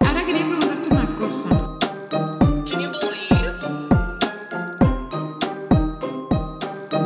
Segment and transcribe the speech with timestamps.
[0.00, 1.48] Ahora quería preguntarte una cosa.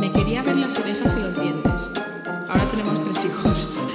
[0.01, 1.91] Me quería ver las orejas y los dientes.
[2.49, 3.86] Ahora tenemos tres hijos.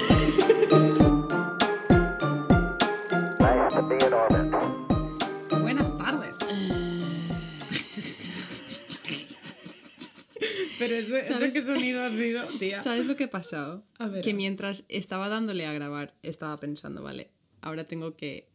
[13.31, 13.83] Pasado?
[13.97, 17.31] A ver, que mientras estaba dándole a grabar, estaba pensando, vale,
[17.61, 18.51] ahora tengo que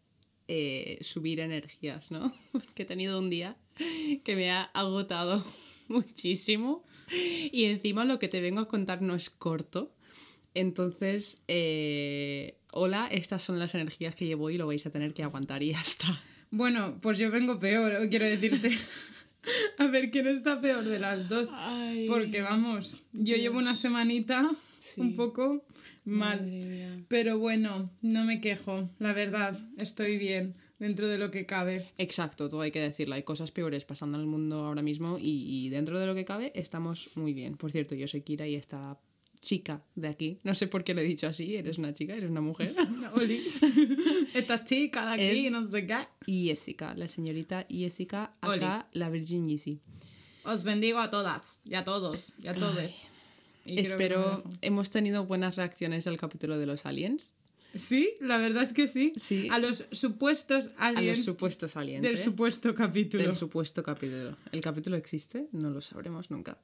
[0.46, 2.32] eh, subir energías, ¿no?
[2.52, 3.56] Porque he tenido un día
[4.22, 5.44] que me ha agotado
[5.88, 9.92] muchísimo y encima lo que te vengo a contar no es corto.
[10.54, 15.22] Entonces, eh, hola, estas son las energías que llevo y lo vais a tener que
[15.22, 16.22] aguantar y ya está.
[16.50, 18.70] Bueno, pues yo vengo peor, quiero decirte.
[19.78, 21.50] A ver quién está peor de las dos.
[21.52, 24.50] Ay, Porque vamos, yo llevo una semanita
[24.94, 25.00] Sí.
[25.00, 25.64] un poco
[26.04, 27.04] mal.
[27.08, 31.88] Pero bueno, no me quejo, la verdad, estoy bien dentro de lo que cabe.
[31.98, 33.14] Exacto, todo hay que decirlo.
[33.14, 36.24] Hay cosas peores pasando en el mundo ahora mismo y, y dentro de lo que
[36.24, 37.56] cabe estamos muy bien.
[37.56, 38.98] Por cierto, yo soy Kira y esta
[39.40, 42.30] chica de aquí, no sé por qué lo he dicho así, eres una chica, eres
[42.30, 42.74] una mujer.
[43.14, 43.42] Oli,
[44.34, 45.96] esta chica de aquí, Es- no sé qué.
[46.26, 48.56] Y Jessica, la señorita Jessica, Oli.
[48.64, 49.80] acá la Virgin Yeezy.
[50.44, 53.08] Os bendigo a todas, y a todos, y a todos.
[53.66, 57.34] Espero, hemos tenido buenas reacciones al capítulo de los aliens.
[57.74, 59.12] Sí, la verdad es que sí.
[59.16, 59.48] Sí.
[59.50, 62.02] A los supuestos A aliens los supuestos aliens.
[62.02, 62.18] del ¿eh?
[62.18, 63.22] supuesto capítulo.
[63.22, 64.36] Del supuesto capítulo.
[64.52, 65.48] ¿El capítulo existe?
[65.52, 66.58] No lo sabremos nunca.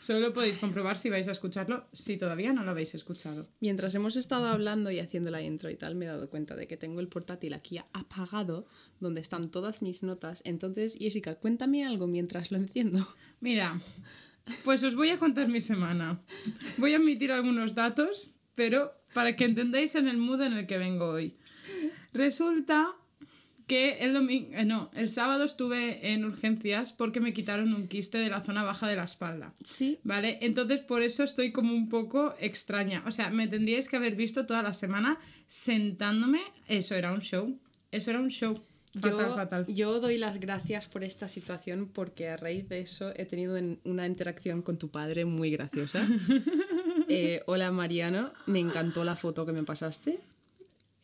[0.00, 3.48] Solo lo podéis comprobar si vais a escucharlo, si todavía no lo habéis escuchado.
[3.60, 6.66] Mientras hemos estado hablando y haciendo la intro y tal, me he dado cuenta de
[6.66, 8.66] que tengo el portátil aquí apagado,
[9.00, 10.42] donde están todas mis notas.
[10.44, 13.06] Entonces, Jessica, cuéntame algo mientras lo enciendo.
[13.40, 13.80] Mira,
[14.64, 16.20] pues os voy a contar mi semana.
[16.78, 20.78] Voy a omitir algunos datos, pero para que entendáis en el mood en el que
[20.78, 21.36] vengo hoy.
[22.12, 22.94] Resulta
[23.66, 28.28] que el domingo, no, el sábado estuve en urgencias porque me quitaron un quiste de
[28.28, 29.54] la zona baja de la espalda.
[29.64, 30.00] Sí.
[30.04, 30.38] ¿Vale?
[30.42, 33.02] Entonces por eso estoy como un poco extraña.
[33.06, 36.40] O sea, me tendríais que haber visto toda la semana sentándome.
[36.68, 37.58] Eso era un show.
[37.90, 38.60] Eso era un show.
[38.94, 39.66] Fatal, yo, fatal.
[39.66, 43.80] yo doy las gracias por esta situación porque a raíz de eso he tenido en-
[43.84, 46.06] una interacción con tu padre muy graciosa.
[47.06, 50.20] Eh, hola Mariano, me encantó la foto que me pasaste.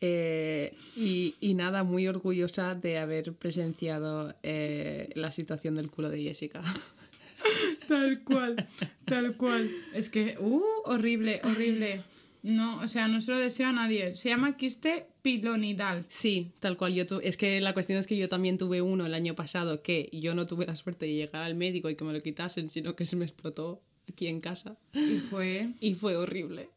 [0.01, 6.23] Eh, y, y nada, muy orgullosa de haber presenciado eh, la situación del culo de
[6.23, 6.63] Jessica.
[7.87, 8.67] Tal cual,
[9.05, 9.69] tal cual.
[9.93, 12.01] Es que, uh, horrible, horrible.
[12.43, 14.15] No, o sea, no se lo deseo a nadie.
[14.15, 16.05] Se llama quiste pilonidal.
[16.09, 16.93] Sí, tal cual.
[16.93, 19.81] Yo tu- es que la cuestión es que yo también tuve uno el año pasado
[19.81, 22.69] que yo no tuve la suerte de llegar al médico y que me lo quitasen,
[22.69, 24.77] sino que se me explotó aquí en casa.
[24.93, 26.69] Y fue Y fue horrible.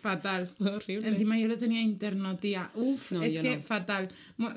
[0.00, 0.48] fatal.
[0.58, 1.08] Fue horrible.
[1.08, 2.70] Encima yo lo tenía interno, tía.
[2.74, 3.62] Uf, No, es que no.
[3.62, 4.08] fatal.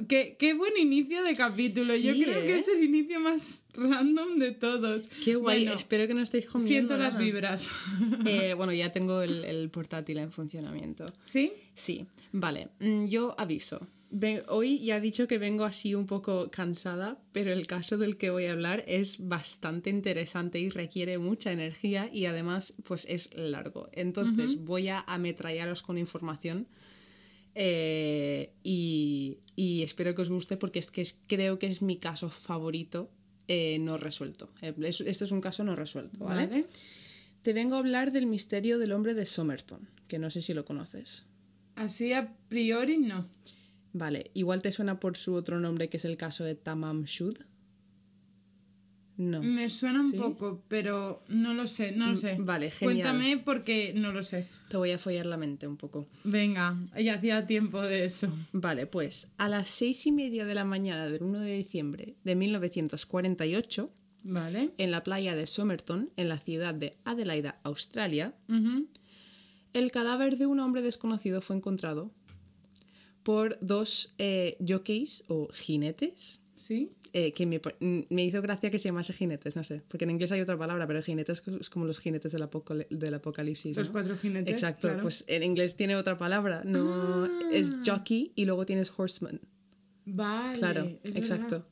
[0.10, 1.96] Qué, qué buen inicio de capítulo.
[1.96, 2.58] yo creo que ¿eh?
[2.58, 5.04] es el inicio más random de todos.
[5.24, 5.64] Qué guay.
[5.64, 6.68] Bueno, Espero que no estéis comiendo.
[6.68, 7.72] siento las vibras.
[8.26, 11.06] Eh, bueno, ya tengo el, el portátil en funcionamiento.
[11.26, 11.54] ¿Sí?
[11.74, 12.68] Sí, vale.
[12.80, 13.88] Mm, Yo aviso.
[14.48, 18.30] Hoy ya he dicho que vengo así un poco cansada, pero el caso del que
[18.30, 23.90] voy a hablar es bastante interesante y requiere mucha energía y además pues es largo.
[23.92, 26.68] Entonces voy a ametrallaros con información
[27.56, 31.98] eh, y, y espero que os guste porque es que es- creo que es mi
[31.98, 33.10] caso favorito
[33.48, 34.50] eh, no resuelto.
[34.62, 36.48] Eh, es- esto es un caso no resuelto, ¿vale?
[36.48, 36.66] Vale.
[37.42, 40.66] Te vengo a hablar del misterio del hombre de Somerton, que no sé si lo
[40.66, 41.26] conoces.
[41.76, 43.28] Así a priori no.
[43.98, 47.38] Vale, igual te suena por su otro nombre, que es el caso de Tamam Shud.
[49.18, 49.42] No.
[49.42, 50.18] Me suena un ¿Sí?
[50.18, 52.36] poco, pero no lo sé, no lo Mm, sé.
[52.40, 53.08] vale, genial.
[53.14, 54.48] Cuéntame porque no lo sé.
[54.70, 56.06] Te voy a follar la mente un poco.
[56.24, 58.32] Venga, ya hacía tiempo de eso.
[58.54, 62.36] Vale, pues a las seis y media de la mañana del 1 de diciembre de
[62.36, 63.92] 1948,
[64.24, 64.70] Vale.
[64.78, 68.36] en la playa de Somerton, en la ciudad de Adelaida, Australia,
[69.74, 72.12] el cadáver de un hombre desconocido fue encontrado
[73.28, 76.94] por dos eh, jockeys o jinetes ¿Sí?
[77.12, 77.60] eh, que me,
[78.10, 80.88] me hizo gracia que se llamase jinetes, no sé, porque en inglés hay otra palabra,
[80.88, 83.76] pero jinetes es como los jinetes del, apocali- del apocalipsis.
[83.76, 83.92] Los ¿no?
[83.94, 84.54] cuatro jinetes.
[84.54, 85.02] Exacto, claro.
[85.02, 87.82] pues en inglés tiene otra palabra, no es Ah.
[87.86, 89.42] jockey y luego tienes horseman.
[90.06, 90.58] Vale.
[90.60, 91.50] Claro, es exacto.
[91.50, 91.66] verdad.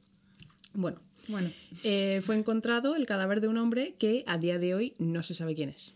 [0.74, 1.00] Bueno,
[1.30, 1.52] Bueno,
[1.86, 5.34] eh, fue encontrado el cadáver de un hombre que a día de hoy no se
[5.34, 5.96] sabe quién es.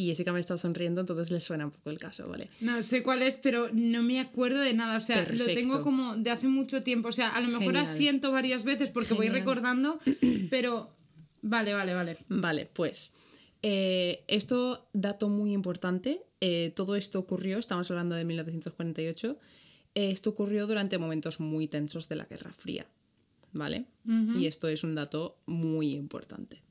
[0.00, 2.48] Y Jessica me está sonriendo, entonces le suena un poco el caso, ¿vale?
[2.60, 4.96] no sé cuál es, pero no me acuerdo de nada.
[4.96, 7.08] O sea, lo tengo como de hace mucho tiempo.
[7.08, 7.84] O sea, a lo mejor Genial.
[7.84, 10.00] asiento varias veces porque voy recordando,
[10.50, 10.96] pero.
[11.42, 12.16] Vale, vale, vale.
[12.28, 13.12] Vale, pues
[13.62, 19.36] eh, esto, dato muy importante, Eh, todo esto ocurrió, estamos hablando de 1948,
[19.94, 22.86] eh, esto ocurrió durante momentos muy tensos de la Guerra Fría,
[23.52, 23.84] ¿vale?
[24.38, 26.62] Y esto es un dato muy importante.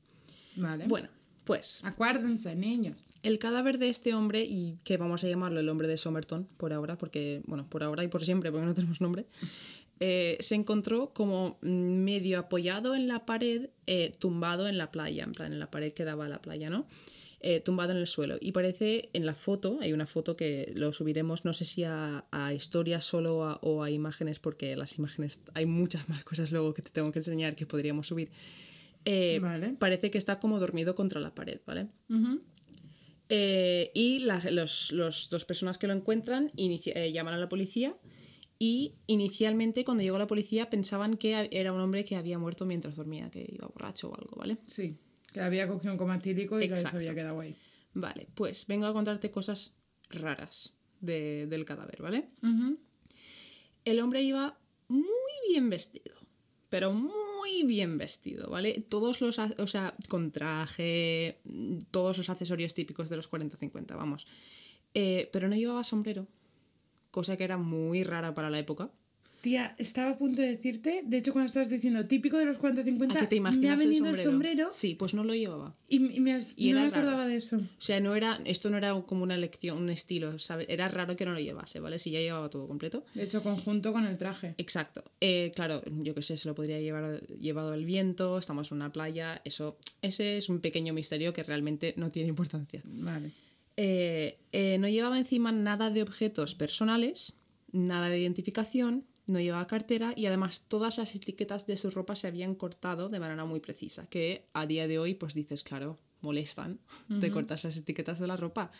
[0.56, 0.88] Vale.
[0.88, 1.08] Bueno,
[1.56, 3.04] pues Acuérdense, niños.
[3.22, 6.72] el cadáver de este hombre, y que vamos a llamarlo el hombre de Somerton por
[6.72, 9.26] ahora, porque, bueno, por ahora y por siempre, porque no tenemos nombre,
[10.00, 15.32] eh, se encontró como medio apoyado en la pared, eh, tumbado en la playa, en
[15.32, 16.86] plan, en la pared que daba a la playa, ¿no?
[17.42, 18.36] Eh, tumbado en el suelo.
[18.38, 22.26] Y parece en la foto, hay una foto que lo subiremos, no sé si a,
[22.30, 26.74] a historias solo a- o a imágenes, porque las imágenes, hay muchas más cosas luego
[26.74, 28.30] que te tengo que enseñar que podríamos subir.
[29.04, 29.76] Eh, Vale.
[29.78, 31.88] Parece que está como dormido contra la pared, ¿vale?
[33.28, 37.48] Eh, y la- los, los dos personas que lo encuentran inicia- eh, llaman a la
[37.48, 37.96] policía
[38.58, 42.96] y inicialmente cuando llegó la policía pensaban que era un hombre que había muerto mientras
[42.96, 44.58] dormía, que iba borracho o algo, ¿vale?
[44.66, 44.96] Sí.
[45.32, 47.54] Que había cogido un coma tílico y que se había quedado ahí.
[47.94, 49.74] Vale, pues vengo a contarte cosas
[50.10, 52.30] raras de- del cadáver, ¿vale?
[53.84, 54.58] El hombre iba
[54.88, 55.06] muy
[55.48, 56.16] bien vestido,
[56.70, 58.84] pero muy bien vestido, ¿vale?
[58.88, 61.40] Todos los, o sea, con traje,
[61.90, 64.26] todos los accesorios típicos de los 40-50, vamos.
[64.94, 66.26] Eh, pero no llevaba sombrero,
[67.10, 68.90] cosa que era muy rara para la época.
[69.40, 73.16] Tía, estaba a punto de decirte, de hecho cuando estabas diciendo típico de los 40-50,
[73.16, 74.68] ¿A qué te imaginas me ha venido el el sombrero?
[74.70, 75.74] Sí, pues no lo llevaba.
[75.88, 77.28] y, y me, has- Y no me acordaba raro.
[77.28, 77.56] de eso.
[77.56, 80.66] O sea, no era, esto no era como una elección, un estilo, ¿sabes?
[80.68, 81.98] Era raro que no lo llevase, ¿vale?
[81.98, 83.02] Si ya llevaba todo completo.
[83.14, 84.54] De hecho, conjunto con el traje.
[84.58, 85.04] Exacto.
[85.22, 88.92] Eh, claro, yo que sé, se lo podría llevar llevado el viento, estamos en una
[88.92, 92.82] playa, eso, ese es un pequeño misterio que realmente no tiene importancia.
[92.84, 93.30] Vale.
[93.78, 97.32] Eh, eh, no llevaba encima nada de objetos personales,
[97.72, 102.26] nada de identificación, no llevaba cartera y además todas las etiquetas de su ropa se
[102.26, 106.78] habían cortado de manera muy precisa, que a día de hoy pues dices, claro, molestan,
[107.20, 108.70] te cortas las etiquetas de la ropa.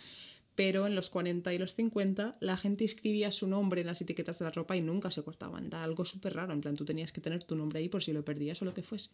[0.56, 4.38] Pero en los 40 y los 50 la gente escribía su nombre en las etiquetas
[4.40, 5.66] de la ropa y nunca se cortaban.
[5.66, 6.52] Era algo súper raro.
[6.52, 8.74] En plan, tú tenías que tener tu nombre ahí por si lo perdías o lo
[8.74, 9.10] que fuese.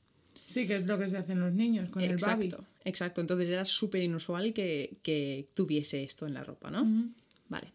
[0.47, 2.47] Sí, que es lo que se hacen los niños con el babi.
[2.47, 3.21] Exacto, exacto.
[3.21, 7.13] Entonces era súper inusual que, que tuviese esto en la ropa, ¿no?
[7.49, 7.73] Vale.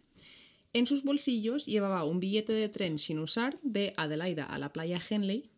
[0.73, 5.01] En sus bolsillos llevaba un billete de tren sin usar de Adelaida a la playa
[5.09, 5.49] Henley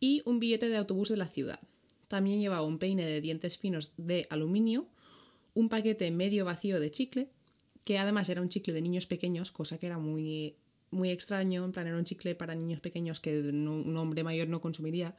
[0.00, 1.60] y un billete de autobús de la ciudad.
[2.08, 4.88] También llevaba un peine de dientes finos de aluminio,
[5.54, 7.28] un paquete medio vacío de chicle,
[7.84, 10.56] que además era un chicle de niños pequeños, cosa que era muy,
[10.90, 14.60] muy extraño, en plan era un chicle para niños pequeños que un hombre mayor no
[14.60, 15.16] consumiría,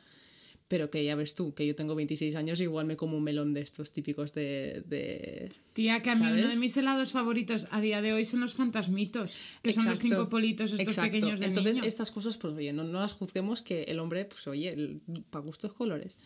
[0.68, 3.54] pero que ya ves tú, que yo tengo 26 años, igual me como un melón
[3.54, 4.84] de estos típicos de...
[4.88, 5.52] de...
[5.74, 6.50] Tía, que a mí uno ¿Sabes?
[6.50, 10.16] de mis helados favoritos a día de hoy son los fantasmitos, que son los Exacto,
[10.16, 11.12] cinco politos estos exacto.
[11.12, 11.88] pequeños de Entonces, niño.
[11.88, 15.74] estas cosas, pues oye, no, no las juzguemos que el hombre, pues oye, para gustos
[15.74, 16.18] colores.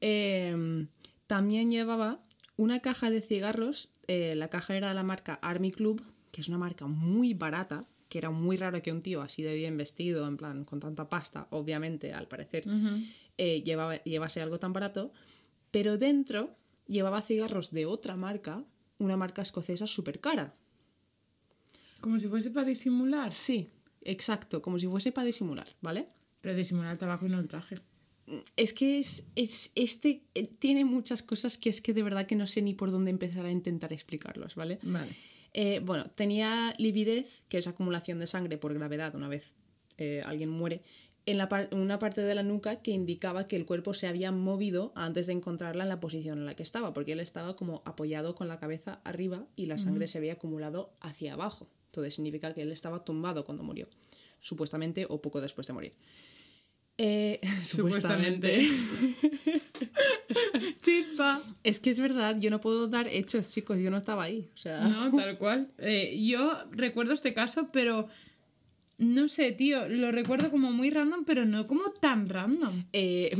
[0.00, 0.86] Eh,
[1.28, 2.20] también llevaba
[2.56, 6.02] una caja de cigarros, eh, la caja era de la marca Army Club,
[6.32, 9.54] que es una marca muy barata, que era muy raro que un tío así de
[9.54, 12.64] bien vestido, en plan, con tanta pasta, obviamente, al parecer,
[13.38, 15.12] eh, llevaba, llevase algo tan barato,
[15.70, 16.54] pero dentro
[16.86, 18.64] llevaba cigarros de otra marca,
[18.98, 20.54] una marca escocesa súper cara.
[22.00, 23.30] Como si fuese para disimular.
[23.32, 23.70] Sí,
[24.02, 26.08] exacto, como si fuese para disimular, ¿vale?
[26.40, 27.76] Pero disimular el tabaco y no el traje.
[28.56, 32.36] Es que es, es- este eh, tiene muchas cosas que es que de verdad que
[32.36, 34.78] no sé ni por dónde empezar a intentar explicarlos, ¿vale?
[34.82, 35.12] Vale.
[35.54, 39.54] Eh, bueno, tenía lividez, que es acumulación de sangre por gravedad una vez
[39.96, 40.82] eh, alguien muere,
[41.30, 44.32] en la par- una parte de la nuca que indicaba que el cuerpo se había
[44.32, 47.82] movido antes de encontrarla en la posición en la que estaba, porque él estaba como
[47.84, 51.68] apoyado con la cabeza arriba y la sangre se había acumulado hacia abajo.
[51.86, 53.88] Entonces significa que él estaba tumbado cuando murió,
[54.40, 55.92] supuestamente o poco después de morir.
[57.00, 58.66] Eh, Supuestamente.
[60.82, 61.40] Chispa.
[61.62, 64.50] Es que es verdad, yo no puedo dar hechos, chicos, yo no estaba ahí.
[64.54, 65.70] O sea, No, tal cual.
[65.78, 68.08] Eh, yo recuerdo este caso, pero
[68.98, 72.84] no sé, tío, lo recuerdo como muy random, pero no como tan random.
[72.92, 73.36] eh,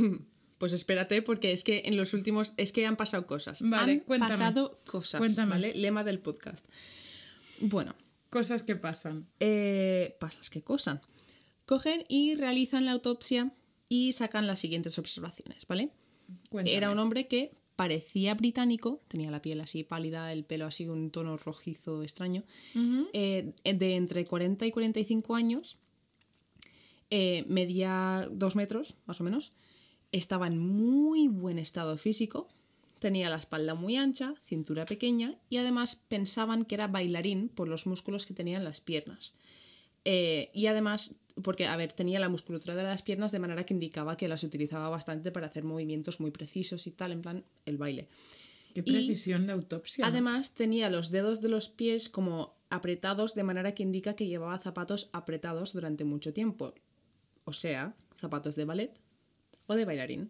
[0.57, 2.53] pues espérate, porque es que en los últimos.
[2.57, 3.61] Es que han pasado cosas.
[3.61, 4.31] Vale, han cuéntame.
[4.33, 5.19] pasado cosas.
[5.19, 5.51] Cuéntame.
[5.51, 5.73] ¿vale?
[5.73, 6.65] Lema del podcast.
[7.61, 7.95] Bueno,
[8.29, 9.27] Cosas que pasan.
[9.39, 11.01] eh, pasas qué cosa.
[11.65, 13.51] Cogen y realizan la autopsia
[13.87, 15.89] y sacan las siguientes observaciones, ¿vale?
[16.49, 16.75] Cuéntame.
[16.77, 21.11] Era un hombre que parecía británico, tenía la piel así pálida, el pelo así un
[21.11, 22.43] tono rojizo extraño,
[23.13, 25.77] eh, de entre 40 y 45 años,
[27.09, 29.53] eh, medía dos metros más o menos,
[30.11, 32.49] estaba en muy buen estado físico,
[32.99, 37.87] tenía la espalda muy ancha, cintura pequeña y además pensaban que era bailarín por los
[37.87, 39.35] músculos que tenía en las piernas.
[40.03, 43.73] Eh, y además, porque, a ver, tenía la musculatura de las piernas de manera que
[43.73, 47.77] indicaba que las utilizaba bastante para hacer movimientos muy precisos y tal, en plan, el
[47.77, 48.07] baile.
[48.73, 50.05] Qué Y- precisión de autopsia.
[50.05, 54.59] Además, tenía los dedos de los pies como apretados de manera que indica que llevaba
[54.59, 56.73] zapatos apretados durante mucho tiempo.
[57.45, 58.91] O sea, zapatos de ballet
[59.67, 60.29] o de bailarín.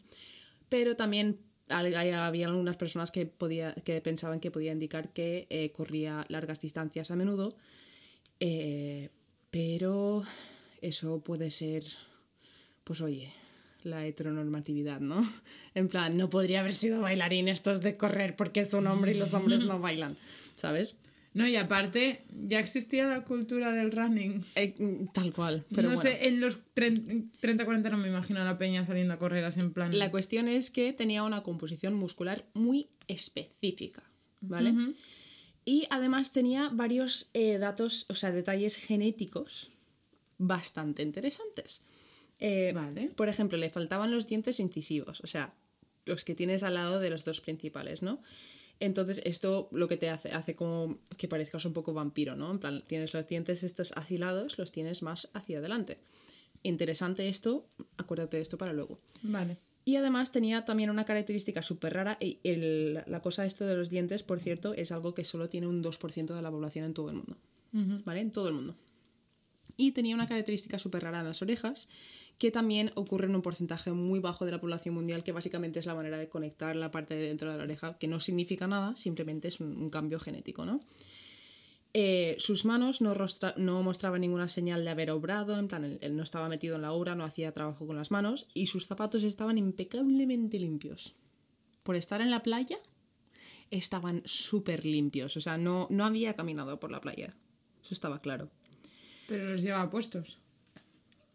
[0.69, 6.25] Pero también había algunas personas que, podía, que pensaban que podía indicar que eh, corría
[6.29, 7.55] largas distancias a menudo.
[8.39, 9.09] Eh,
[9.51, 10.23] pero
[10.81, 11.83] eso puede ser,
[12.83, 13.33] pues oye,
[13.83, 15.27] la heteronormatividad, ¿no?
[15.75, 19.13] En plan, no podría haber sido bailarín, esto es de correr porque es un hombre
[19.13, 20.17] y los hombres no bailan,
[20.55, 20.95] ¿sabes?
[21.33, 24.43] No, y aparte, ya existía la cultura del running.
[24.55, 26.01] Eh, mm, tal cual, pero no bueno.
[26.01, 29.71] sé, en los 30-40 no me imagino a la peña saliendo a correr así en
[29.71, 29.97] plan.
[29.97, 34.03] La cuestión es que tenía una composición muscular muy específica,
[34.41, 34.73] ¿vale?
[35.65, 39.71] Y además tenía varios eh, datos, o sea, detalles genéticos
[40.39, 41.83] bastante interesantes.
[42.39, 43.11] Eh, Vale.
[43.15, 45.53] Por ejemplo, le faltaban los dientes incisivos, o sea,
[46.05, 48.21] los que tienes al lado de los dos principales, ¿no?
[48.79, 52.49] Entonces, esto lo que te hace, hace como que parezcas un poco vampiro, ¿no?
[52.49, 55.97] En plan, tienes los dientes estos afilados, los tienes más hacia adelante.
[56.63, 57.67] Interesante esto,
[57.97, 58.99] acuérdate de esto para luego.
[59.21, 59.57] Vale.
[59.85, 62.17] Y además tenía también una característica súper rara.
[62.21, 65.67] y el- la cosa esto de los dientes, por cierto, es algo que solo tiene
[65.67, 67.37] un 2% de la población en todo el mundo.
[68.05, 68.19] ¿Vale?
[68.21, 68.75] En todo el mundo.
[69.79, 71.87] Y tenía una característica súper rara en las orejas,
[72.37, 75.85] que también ocurre en un porcentaje muy bajo de la población mundial, que básicamente es
[75.85, 78.97] la manera de conectar la parte de dentro de la oreja, que no significa nada,
[78.97, 80.81] simplemente es un, cambio genético, ¿no?
[81.93, 86.23] Eh, sus manos no mostraban ninguna señal de haber obrado, en plan, él, él no
[86.23, 89.57] estaba metido en la obra, no hacía trabajo con las manos, y sus zapatos estaban
[89.57, 91.15] impecablemente limpios.
[91.83, 92.79] Por estar en la playa,
[93.71, 97.33] estaban súper limpios, o sea, no, no había caminado por la playa,
[97.81, 98.51] eso estaba claro.
[99.29, 100.39] Pero los llevaba puestos.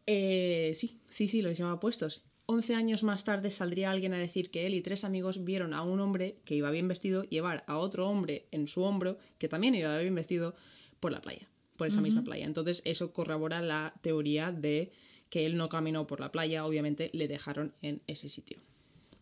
[0.06, 2.24] Eh, sí, sí, sí, los llevaba puestos.
[2.46, 5.82] 11 años más tarde saldría alguien a decir que él y tres amigos vieron a
[5.82, 9.74] un hombre que iba bien vestido llevar a otro hombre en su hombro que también
[9.74, 10.54] iba bien vestido
[11.00, 11.48] por la playa,
[11.78, 12.44] por esa misma playa.
[12.44, 14.90] Entonces eso corrobora la teoría de
[15.30, 18.58] que él no caminó por la playa, obviamente le dejaron en ese sitio.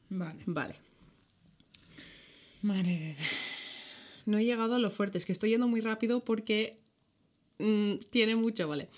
[0.09, 0.43] Vale.
[0.47, 0.75] Vale.
[2.63, 3.17] Madre.
[4.27, 6.82] No he llegado a lo fuerte, es que estoy yendo muy rápido porque
[7.63, 8.89] mm, tiene mucho, ¿vale?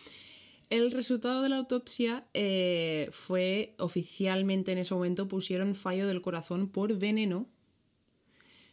[0.70, 6.68] El resultado de la autopsia eh, fue oficialmente en ese momento pusieron fallo del corazón
[6.68, 7.46] por veneno.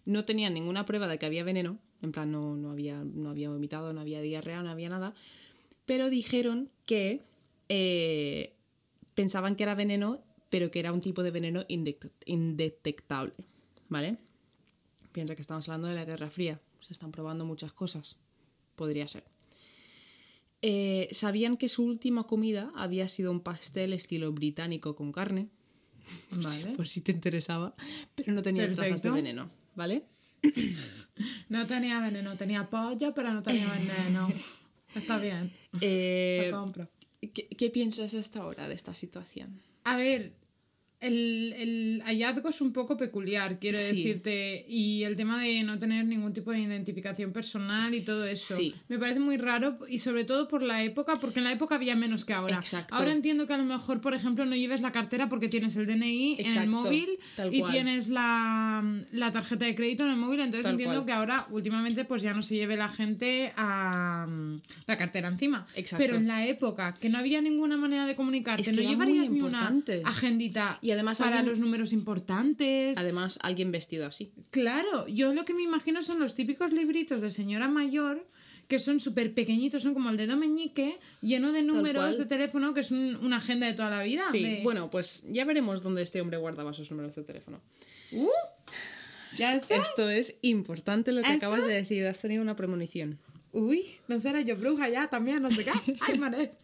[0.05, 3.49] No tenían ninguna prueba de que había veneno, en plan no, no, había, no había
[3.49, 5.13] vomitado, no había diarrea, no había nada,
[5.85, 7.21] pero dijeron que
[7.69, 8.55] eh,
[9.13, 13.33] pensaban que era veneno, pero que era un tipo de veneno indetec- indetectable,
[13.89, 14.17] ¿vale?
[15.11, 16.59] Piensa que estamos hablando de la Guerra Fría.
[16.81, 18.17] Se están probando muchas cosas.
[18.75, 19.30] Podría ser.
[20.61, 25.47] Eh, Sabían que su última comida había sido un pastel estilo británico con carne.
[26.29, 26.75] Por si- Vale.
[26.77, 27.73] por si te interesaba.
[28.15, 29.49] Pero no tenía trazas de veneno.
[29.75, 30.03] ¿Vale?
[31.49, 34.27] No tenía veneno, tenía pollo, pero no tenía veneno.
[34.95, 35.53] Está bien.
[35.79, 36.89] Eh, Lo compro.
[37.33, 39.61] ¿qué, qué piensas hasta ahora de esta situación?
[39.83, 40.33] A ver,
[41.01, 43.83] el, el hallazgo es un poco peculiar, quiero Sí.
[43.97, 44.65] decirte.
[44.67, 48.55] Y el tema de no tener ningún tipo de identificación personal y todo eso.
[48.55, 48.73] Sí.
[48.87, 51.95] Me parece muy raro y sobre todo por la época, porque en la época había
[51.95, 52.57] menos que ahora.
[52.57, 52.93] Exacto.
[52.95, 55.87] Ahora entiendo que a lo mejor, por ejemplo, no lleves la cartera porque tienes el
[55.87, 57.71] DNI en el móvil tal y cual.
[57.71, 60.39] tienes la, la tarjeta de crédito en el móvil.
[60.41, 61.05] Entonces Tal entiendo cual.
[61.07, 64.27] que ahora últimamente pues ya no se lleve la gente a
[64.87, 65.65] la cartera encima.
[65.75, 66.03] Exacto.
[66.05, 69.29] Pero en la época que no había ninguna manera de comunicarte, Es que no llevarías
[69.29, 69.73] ni una
[70.05, 72.97] agendita Y además para alguien- los números importantes.
[72.97, 74.31] Además, alguien vestido así.
[74.51, 78.27] Claro, yo lo que me imagino son los típicos libritos de señora mayor
[78.67, 82.79] que son súper pequeñitos, son como el dedo meñique, lleno de números de teléfono, que
[82.79, 84.23] es un- una agenda de toda la vida.
[84.31, 87.59] Sí, de- bueno, pues ya veremos dónde este hombre guardaba sus números de teléfono.
[88.13, 88.29] Uh,
[89.37, 89.75] ¿Ya sé?
[89.75, 91.47] Esto es importante lo que ¿Eso?
[91.47, 92.05] acabas de decir.
[92.05, 93.19] Has tenido una premonición.
[93.51, 95.71] Uy, no será yo bruja ya también, no sé qué.
[96.01, 96.51] Ay, madre.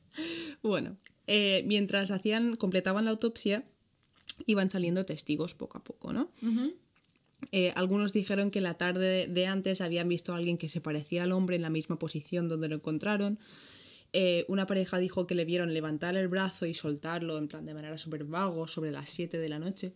[0.64, 3.66] Bueno, eh, mientras hacían, completaban la autopsia,
[4.46, 6.32] iban saliendo testigos poco a poco, ¿no?
[7.52, 11.24] Eh, algunos dijeron que la tarde de antes habían visto a alguien que se parecía
[11.24, 13.38] al hombre en la misma posición donde lo encontraron.
[14.14, 17.74] Eh, una pareja dijo que le vieron levantar el brazo y soltarlo en plan de
[17.74, 19.94] manera súper vago sobre las 7 de la noche.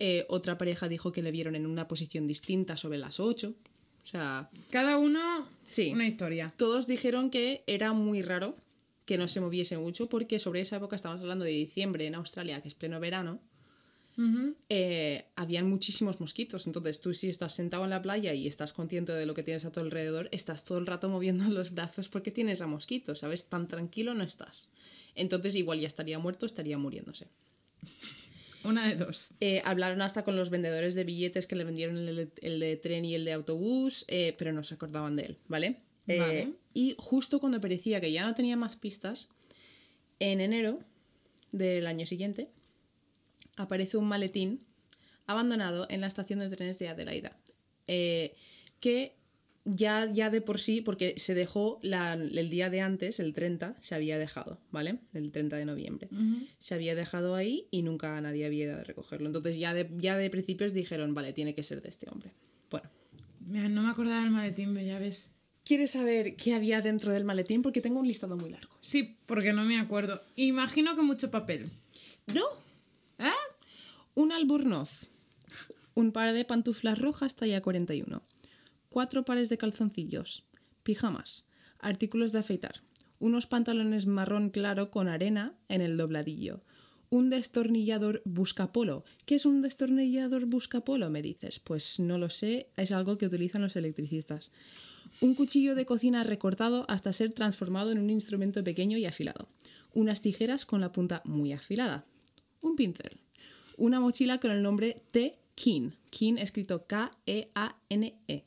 [0.00, 3.54] Eh, otra pareja dijo que le vieron en una posición distinta sobre las 8.
[4.02, 5.90] O sea, Cada uno Sí.
[5.92, 6.52] una historia.
[6.56, 8.56] todos dijeron que era muy raro
[9.08, 12.60] que no se moviese mucho porque sobre esa época, estamos hablando de diciembre en Australia,
[12.60, 13.40] que es pleno verano,
[14.18, 14.54] Ujú.
[14.68, 16.66] eh, habían muchísimos mosquitos.
[16.66, 19.64] Entonces tú si estás sentado en la playa y estás consciente de lo que tienes
[19.64, 23.44] a tu alrededor, estás todo el rato moviendo los brazos porque tienes a mosquitos, ¿sabes?
[23.44, 24.70] Tan tranquilo no estás.
[25.14, 27.28] Entonces igual ya estaría muerto, estaría muriéndose.
[28.62, 29.30] Una de dos.
[29.40, 33.06] Eh, hablaron hasta con los vendedores de billetes que le vendieron el, el de tren
[33.06, 35.76] y el de autobús, eh, pero no se acordaban de él, ¿vale?
[36.08, 36.52] Eh, Vale.
[36.78, 39.28] Y justo cuando parecía que ya no tenía más pistas,
[40.20, 40.78] en enero
[41.52, 42.50] del año siguiente,
[43.56, 44.60] aparece un maletín
[45.26, 47.36] abandonado en la estación de trenes de Adelaida,
[47.86, 48.34] eh,
[48.80, 49.16] que
[49.64, 53.76] ya, ya de por sí, porque se dejó la- el día de antes, el 30,
[53.80, 55.00] se había dejado, ¿vale?
[55.12, 56.08] El 30 de noviembre.
[56.58, 59.26] Se había dejado ahí y nunca nadie había ido a recogerlo.
[59.26, 62.30] Entonces ya de, ya de principios dijeron, vale, tiene que ser de este hombre.
[62.70, 62.88] Bueno,
[63.40, 65.32] Mira, no me acordaba del maletín, pero ya ves.
[65.68, 67.60] ¿Quieres saber qué había dentro del maletín?
[67.60, 68.72] Porque tengo un listado muy largo.
[68.80, 70.22] Sí, porque no me acuerdo.
[70.34, 71.70] Imagino que mucho papel.
[72.34, 72.44] ¡No!
[73.18, 73.30] ¿Eh?
[74.14, 75.08] Un albornoz,
[75.94, 78.22] un par de pantuflas rojas talla 41,
[78.88, 80.44] cuatro pares de calzoncillos,
[80.84, 81.44] pijamas,
[81.78, 82.82] artículos de afeitar,
[83.18, 86.62] unos pantalones marrón claro con arena en el dobladillo,
[87.10, 89.04] un destornillador buscapolo.
[89.26, 91.10] ¿Qué es un destornillador buscapolo?
[91.10, 91.58] Me dices.
[91.58, 94.50] Pues no lo sé, es algo que utilizan los electricistas.
[95.20, 99.48] Un cuchillo de cocina recortado hasta ser transformado en un instrumento pequeño y afilado.
[99.92, 102.04] Unas tijeras con la punta muy afilada.
[102.60, 103.18] Un pincel.
[103.76, 105.38] Una mochila con el nombre T.
[105.56, 105.96] Keen.
[106.10, 108.44] Keen escrito K-E-A-N-E.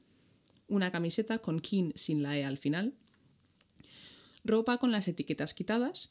[0.67, 2.93] Una camiseta con Keen sin la E al final.
[4.45, 6.09] Ropa con las etiquetas quitadas.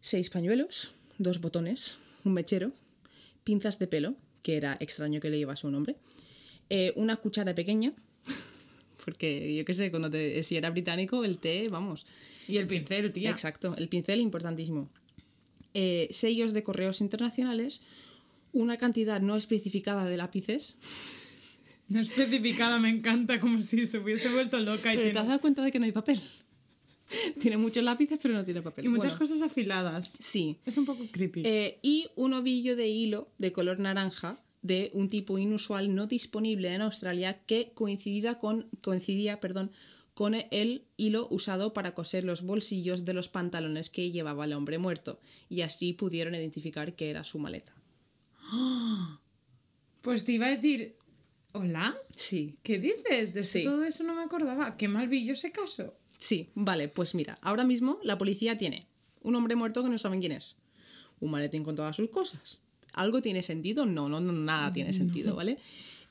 [0.00, 0.92] Seis pañuelos.
[1.18, 1.98] Dos botones.
[2.24, 2.70] Un mechero.
[3.42, 5.96] Pinzas de pelo, que era extraño que le llevase un hombre.
[6.68, 7.92] eh, una cuchara pequeña.
[9.06, 12.04] Porque yo qué sé, cuando te- si era británico, el té, vamos.
[12.48, 13.30] Y el pincel, tía.
[13.30, 14.90] Exacto, el pincel importantísimo.
[15.74, 17.82] Eh, sellos de correos internacionales,
[18.52, 20.74] una cantidad no especificada de lápices.
[21.88, 25.40] No especificada, me encanta, como si se hubiese vuelto loca y, Pero te has dado
[25.40, 26.20] cuenta de que no hay papel.
[27.40, 28.86] tiene muchos lápices, pero no tiene papel.
[28.86, 30.16] y muchas Bueno, cosas afiladas.
[30.18, 30.56] Sí.
[30.66, 31.42] Es un poco creepy.
[31.44, 36.72] Eh, y un ovillo de hilo de color naranja de un tipo inusual no disponible
[36.74, 39.70] en Australia que coincidía con, coincidía, perdón,
[40.14, 44.78] con el hilo usado para coser los bolsillos de los pantalones que llevaba el hombre
[44.78, 47.74] muerto y así pudieron identificar que era su maleta.
[50.00, 50.96] Pues te iba a decir,
[51.52, 51.96] ¿hola?
[52.14, 52.58] Sí.
[52.62, 53.34] ¿Qué dices?
[53.34, 53.64] De Sí.
[53.64, 54.76] todo eso no me acordaba.
[54.76, 55.96] Qué mal vi yo ese caso.
[56.16, 58.86] Sí, vale, pues mira, ahora mismo la policía tiene
[59.22, 60.56] un hombre muerto que no saben quién es,
[61.18, 62.60] un maletín con todas sus cosas.
[62.96, 63.86] ¿Algo tiene sentido?
[63.86, 65.58] No, no, no nada tiene sentido, ¿vale?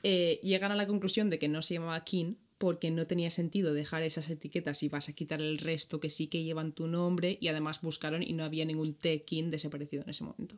[0.02, 3.74] Eh, llegan a la conclusión de que no se llamaba King porque no tenía sentido
[3.74, 7.36] dejar esas etiquetas y vas a quitar el resto que sí que llevan tu nombre
[7.40, 10.56] y además buscaron y no había ningún T King desaparecido en ese momento.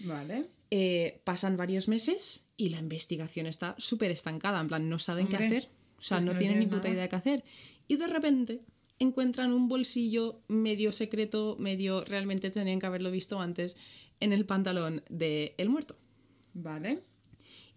[0.00, 0.46] Vale.
[0.70, 5.36] Eh, pasan varios meses y la investigación está súper estancada, en plan, no saben qué
[5.36, 5.68] hacer,
[5.98, 6.94] o sea, no tienen ni puta nada.
[6.94, 7.44] idea qué hacer.
[7.86, 8.60] Y de repente
[8.98, 13.76] encuentran un bolsillo medio secreto, medio realmente tenían que haberlo visto antes,
[14.20, 15.96] en el pantalón del el muerto.
[16.54, 17.02] Vale.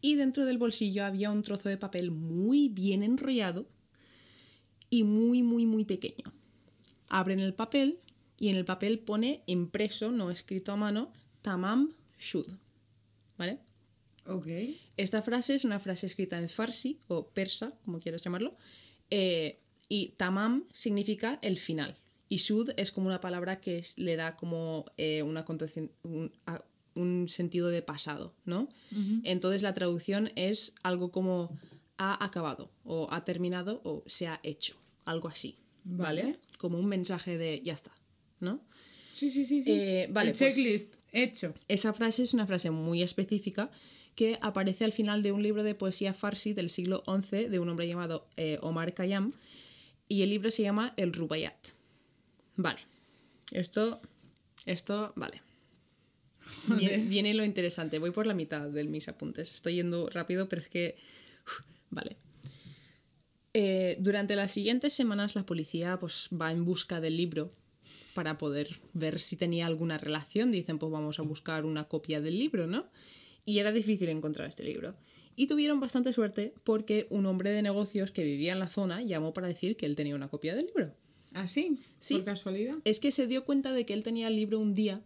[0.01, 3.67] Y dentro del bolsillo había un trozo de papel muy bien enrollado
[4.89, 6.34] y muy, muy, muy pequeño.
[7.08, 7.99] Abren el papel
[8.38, 12.47] y en el papel pone impreso, no escrito a mano, Tamam Shud.
[13.38, 13.60] ¿Vale?
[14.25, 14.47] Ok.
[14.97, 18.56] Esta frase es una frase escrita en farsi o persa, como quieras llamarlo,
[19.10, 21.97] eh, y tamam significa el final.
[22.34, 25.46] Y shud es como una palabra que es- le da como eh, una
[26.04, 26.63] un, a-
[26.96, 28.69] un sentido de pasado, ¿no?
[29.24, 31.56] Entonces la traducción es algo como
[31.98, 36.22] ha acabado, o ha terminado, o se ha hecho, algo así, ¿vale?
[36.24, 36.39] Vale.
[36.58, 37.91] Como un mensaje de ya está,
[38.39, 38.60] ¿no?
[39.13, 39.62] Sí, sí, sí.
[39.63, 39.72] sí.
[39.72, 41.54] Eh, vale, El pues- checklist, hecho.
[41.67, 43.69] Esa frase es una frase muy específica
[44.15, 47.69] que aparece al final de un libro de poesía farsi del siglo XI de un
[47.69, 49.34] hombre llamado eh, Omar Khayyam
[50.08, 51.74] y el libro se llama El Rubaiyat.
[52.56, 52.80] Vale.
[53.52, 54.02] Esto,
[54.66, 55.42] esto, vale.
[56.68, 58.00] Viene, viene lo interesante.
[58.00, 59.54] Voy por la mitad de mis apuntes.
[59.54, 60.98] Estoy yendo rápido, pero es que...
[61.46, 62.18] uf, vale.
[63.54, 67.54] Eh, durante las siguientes semanas la policía pues, va en busca del libro
[68.16, 70.52] para poder ver si tenía alguna relación.
[70.52, 72.88] Dicen, pues vamos a buscar una copia del libro, ¿no?
[73.46, 74.96] Y era difícil encontrar este libro.
[75.36, 79.34] Y tuvieron bastante suerte porque un hombre de negocios que vivía en la zona llamó
[79.34, 80.94] para decir que él tenía una copia del libro.
[81.34, 81.80] ¿Así?
[82.00, 82.15] Sí.
[82.15, 82.76] ¿Por casualidad?
[82.84, 85.02] Es que se dio cuenta de que él tenía el libro un día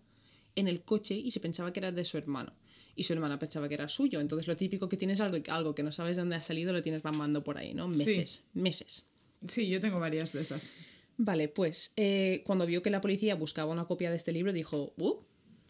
[0.55, 2.53] en el coche y se pensaba que era de su hermano.
[2.95, 4.19] Y su hermana pensaba que era suyo.
[4.19, 6.81] Entonces lo típico que tienes algo, algo que no sabes de dónde ha salido lo
[6.81, 7.93] tienes mamando por ahí, ¿no?
[7.93, 7.99] Sí.
[7.99, 9.05] Meses, meses.
[9.47, 10.73] Sí, yo tengo varias de esas.
[11.17, 14.93] Vale, pues eh, cuando vio que la policía buscaba una copia de este libro, dijo,
[14.97, 15.15] uh,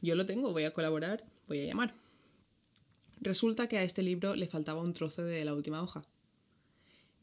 [0.01, 1.95] yo lo tengo, voy a colaborar, voy a llamar.
[3.19, 6.01] Resulta que a este libro le faltaba un trozo de la última hoja.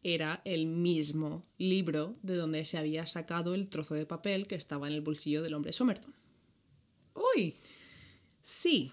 [0.05, 4.87] Era el mismo libro de donde se había sacado el trozo de papel que estaba
[4.87, 6.14] en el bolsillo del hombre Somerton.
[7.14, 7.55] ¡Uy!
[8.43, 8.93] Sí,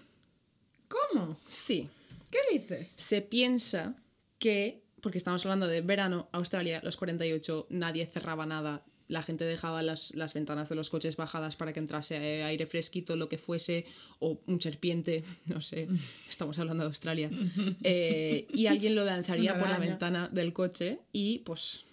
[0.92, 1.38] ¿Cómo?
[1.46, 1.88] Sí.
[2.30, 2.88] ¿Qué dices?
[2.98, 3.94] Se piensa
[4.38, 9.82] que, porque estamos hablando de verano, Australia, los 48, nadie cerraba nada, la gente dejaba
[9.82, 13.84] las, las ventanas de los coches bajadas para que entrase aire fresquito, lo que fuese,
[14.18, 15.88] o un serpiente, no sé,
[16.28, 17.30] estamos hablando de Australia,
[17.82, 21.84] eh, y alguien lo lanzaría por la ventana del coche y pues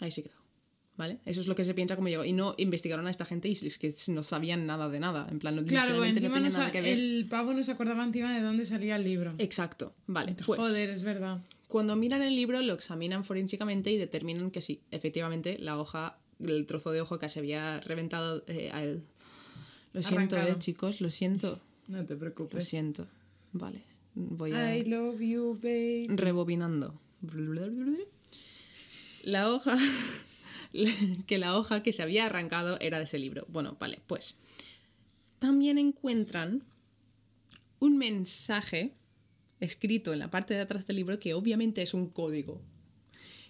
[0.00, 0.34] ahí se quedó.
[0.96, 1.18] ¿Vale?
[1.26, 2.24] Eso es lo que se piensa como llegó.
[2.24, 5.26] Y no investigaron a esta gente y es que no sabían nada de nada.
[5.28, 6.96] En plan, no, Claro, encima no no nada que ver.
[6.96, 9.34] el pavo no se acordaba encima de dónde salía el libro.
[9.38, 9.92] Exacto.
[10.06, 10.36] Vale.
[10.46, 11.40] Pues, Joder, es verdad.
[11.66, 16.66] Cuando miran el libro, lo examinan forensicamente y determinan que sí, efectivamente, la hoja, el
[16.66, 19.02] trozo de hoja que se había reventado eh, a él.
[19.92, 20.56] Lo siento, Arrancado.
[20.56, 21.60] eh, chicos, lo siento.
[21.88, 22.66] No te Lo preocupes.
[22.66, 23.06] siento.
[23.52, 23.82] Vale.
[24.14, 24.76] Voy a.
[24.76, 26.06] I love you, babe.
[26.08, 26.98] rebobinando.
[29.22, 29.76] La hoja.
[31.26, 33.46] que la hoja que se había arrancado era de ese libro.
[33.48, 34.36] Bueno, vale, pues.
[35.38, 36.62] También encuentran
[37.80, 38.92] un mensaje
[39.60, 42.60] escrito en la parte de atrás del libro que obviamente es un código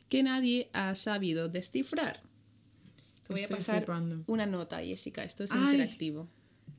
[0.08, 2.20] que nadie ha sabido descifrar.
[3.26, 4.22] Te voy a pasar flipando.
[4.26, 5.24] una nota, Jessica.
[5.24, 5.58] Esto es Ay.
[5.76, 6.28] interactivo.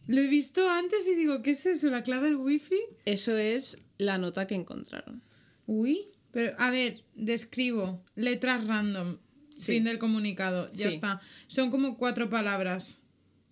[0.07, 1.89] Lo he visto antes y digo, ¿qué es eso?
[1.89, 2.79] ¿La clave del wifi?
[3.05, 5.21] Eso es la nota que encontraron.
[5.65, 6.07] Uy.
[6.31, 8.03] Pero, a ver, describo.
[8.15, 9.17] Letras random.
[9.55, 9.73] Sí.
[9.73, 10.67] Fin del comunicado.
[10.73, 10.95] Ya Sí.
[10.95, 11.21] está.
[11.47, 12.99] Son como cuatro palabras.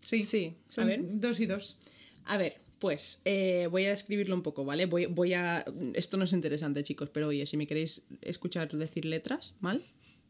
[0.03, 0.23] Sí.
[0.23, 0.99] Sí, a Son ver.
[1.03, 1.77] dos y dos.
[2.25, 4.85] A ver, pues eh, voy a describirlo un poco, ¿vale?
[4.85, 5.63] Voy, voy a.
[5.93, 9.81] Esto no es interesante, chicos, pero oye, si me queréis escuchar decir letras, ¿mal?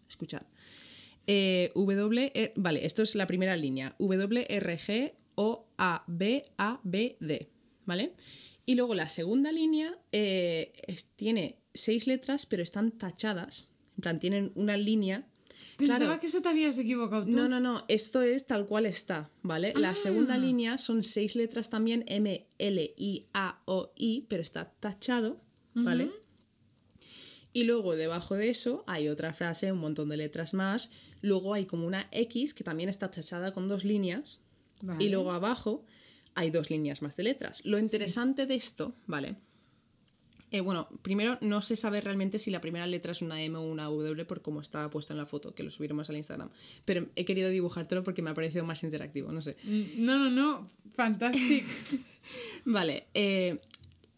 [0.08, 0.44] Escuchad.
[1.28, 3.96] Eh, w, E- vale, esto es la primera línea.
[4.00, 7.50] W, R, G, O, A, B, A, B, D,
[7.86, 8.14] ¿vale?
[8.66, 13.72] Y luego la segunda línea eh, es- tiene seis letras, pero están tachadas.
[13.98, 15.28] En plan, tienen una línea.
[15.78, 17.32] Pensaba Claro, que eso te habías equivocado tú.
[17.32, 19.74] no, no, no, esto es tal cual está, ¿vale?
[19.76, 19.96] La Ah.
[19.96, 25.42] segunda línea son seis letras también, M, L, I, A, O, I, pero está tachado,
[25.74, 26.12] ¿vale?
[27.54, 30.92] Y luego debajo de eso hay otra frase, un montón de letras más.
[31.24, 34.40] Luego hay como una X que también está tachada con dos líneas.
[34.82, 35.04] Vale.
[35.04, 35.84] Y luego abajo
[36.36, 37.66] hay dos líneas más de letras.
[37.66, 39.38] Lo interesante de esto, ¿vale?
[40.52, 43.62] Eh, bueno, primero no se sabe realmente si la primera letra es una M o
[43.62, 46.50] una W por cómo está puesta en la foto, que lo subiremos al Instagram.
[46.86, 49.56] Pero he querido dibujártelo porque me ha parecido más interactivo, no sé.
[49.64, 50.70] Mm, No, no, no.
[50.94, 51.68] Fantástico.
[52.66, 53.60] Vale, eh,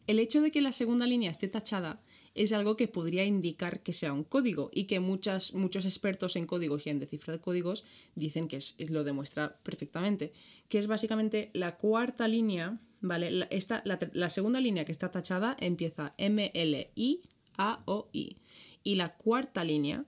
[0.08, 2.02] el hecho de que la segunda línea esté tachada
[2.36, 6.46] es algo que podría indicar que sea un código y que muchas, muchos expertos en
[6.46, 10.34] códigos y en descifrar códigos dicen que es- lo demuestra perfectamente.
[10.68, 13.32] Que es básicamente la cuarta línea, ¿vale?
[13.32, 17.22] La, esta, la, segunda línea que está tachada empieza M, L, I,
[17.58, 18.38] A, O, I.
[18.84, 20.04] Y la cuarta línea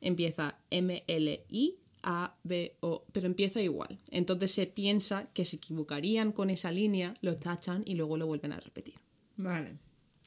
[0.00, 3.98] empieza M, L, I, A, B, O, pero empieza igual.
[4.10, 8.52] Entonces se piensa que se equivocarían con esa línea, lo tachan y luego lo vuelven
[8.52, 8.94] a repetir.
[9.36, 9.76] Vale.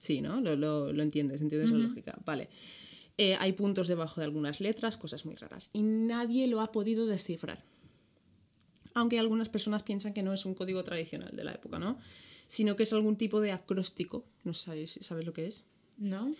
[0.05, 0.39] Sí, ¿no?
[0.41, 2.17] Lo, lo- lo entiendes, entiendes la lógica.
[2.25, 2.47] Vale.
[3.17, 5.69] Eh, hay puntos debajo de algunas letras, cosas muy raras.
[5.73, 7.63] Y nadie lo ha podido descifrar.
[8.93, 11.97] Aunque algunas personas piensan que no es un código tradicional de la época, ¿no?
[12.47, 14.25] Sino que es algún tipo de acróstico.
[14.43, 15.65] No sabéis, ¿sabes lo que es?
[15.97, 16.31] ¿No?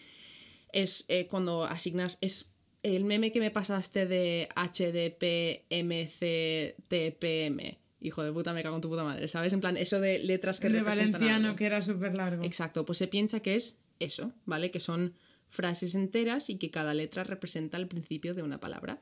[0.72, 2.18] es eh, cuando asignas.
[2.22, 2.48] Es
[2.84, 7.78] el meme que me pasaste de HDP, MC, TPM.
[8.06, 9.52] Hijo de puta, me cago en tu puta madre, ¿sabes?
[9.54, 11.58] En plan, eso de letras que de representan valenciano, algo.
[11.58, 12.44] que era súper largo.
[12.44, 14.70] Exacto, pues se piensa que es eso, ¿vale?
[14.72, 15.14] Que son
[15.50, 19.02] frases enteras y que cada letra representa el principio de una palabra.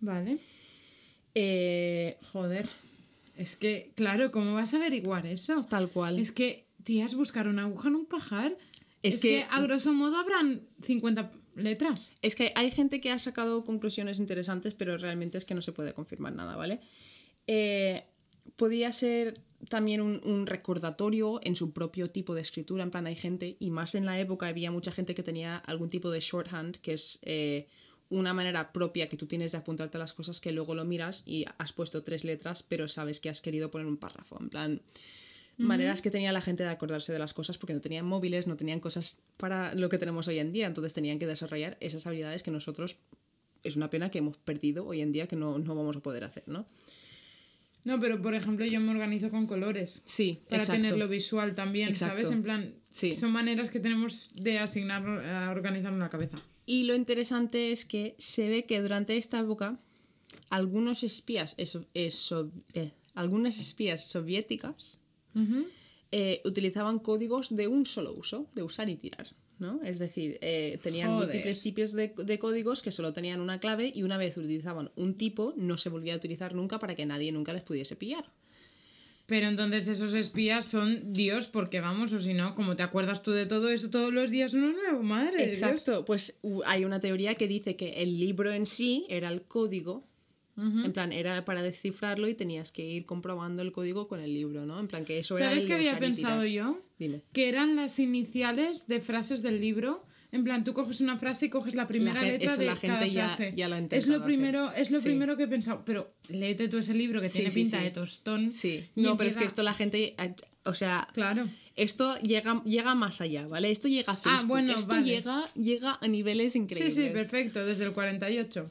[0.00, 0.38] Vale.
[1.34, 2.68] Eh, Joder.
[3.36, 5.66] Es que, claro, ¿cómo vas a averiguar eso?
[5.70, 6.18] tal cual.
[6.18, 8.56] Es que, tías, buscar una aguja en un pajar.
[9.02, 12.12] Es Es, que, que- a grosso modo habrán 50 letras.
[12.22, 15.72] Es que hay gente que ha sacado conclusiones interesantes, pero realmente es que no se
[15.72, 16.80] puede confirmar nada, ¿vale?
[17.46, 18.04] Eh,
[18.56, 19.34] podría ser
[19.68, 22.82] también un, un recordatorio en su propio tipo de escritura.
[22.82, 25.90] En plan, hay gente, y más en la época había mucha gente que tenía algún
[25.90, 27.68] tipo de shorthand, que es eh,
[28.12, 31.46] una manera propia que tú tienes de apuntarte las cosas que luego lo miras y
[31.58, 34.36] has puesto tres letras, pero sabes que has querido poner un párrafo.
[34.38, 34.82] En plan,
[35.56, 38.56] maneras que tenía la gente de acordarse de las cosas porque no tenían móviles, no
[38.56, 42.42] tenían cosas para lo que tenemos hoy en día, entonces tenían que desarrollar esas habilidades
[42.42, 42.96] que nosotros
[43.62, 46.24] es una pena que hemos perdido hoy en día que no, no vamos a poder
[46.24, 46.66] hacer, ¿no?
[47.84, 50.02] No, pero por ejemplo, yo me organizo con colores.
[50.06, 50.80] Sí, Para exacto.
[50.82, 52.14] tenerlo visual también, Exacto.
[52.14, 52.30] ¿sabes?
[52.30, 53.12] En plan, Sí.
[53.12, 56.38] son maneras que tenemos de asignar a organizar la cabeza.
[56.64, 59.80] Y lo interesante es que se ve que durante esta época
[60.48, 64.98] algunos espías, eso- eso- eh, algunas espías soviéticas
[66.14, 69.26] eh, utilizaban códigos de un solo uso, de usar y tirar.
[69.62, 69.80] ¿No?
[69.82, 71.28] Es decir, eh, tenían Joder.
[71.28, 75.14] múltiples tipos de, de códigos que solo tenían una clave y una vez utilizaban un
[75.14, 78.26] tipo no se volvía a utilizar nunca para que nadie nunca les pudiese pillar.
[79.26, 83.30] Pero entonces esos espías son Dios, porque vamos, o si no, como te acuerdas tú
[83.30, 85.38] de todo eso todos los días, uno nuevo, madre.
[85.38, 85.62] de Dios.
[85.62, 90.06] Exacto, pues hay una teoría que dice que el libro en sí era el código.
[90.56, 94.66] En plan, era para descifrarlo y tenías que ir comprobando el código con el libro,
[94.66, 94.78] ¿no?
[94.80, 96.80] En plan, que eso era ¿Sabes qué había pensado yo?
[96.98, 97.22] Dime.
[97.32, 100.04] Que eran las iniciales de frases del libro.
[100.30, 102.96] En plan, tú coges una frase y coges la primera letra eso de la gente
[102.96, 103.52] cada ya- frase.
[103.54, 105.04] ya lo es lo primero, es lo Sí.
[105.08, 105.82] primero que he pensado.
[105.84, 107.84] Pero léete tú ese libro que Sí, tiene sí, pinta sí.
[107.84, 108.50] de tostón.
[108.50, 108.88] Sí.
[108.94, 110.14] No, pero es que esto la gente.
[110.64, 111.48] O sea, Claro.
[111.76, 113.70] esto llega, llega más allá, ¿vale?
[113.70, 114.40] Esto llega a Facebook.
[114.42, 115.04] Ah, bueno, esto vale.
[115.06, 116.94] llega, llega a niveles Sí, increíbles.
[116.94, 118.70] sí, perfecto, desde el 48.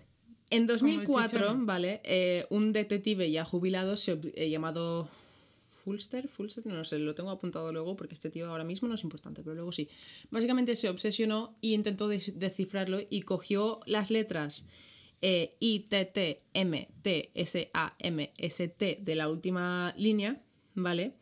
[0.52, 1.66] En el 2004, chichón.
[1.66, 2.02] ¿vale?
[2.04, 5.10] Eh, un detective ya jubilado se, eh, llamado
[5.84, 9.04] Fulster, Fulster, no sé, lo tengo apuntado luego porque este tío ahora mismo no es
[9.04, 9.88] importante, pero luego sí.
[10.30, 14.68] Básicamente se obsesionó y intentó des- descifrarlo y cogió las letras
[15.24, 20.42] eh, I, T, T, M, T, S, A, M, S, T de la última línea,
[20.76, 21.14] ¿vale?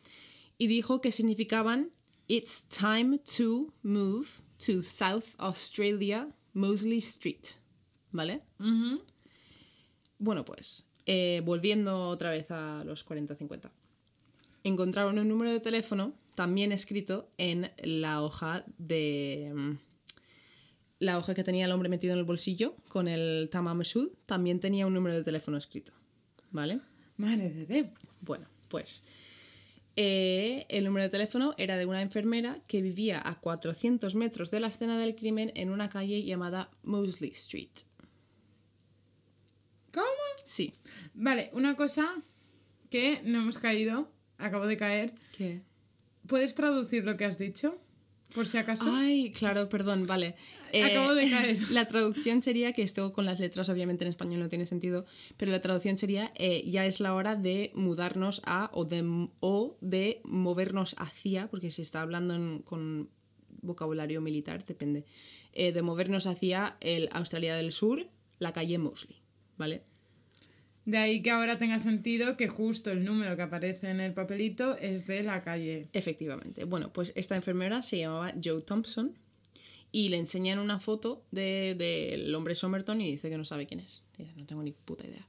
[0.58, 1.90] Y dijo que significaban
[2.26, 4.26] It's time to move
[4.66, 7.44] to South Australia, Mosley Street,
[8.12, 8.42] ¿vale?
[10.20, 13.70] Bueno, pues, eh, volviendo otra vez a los 40-50.
[14.62, 19.50] Encontraron un número de teléfono también escrito en la hoja de...
[19.54, 19.78] mm,
[20.98, 24.60] La hoja que tenía el hombre metido en el bolsillo con el Tamam Sud también
[24.60, 25.92] tenía un número de teléfono escrito.
[26.50, 26.80] ¿Vale?
[27.16, 27.86] Madre de Dios.
[28.20, 29.02] Bueno, pues
[29.96, 34.60] eh, el número de teléfono era de una enfermera que vivía a 400 metros de
[34.60, 37.70] la escena del crimen en una calle llamada Mosley Street.
[39.92, 40.06] ¿Cómo?
[40.44, 40.72] Sí.
[41.14, 42.22] Vale, una cosa
[42.90, 45.12] que no hemos caído, acabo de caer.
[45.36, 45.62] ¿Qué?
[46.26, 47.78] ¿Puedes traducir lo que has dicho?
[48.34, 48.92] Por si acaso.
[48.94, 50.36] Ay, claro, perdón, vale.
[50.72, 51.58] Eh, Acabo de caer.
[51.72, 55.04] La traducción sería, que esto con las letras obviamente en español no tiene sentido,
[55.36, 59.76] pero la traducción sería, eh, ya es la hora de mudarnos a o de, o
[59.80, 63.10] de movernos hacia, porque se está hablando en- con
[63.62, 65.04] vocabulario militar, depende,
[65.52, 68.06] eh, de movernos hacia el Australia del Sur,
[68.38, 69.19] la calle Mosley,
[69.60, 69.82] ¿vale?
[70.86, 74.76] De ahí que ahora tenga sentido que justo el número que aparece en el papelito
[74.78, 75.88] es de la calle.
[75.92, 76.64] Efectivamente.
[76.64, 79.12] Bueno, pues esta enfermera se llamaba Joe Thompson
[79.92, 83.80] y le enseñan una foto de- del hombre Somerton y dice que no sabe quién
[83.80, 84.02] es.
[84.16, 85.28] Dice, no tengo ni puta idea.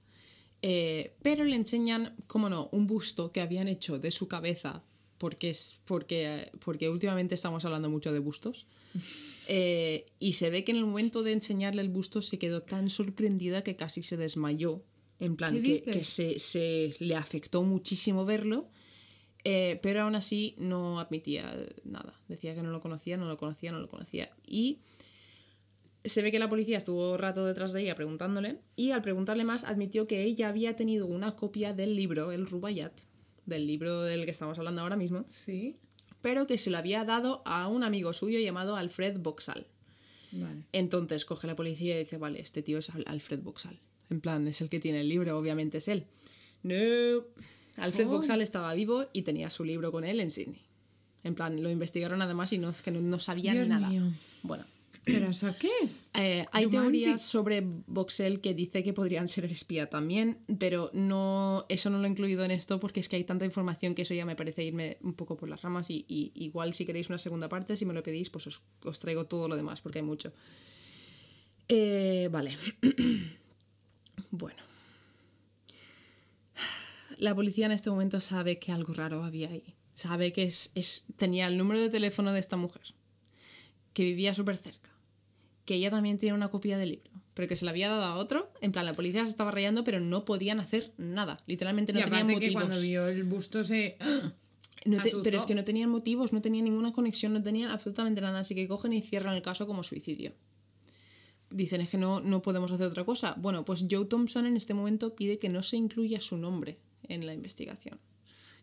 [0.62, 4.84] Eh, pero le enseñan, cómo no, un busto que habían hecho de su cabeza,
[5.17, 8.67] porque, es, porque, porque últimamente estamos hablando mucho de bustos.
[9.47, 12.89] Eh, y se ve que en el momento de enseñarle el busto se quedó tan
[12.89, 14.84] sorprendida que casi se desmayó.
[15.19, 16.08] En plan, ¿Qué que, que dices?
[16.13, 18.69] se, se le afectó muchísimo verlo.
[19.43, 22.13] Eh, pero aún así no admitía nada.
[22.27, 24.32] Decía que no lo conocía, no lo conocía, no lo conocía.
[24.45, 24.80] Y
[26.06, 29.63] se ve que la policía estuvo rato detrás de ella preguntándole y al preguntarle más
[29.63, 32.93] admitió que ella había tenido una copia del libro, el Rubayat,
[33.45, 35.75] del libro del que estamos hablando ahora mismo, Sí.
[36.22, 39.66] Pero que se lo había dado a un amigo suyo llamado Alfred Boxall.
[40.32, 40.64] Vale.
[40.72, 43.80] Entonces coge la policía y dice, vale, este tío es Al- Alfred Boxall.
[44.10, 46.06] En plan, es el que tiene el libro, obviamente es él.
[46.64, 46.76] No.
[47.78, 48.12] Alfred Oh.
[48.12, 50.62] Boxall estaba vivo y tenía su libro con él en Sydney.
[51.24, 53.88] En plan, lo investigaron además y no, que no, no sabían Dios nada.
[53.90, 54.04] mío.
[54.44, 54.66] Bueno,
[55.04, 56.12] ¿Pero eso qué es?
[56.16, 57.02] eh, hay Jumanji.
[57.02, 62.06] teorías sobre Boxell que dice que podrían ser espía también, pero no eso no lo
[62.06, 64.64] he incluido en esto porque es que hay tanta información que eso ya me parece
[64.64, 67.86] irme un poco por las ramas y, y igual si queréis una segunda parte, si
[67.86, 70.34] me lo pedís, pues os, os traigo todo lo demás porque hay mucho.
[71.68, 72.58] Eh, vale.
[74.32, 74.62] bueno.
[77.18, 79.76] La policía en este momento sabe que algo raro había ahí.
[79.94, 82.96] Sabe que es, es, tenía el número de teléfono de esta mujer,
[83.94, 84.90] que vivía súper cerca,
[85.65, 88.15] que ella también tiene una copia del libro, pero que se la había dado a
[88.15, 88.52] otro.
[88.62, 91.38] En plan, la policía se estaba rayando, pero no podían hacer nada.
[91.47, 92.63] Literalmente no y tenían aparte que motivos.
[92.63, 93.97] cuando vio el busto se...
[94.84, 95.21] No te- asustó.
[95.21, 98.56] pero es que no tenían motivos, no tenían ninguna conexión, no tenían absolutamente nada, así
[98.56, 100.34] que cogen y cierran el caso como suicidio.
[101.52, 103.36] Dicen, es que no, no podemos hacer otra cosa.
[103.38, 107.28] Bueno, pues Joe Thompson en este momento pide que no se incluya su nombre en
[107.28, 108.00] la investigación.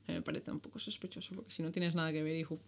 [0.08, 2.58] Me parece un poco sospechoso, porque si no tienes nada que ver, hijo,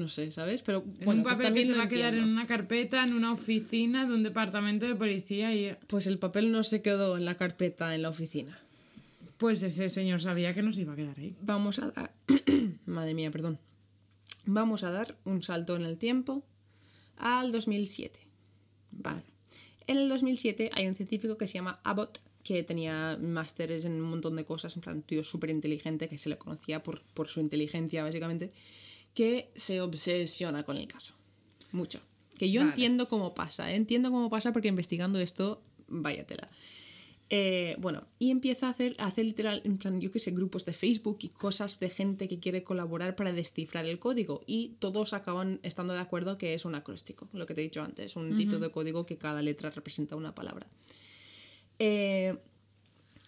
[0.00, 0.62] no sé, ¿sabes?
[0.62, 3.04] Pero en bueno, un papel que también se lo va a quedar en una carpeta,
[3.04, 5.76] en una oficina de un departamento de policía y...
[5.86, 8.58] Pues el papel no se quedó en la carpeta en la oficina.
[9.36, 11.36] Pues ese señor sabía que nos iba a quedar ahí.
[11.42, 12.12] Vamos a dar.
[12.86, 13.58] Madre mía, perdón.
[14.46, 16.42] Vamos a dar un salto en el tiempo
[17.16, 18.18] al 2007.
[18.90, 19.22] Vale.
[19.86, 24.08] En el 2007 hay un científico que se llama Abbott que tenía másteres en un
[24.08, 27.28] montón de cosas, en plan, un tío súper inteligente que se le conocía por, por
[27.28, 28.52] su inteligencia, básicamente,
[29.14, 31.14] que se obsesiona con el caso.
[31.72, 32.00] Mucho.
[32.38, 32.70] Que yo Vale.
[32.70, 33.76] entiendo cómo pasa, ¿eh?
[33.76, 36.48] entiendo cómo pasa porque investigando esto, váyatela.
[37.32, 40.64] Eh, bueno, y empieza a hacer, a hacer literal, en plan, yo qué sé, grupos
[40.64, 44.42] de Facebook y cosas de gente que quiere colaborar para descifrar el código.
[44.46, 47.82] Y todos acaban estando de acuerdo que es un acróstico, lo que te he dicho
[47.82, 50.66] antes, un tipo de código que cada letra representa una palabra.
[51.78, 52.36] Eh,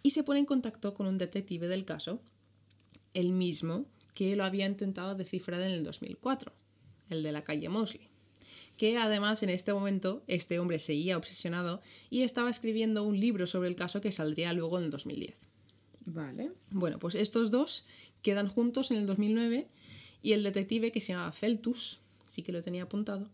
[0.02, 2.20] y se pone en contacto con un detective del caso,
[3.14, 6.52] el mismo que lo había intentado descifrar en el 2004,
[7.10, 8.12] el de la calle Mosley
[8.76, 13.68] que además en este momento este hombre seguía obsesionado y estaba escribiendo un libro sobre
[13.68, 15.48] el caso que saldría luego en el 2010.
[16.04, 16.50] Vale.
[16.70, 17.86] Bueno, pues estos dos
[18.22, 19.68] quedan juntos en el 2009
[20.22, 23.28] y el detective que se llama Feltus, sí que lo tenía apuntado,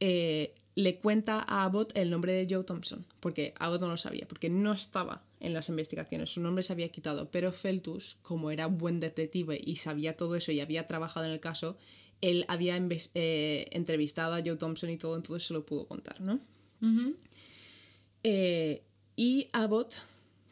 [0.00, 4.26] eh, le cuenta a Abbott el nombre de Joe Thompson, porque Abbott no lo sabía,
[4.26, 8.66] porque no estaba en las investigaciones, su nombre se había quitado, pero Feltus, como era
[8.66, 11.76] buen detective y sabía todo eso y había trabajado en el caso,
[12.20, 12.76] él había
[13.14, 16.40] eh, entrevistado a Joe Thompson y todo, entonces se lo pudo contar, ¿no?
[18.22, 18.82] Eh,
[19.16, 19.94] y Abbott,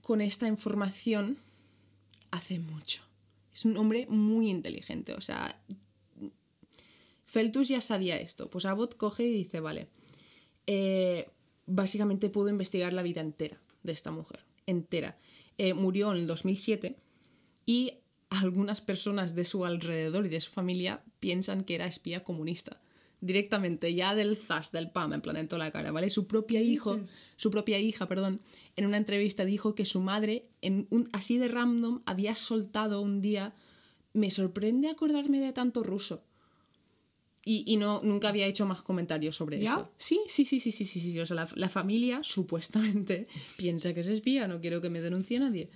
[0.02, 1.36] con esta información,
[2.30, 3.02] hace mucho.
[3.52, 5.60] Es un hombre muy inteligente, o sea,
[7.26, 8.48] Feltus ya sabía esto.
[8.48, 9.88] Pues Abbott coge y dice, vale,
[10.66, 11.28] eh,
[11.66, 15.18] básicamente pudo investigar la vida entera de esta mujer, entera.
[15.56, 16.96] Eh, murió en el 2007
[17.66, 17.94] y
[18.30, 22.80] algunas personas de su alrededor y de su familia piensan que era espía comunista.
[23.20, 26.08] Directamente, ya del zas, del pam, en plan en toda la cara, ¿vale?
[26.08, 27.00] Su propia hijo,
[27.36, 28.40] su propia hija, perdón,
[28.76, 33.20] en una entrevista dijo que su madre, en un, así de random, había soltado un
[33.20, 33.54] día,
[34.12, 36.22] me sorprende acordarme de tanto ruso.
[37.50, 39.72] Y, y no, nunca había hecho más comentarios sobre ¿Ya?
[39.72, 39.90] eso.
[39.96, 41.18] Sí, sí, sí, sí, sí, sí, sí.
[41.18, 45.40] O sea, la, la familia supuestamente piensa que es espía, no quiero que me denuncie
[45.40, 45.70] nadie.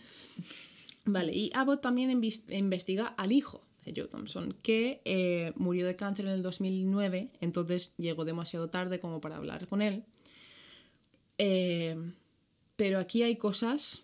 [1.06, 6.26] Vale, y Abbott también investiga al hijo de Joe Thompson, que eh, murió de cáncer
[6.26, 10.04] en el 2009, entonces llegó demasiado tarde como para hablar con él.
[11.38, 11.96] Eh,
[12.76, 14.02] pero aquí hay cosas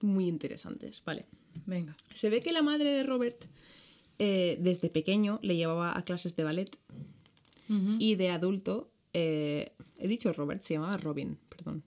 [0.00, 1.26] muy interesantes, ¿vale?
[1.64, 1.96] Venga.
[2.12, 3.44] Se ve que la madre de Robert
[4.18, 6.70] eh, desde pequeño le llevaba a clases de ballet
[7.98, 11.82] y de adulto, eh, he dicho Robert, se llamaba Robin, perdón.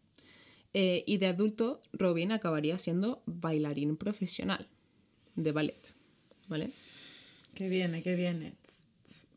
[0.73, 4.67] Eh, y de adulto, Robin acabaría siendo bailarín profesional
[5.35, 5.95] de ballet,
[6.47, 6.69] ¿vale?
[7.55, 8.53] Que viene, que viene.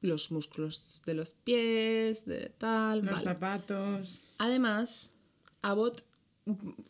[0.03, 3.25] Los músculos de los pies, de tal, Los vale.
[3.25, 4.21] zapatos.
[4.39, 5.15] Además,
[5.63, 6.05] Abbott,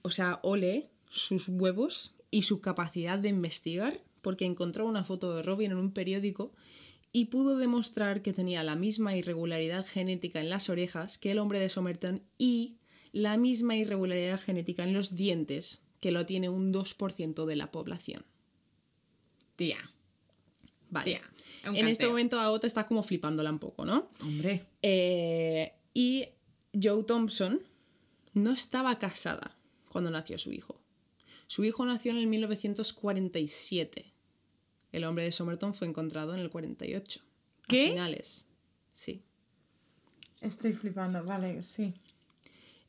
[0.02, 5.44] o sea, ole sus huevos y su capacidad de investigar, porque encontró una foto de
[5.44, 6.52] Robin en un periódico
[7.12, 11.60] y pudo demostrar que tenía la misma irregularidad genética en las orejas que el hombre
[11.60, 12.78] de Somerton y
[13.12, 18.24] la misma irregularidad genética en los dientes que lo tiene un 2% de la población.
[19.54, 19.92] Tía.
[20.90, 21.04] Vale.
[21.04, 21.22] Tía,
[21.62, 24.10] en este momento Abbott está como flipándola un poco, ¿no?
[24.20, 24.66] Hombre.
[24.82, 26.26] Eh, y
[26.74, 27.62] Joe Thompson
[28.32, 29.56] no estaba casada
[29.88, 30.80] cuando nació su hijo.
[31.46, 34.13] Su hijo nació en el 1947.
[34.94, 37.20] El hombre de Somerton fue encontrado en el 48.
[37.20, 37.88] a ¿Qué?
[37.88, 38.46] finales.
[38.92, 39.22] Sí.
[40.40, 41.94] Estoy flipando, vale, sí.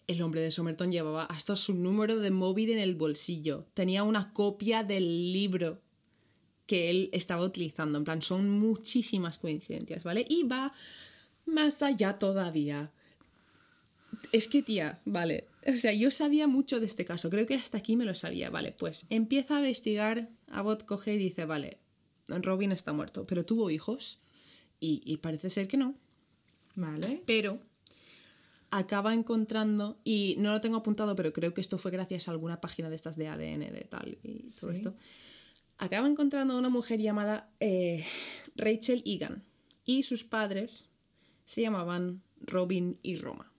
[0.05, 3.65] El hombre de Somerton llevaba hasta su número de móvil en el bolsillo.
[3.73, 5.81] Tenía una copia del libro
[6.67, 7.97] que él estaba utilizando.
[7.97, 10.27] En plan, son muchísimas coincidencias, ¿vale?
[10.29, 10.73] Y va
[11.47, 12.91] más allá todavía.
[14.31, 15.47] Es que, tía, vale.
[15.65, 17.31] O sea, yo sabía mucho de este caso.
[17.31, 18.51] Creo que hasta aquí me lo sabía.
[18.51, 20.29] Vale, pues empieza a investigar.
[20.51, 21.79] Abbott coge y dice, vale,
[22.27, 24.19] Robin está muerto, pero tuvo hijos.
[24.79, 25.95] Y, y parece ser que no
[26.75, 27.23] Vale.
[27.25, 27.59] pero
[28.71, 32.59] acaba encontrando, y no lo tengo apuntado, pero creo que esto fue gracias a alguna
[32.59, 34.75] página de estas de ADN, de tal, y todo Sí.
[34.75, 34.95] esto,
[35.77, 38.03] acaba encontrando a una mujer llamada eh,
[38.57, 39.45] Rachel Egan,
[39.85, 40.89] y sus padres
[41.45, 43.49] se llamaban Robin y Roma.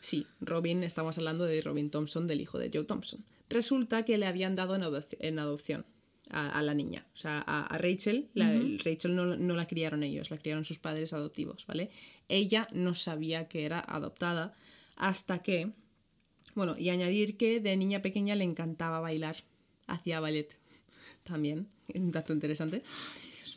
[0.00, 3.22] Sí, Robin, estamos hablando de Robin Thompson, del hijo de Joe Thompson.
[3.50, 5.84] Resulta que le habían dado en adopción
[6.30, 7.06] a, a la niña.
[7.14, 8.52] O sea, a, a Rachel, la,
[8.84, 11.90] Rachel no, no la criaron ellos, la criaron sus padres adoptivos, ¿vale?
[12.28, 14.54] Ella no sabía que era adoptada
[14.96, 15.72] hasta que,
[16.54, 19.36] bueno, y añadir que de niña pequeña le encantaba bailar,
[19.86, 20.56] hacía ballet
[21.22, 22.82] también, un dato interesante.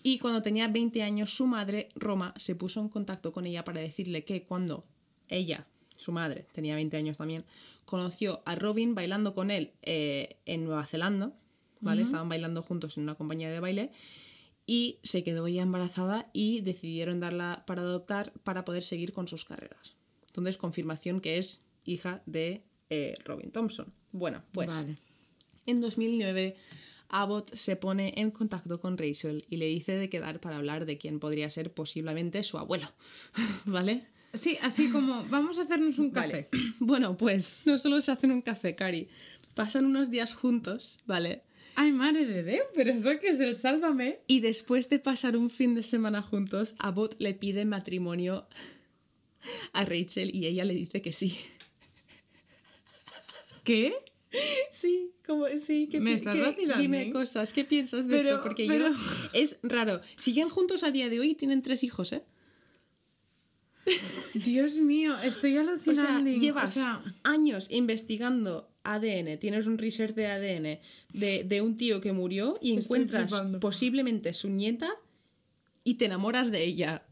[0.03, 3.81] Y cuando tenía 20 años, su madre, Roma, se puso en contacto con ella para
[3.81, 4.85] decirle que cuando
[5.27, 7.45] ella, su madre, tenía 20 años también,
[7.85, 11.33] conoció a Robin bailando con él eh, en Nueva Zelanda,
[11.81, 12.03] ¿vale?
[12.03, 13.91] Estaban bailando juntos en una compañía de baile
[14.65, 19.45] y se quedó ella embarazada y decidieron darla para adoptar para poder seguir con sus
[19.45, 19.95] carreras.
[20.27, 23.93] Entonces, confirmación que es hija de eh, Robin Thompson.
[24.11, 24.97] Bueno, pues Vale.
[25.65, 26.55] en 2009,
[27.09, 30.97] Abbott se pone en contacto con Rachel y le dice de quedar para hablar de
[30.97, 32.87] quién podría ser posiblemente su abuelo,
[33.65, 34.07] ¿vale?
[34.33, 36.49] Sí, así como, vamos a hacernos un Vale.
[36.49, 36.49] café.
[36.79, 39.07] Bueno, pues no solo se hacen un café, Cari.
[39.55, 41.41] Pasan unos días juntos, ¿vale?
[41.79, 44.19] Ay, madre de Dios, pero eso que es el sálvame.
[44.25, 48.47] Y después de pasar un fin de semana juntos, Abbott le pide matrimonio
[49.73, 51.37] a Rachel y ella le dice que sí.
[53.63, 53.93] ¿Qué?
[54.71, 58.41] Sí, como sí, que Me estás que- vacilando, Dime cosas, ¿qué piensas de Pero- esto?
[58.43, 58.95] Porque pero- yo
[59.33, 60.01] es raro.
[60.15, 62.23] Siguen juntos a día de hoy y tienen tres hijos, ¿eh?
[64.33, 66.29] Dios mío, estoy O sea, alucinando.
[66.31, 70.79] llevas O sea, años investigando ADN, tienes un research de ADN
[71.13, 73.59] de, de un tío que murió y Estoy encuentras flipando.
[73.59, 74.89] posiblemente su nieta
[75.83, 77.03] y te enamoras de ella.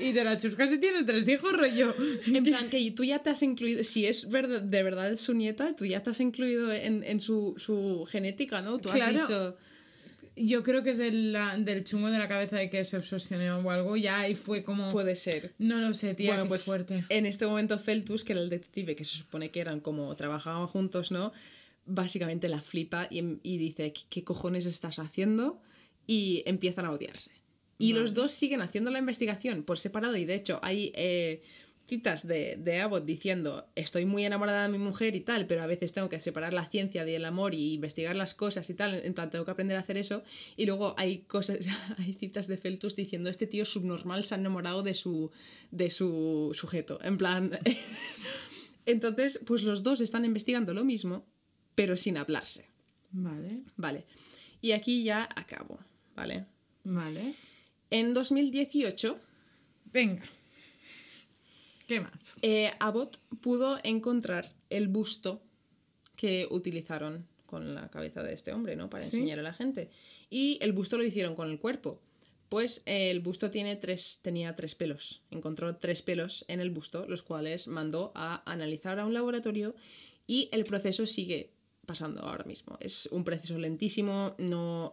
[0.00, 1.94] y de la chusca si tiene tres hijos, rollo.
[2.26, 5.76] En plan, que tú ya te has incluido, si es verdad, de verdad su nieta,
[5.76, 8.78] tú ya te has incluido en, en su, su genética, ¿no?
[8.78, 9.56] Tú has dicho,
[10.34, 13.58] Yo creo que es del, la- del chungo de la cabeza de que se obsesionó
[13.58, 14.90] o algo, ya y fue como.
[14.90, 15.52] puede ser.
[15.58, 17.04] No lo sé, tía, bueno, qué pues fuerte.
[17.08, 20.66] en este momento Feltus, que era el detective, que se supone que eran como trabajaban
[20.66, 21.32] juntos, ¿no?
[21.84, 25.58] Básicamente la flipa y, y dice, "¿Qué- ¿qué cojones estás haciendo?
[26.06, 27.32] Y empiezan a odiarse.
[27.78, 31.42] Y los dos siguen haciendo la investigación por separado y de hecho hay eh,
[31.86, 35.66] citas de, de Abbott diciendo estoy muy enamorada de mi mujer y tal, pero a
[35.66, 39.14] veces tengo que separar la ciencia del amor y investigar las cosas y tal, en
[39.14, 40.22] plan tengo que aprender a hacer eso.
[40.56, 41.58] Y luego hay cosas,
[41.98, 45.30] hay citas de Feltus diciendo este tío subnormal se ha enamorado de su,
[45.70, 46.98] de su sujeto.
[47.02, 47.58] En plan...
[48.84, 51.24] Entonces, pues los dos están investigando lo mismo,
[51.76, 52.66] pero sin hablarse.
[53.12, 54.06] Vale, Vale.
[54.60, 55.78] Y aquí ya acabo,
[56.16, 56.46] ¿vale?
[56.82, 57.34] vale.
[57.90, 59.20] En 2018,
[59.92, 60.22] Venga.
[61.92, 62.38] ¿Qué más?
[62.42, 65.42] eh, Abbott pudo encontrar el busto
[66.16, 68.88] que utilizaron con la cabeza de este hombre, ¿no?
[68.88, 69.16] Para Sí.
[69.18, 69.90] enseñar a la gente.
[70.30, 72.00] Y el busto lo hicieron con el cuerpo.
[72.48, 75.22] Pues eh, el busto tiene tres, tenía tres pelos.
[75.30, 79.74] Encontró tres pelos en el busto, los cuales mandó a analizar a un laboratorio
[80.26, 81.50] y el proceso sigue
[81.86, 82.76] pasando ahora mismo.
[82.80, 84.92] Es un proceso lentísimo, no...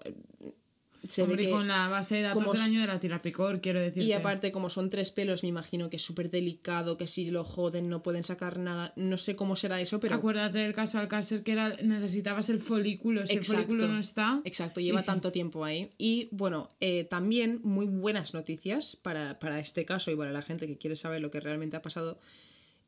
[1.07, 1.49] Se Hombre, ve que...
[1.51, 4.03] con la base de datos del año de la tirapicor, quiero decir.
[4.03, 7.43] Y aparte, como son tres pelos, me imagino que es súper delicado, que si lo
[7.43, 8.91] joden no pueden sacar nada.
[8.95, 10.15] No sé cómo será eso, pero...
[10.15, 13.25] Acuérdate del caso Alcácer que era necesitabas el folículo.
[13.25, 14.41] Si el folículo no está.
[14.43, 15.89] Exacto, lleva tanto tiempo ahí.
[15.97, 20.67] Y bueno, eh, también muy buenas noticias para, para este caso y para la gente
[20.67, 22.19] que quiere saber lo que realmente ha pasado.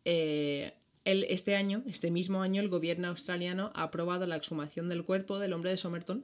[0.06, 0.74] Eh,
[1.06, 5.40] el- este año, este mismo año, el gobierno australiano ha aprobado la exhumación del cuerpo
[5.40, 6.24] del hombre de Somerton.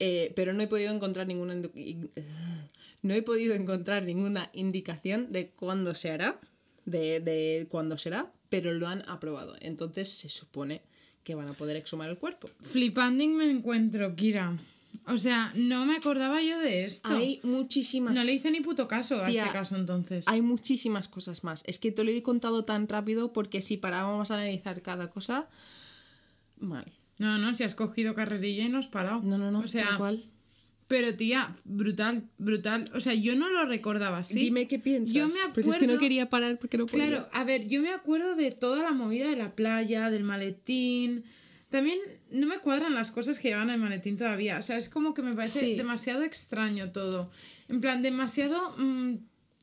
[0.00, 1.54] Eh, pero no he podido encontrar ninguna
[3.02, 6.40] no he podido encontrar ninguna indicación de cuándo se hará,
[6.86, 9.54] de, de cuándo será, pero lo han aprobado.
[9.60, 10.82] Entonces se supone
[11.22, 12.48] que van a poder exhumar el cuerpo.
[12.62, 14.58] Flipanding me encuentro, Kira.
[15.06, 17.08] O sea, no me acordaba yo de esto.
[17.08, 18.14] Hay muchísimas.
[18.14, 20.26] No le hice ni puto caso a Tía, este caso entonces.
[20.28, 21.62] Hay muchísimas cosas más.
[21.66, 25.48] Es que te lo he contado tan rápido porque si parábamos a analizar cada cosa,
[26.58, 26.92] mal.
[27.20, 29.20] No, no, si has cogido carrerilla y no has parado.
[29.22, 29.60] No, no, no.
[29.60, 30.24] O sea, tal cual.
[30.88, 32.90] pero tía, brutal, brutal.
[32.94, 34.40] O sea, yo no lo recordaba así.
[34.40, 35.14] Dime qué piensas.
[35.14, 35.52] Yo me acuerdo.
[35.54, 37.06] Porque es que no quería parar porque no podía.
[37.08, 41.24] Claro, a ver, yo me acuerdo de toda la movida de la playa, del maletín.
[41.68, 41.98] También
[42.32, 44.58] no me cuadran las cosas que llevan el maletín todavía.
[44.58, 45.74] O sea, es como que me parece Sí.
[45.76, 47.30] demasiado extraño todo.
[47.68, 48.74] En plan, demasiado.
[48.78, 49.16] mm,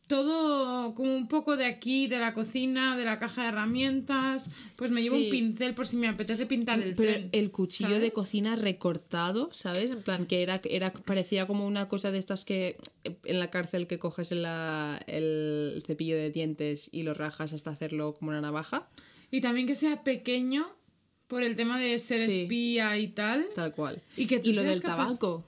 [0.07, 4.49] todo como un poco de aquí, de la cocina, de la caja de herramientas.
[4.75, 5.25] Pues me llevo Sí.
[5.25, 7.29] un pincel por si me apetece pintar el Pero tren.
[7.31, 9.91] el cuchillo de cocina recortado, ¿sabes?
[9.91, 12.77] En plan, que era, era parecía como una cosa de estas que
[13.25, 18.13] en la cárcel que coges la- el cepillo de dientes y lo rajas hasta hacerlo
[18.13, 18.87] como una navaja.
[19.29, 20.65] Y también que sea pequeño
[21.27, 22.43] por el tema de ser Sí.
[22.43, 23.45] espía y tal.
[23.53, 24.01] Tal cual.
[24.15, 25.43] Y que tú lo seas del capaz- tabaco.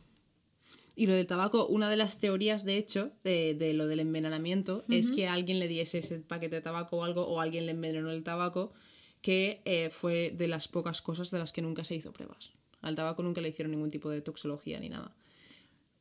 [1.00, 4.84] Y lo del tabaco, una de las teorías, de hecho, de, de lo del envenenamiento,
[4.90, 8.12] es que alguien le diese ese paquete de tabaco o algo, o alguien le envenenó
[8.12, 8.74] el tabaco,
[9.22, 12.52] que eh, fue de las pocas cosas de las que nunca se hizo pruebas.
[12.82, 15.14] Al tabaco nunca le hicieron ningún tipo de toxología ni nada.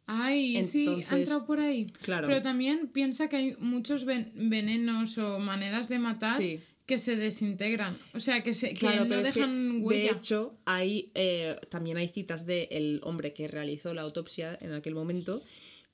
[0.07, 1.85] Ay, sí, ha Entonces, entrado por ahí.
[2.03, 2.27] claro.
[2.27, 6.61] Pero también piensa que hay muchos ven- venenos o maneras de matar Sí.
[6.89, 7.99] Que se desintegran.
[8.15, 11.55] O sea, que, se, que Claro, no pero es que, dejan de hecho, hay, eh,
[11.69, 15.43] también hay citas del hombre que realizó la autopsia en aquel momento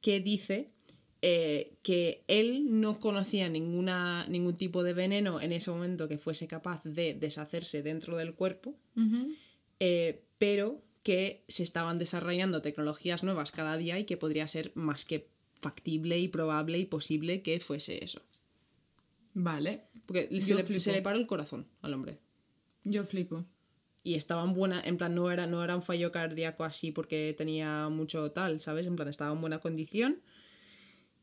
[0.00, 0.70] que dice
[1.20, 6.46] eh, que él no conocía ninguna, ningún tipo de veneno en ese momento que fuese
[6.46, 8.76] capaz de deshacerse dentro del cuerpo,
[9.80, 15.04] eh, pero que se estaban desarrollando tecnologías nuevas cada día y que podría ser más
[15.04, 15.26] que
[15.60, 18.22] factible y probable y posible que fuese eso.
[19.34, 22.18] Vale, Porque se le, se le paró el corazón al hombre.
[22.84, 23.44] yo flipo.
[24.02, 27.34] y estaba en buena, en plan, no era, no era un fallo cardíaco así porque
[27.36, 28.86] tenía mucho tal, ¿sabes?
[28.86, 30.20] En plan, estaba en buena condición.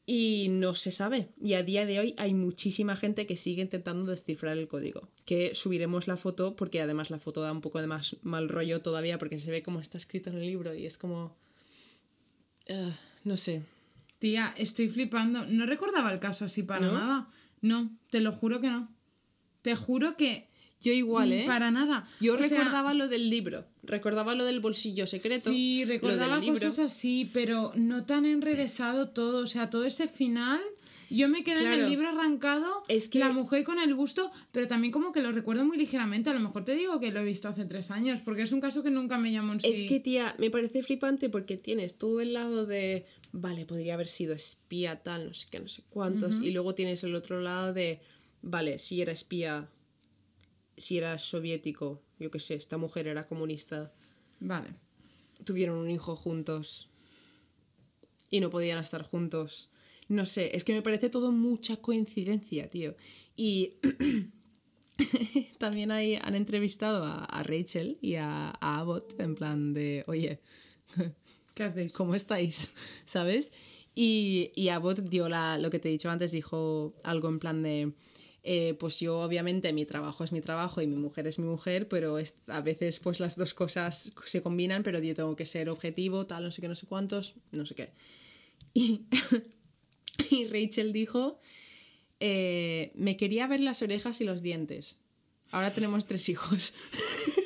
[0.07, 1.29] Y no se sabe.
[1.39, 5.07] Y a día de hoy hay muchísima gente que sigue intentando descifrar el código.
[5.25, 8.81] Que subiremos la foto porque además la foto da un poco de más mal rollo
[8.81, 11.37] todavía porque se ve como está escrito en el libro y es como...
[12.65, 12.93] eh,
[13.23, 13.61] no sé.
[14.19, 15.45] Tía, estoy flipando.
[15.45, 16.93] No recordaba el caso así para ¿No?
[16.93, 17.29] nada.
[17.61, 18.89] No, te lo juro que no.
[19.61, 20.47] Te juro que
[20.81, 21.43] Yo igual, ¿eh?
[21.45, 22.07] para nada.
[22.19, 23.65] Yo O sea, recordaba lo del libro.
[23.83, 25.51] Recordaba lo del bolsillo secreto.
[25.51, 26.53] Sí, lo del recordaba libro.
[26.55, 29.43] cosas así, pero no tan enrevesado todo.
[29.43, 30.59] O sea, todo ese final.
[31.13, 34.65] Yo me quedé en el libro arrancado, Es que- la mujer con el busto, pero
[34.69, 36.29] también como que lo recuerdo muy ligeramente.
[36.29, 38.61] A lo mejor te digo que lo he visto hace tres años, porque es un
[38.61, 39.67] caso que nunca me llamó en sí.
[39.67, 44.07] Es que, tía, me parece flipante porque tienes todo el lado de, vale, podría haber
[44.07, 47.73] sido espía, tal, no sé qué, no sé cuántos, y luego tienes el otro lado
[47.73, 48.01] de,
[48.41, 49.69] vale, si era espía,
[50.77, 53.93] si era soviético, yo qué sé, esta mujer era comunista,
[54.39, 54.69] Vale.
[55.43, 56.89] tuvieron un hijo juntos
[58.29, 59.69] y no podían estar juntos.
[60.07, 62.95] No sé, es que me parece todo mucha coincidencia, tío.
[63.35, 63.75] Y
[65.57, 70.41] también hay, han entrevistado a, a Rachel y a, a Abbott en plan de, oye,
[71.53, 71.93] ¿Qué hacéis?
[71.93, 72.71] ¿cómo estáis?
[73.05, 73.51] ¿Sabes?
[73.95, 77.61] Y, y Abbott dio la, lo que te he dicho antes, dijo algo en plan
[77.61, 77.91] de,
[78.43, 81.87] eh, pues yo obviamente mi trabajo es mi trabajo y mi mujer es mi mujer,
[81.89, 85.69] pero es- a veces pues las dos cosas se combinan, pero yo tengo que ser
[85.69, 87.89] objetivo, tal, no sé qué, no sé cuántos, no sé qué.
[88.73, 89.01] Y,
[90.29, 91.39] y Rachel dijo,
[92.21, 94.97] eh, me quería ver las orejas y los dientes.
[95.51, 96.73] Ahora tenemos tres hijos.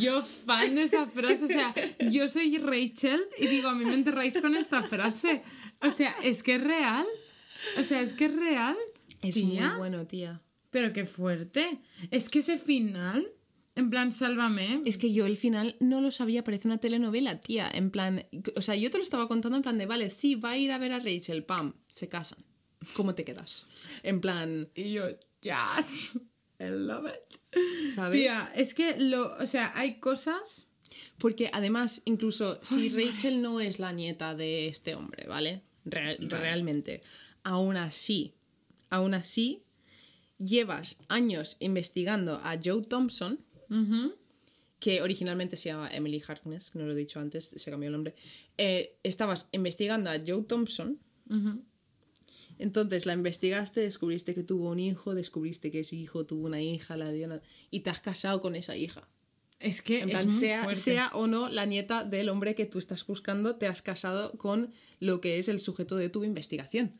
[0.00, 1.74] Yo fan de esa frase, o sea,
[2.10, 5.42] yo soy Rachel y digo, a mí me enterráis con esta frase.
[5.80, 7.06] O sea, es que es real.
[7.78, 8.76] O sea, es que es real.
[9.22, 9.70] Es tía.
[9.70, 10.42] muy bueno, tía.
[10.70, 11.80] Pero qué fuerte.
[12.10, 13.26] Es que ese final,
[13.74, 14.82] en plan, sálvame.
[14.84, 17.68] Es que yo el final no lo sabía, parece una telenovela, tía.
[17.72, 18.26] En plan,
[18.56, 20.72] o sea, yo te lo estaba contando en plan de, vale, sí, va a ir
[20.72, 22.44] a ver a Rachel, pam, se casan.
[22.94, 23.66] ¿Cómo te quedas?
[24.02, 25.04] En plan, Y yo,
[25.40, 26.18] yes,
[26.60, 27.90] I love it.
[27.94, 28.12] ¿sabes?
[28.20, 30.68] Tía, es que lo, o sea, hay cosas.
[31.18, 35.62] Porque además, incluso si Rachel no es la nieta de este hombre, ¿vale?
[35.84, 37.00] Real- Realmente.
[37.42, 38.34] Aún así,
[38.88, 39.62] aún así,
[40.38, 43.38] llevas años investigando a Joe Thompson,
[44.78, 47.92] que originalmente se llama Emily Harkness, que no lo he dicho antes, se cambió el
[47.92, 48.14] nombre.
[48.56, 50.98] Eh, estabas investigando a Joe Thompson.
[52.60, 56.96] Entonces la investigaste, descubriste que tuvo un hijo, descubriste que ese hijo tuvo una hija,
[56.96, 59.08] la dio una- y te has casado con esa hija.
[59.58, 63.06] Es que En plan, sea, sea o no la nieta del hombre que tú estás
[63.06, 66.92] buscando, te has casado con lo que es el sujeto de tu investigación.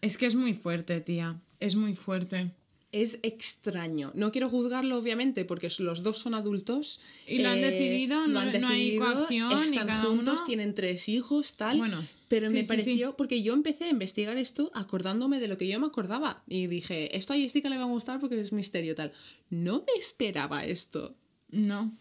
[0.00, 1.40] Es que es muy fuerte, tía.
[1.60, 2.52] Es muy fuerte.
[2.92, 4.10] Es extraño.
[4.14, 7.00] No quiero juzgarlo, obviamente, porque los dos son adultos.
[7.26, 10.34] eh, Y lo han decidido, lo no- han no hay decidido, coacción, Están cada juntos,
[10.38, 11.78] uno- tienen tres hijos, tal.
[11.78, 13.14] Bueno, pero sí, me sí, pareció, sí.
[13.16, 16.42] porque yo empecé a investigar esto acordándome de lo que yo me acordaba.
[16.48, 19.12] Y dije, esto a Jessica le va a gustar porque es misterio, tal.
[19.50, 21.14] No me esperaba esto.
[21.48, 21.96] No.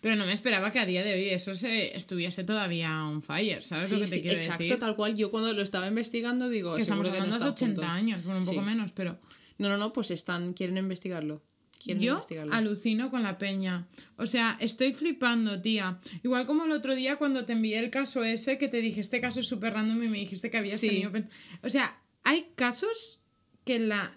[0.00, 3.64] Pero no me esperaba que a día de hoy eso se estuviese todavía on fire,
[3.64, 4.78] ¿sabes lo que te quiero exacto, decir?
[4.78, 5.16] tal cual.
[5.16, 7.84] Yo cuando lo estaba investigando digo, que estamos hablando de están 80 juntos.
[7.96, 9.18] años, bueno, un poco menos, pero
[9.58, 11.42] No, no, no, pues están, quieren investigarlo.
[11.82, 12.52] Quieren yo investigarlo.
[12.54, 13.86] alucino con la peña.
[14.16, 15.98] O sea, estoy flipando, tía.
[16.24, 19.20] Igual como el otro día cuando te envié el caso ese, que te dije, este
[19.20, 20.88] caso es súper random y me dijiste que habías Sí.
[20.88, 21.12] tenido...
[21.12, 21.28] pen-".
[21.62, 23.22] O sea, hay casos
[23.64, 24.12] que la,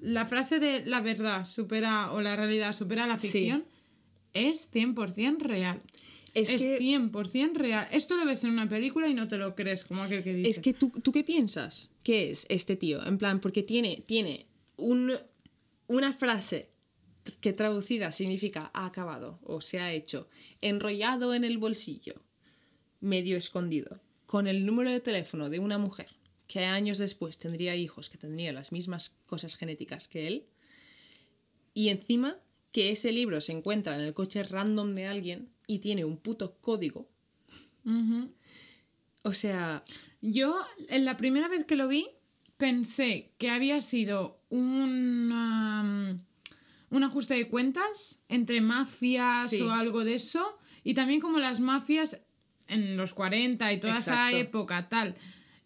[0.00, 3.28] la frase de la verdad supera o la realidad supera la Sí.
[3.28, 3.64] ficción
[4.34, 5.80] es 100% real.
[6.34, 7.86] Es Es, que- 100% real.
[7.92, 10.50] Esto lo ves en una película y no te lo crees, como aquel que dice.
[10.50, 14.46] Es que ¿tú, tú qué piensas que es este tío, en plan, porque tiene, tiene
[14.76, 15.12] un,
[15.86, 16.70] una frase
[17.40, 20.28] que traducida significa ha acabado o se ha hecho,
[20.60, 22.22] enrollado en el bolsillo,
[23.00, 26.08] medio escondido, con el número de teléfono de una mujer
[26.46, 30.46] que años después tendría hijos que tendrían las mismas cosas genéticas que él,
[31.72, 32.38] y encima
[32.72, 36.56] que ese libro se encuentra en el coche random de alguien y tiene un puto
[36.60, 37.08] código.
[39.22, 39.84] O sea,
[40.20, 40.56] Yo,
[40.88, 42.08] en la primera vez que lo vi,
[42.56, 46.20] pensé que había sido un, um,
[46.96, 49.60] un ajuste de cuentas entre mafias Sí.
[49.62, 50.58] o algo de eso.
[50.84, 52.20] Y también como las mafias
[52.68, 54.28] en los 40 y toda Exacto.
[54.36, 55.14] esa época, tal.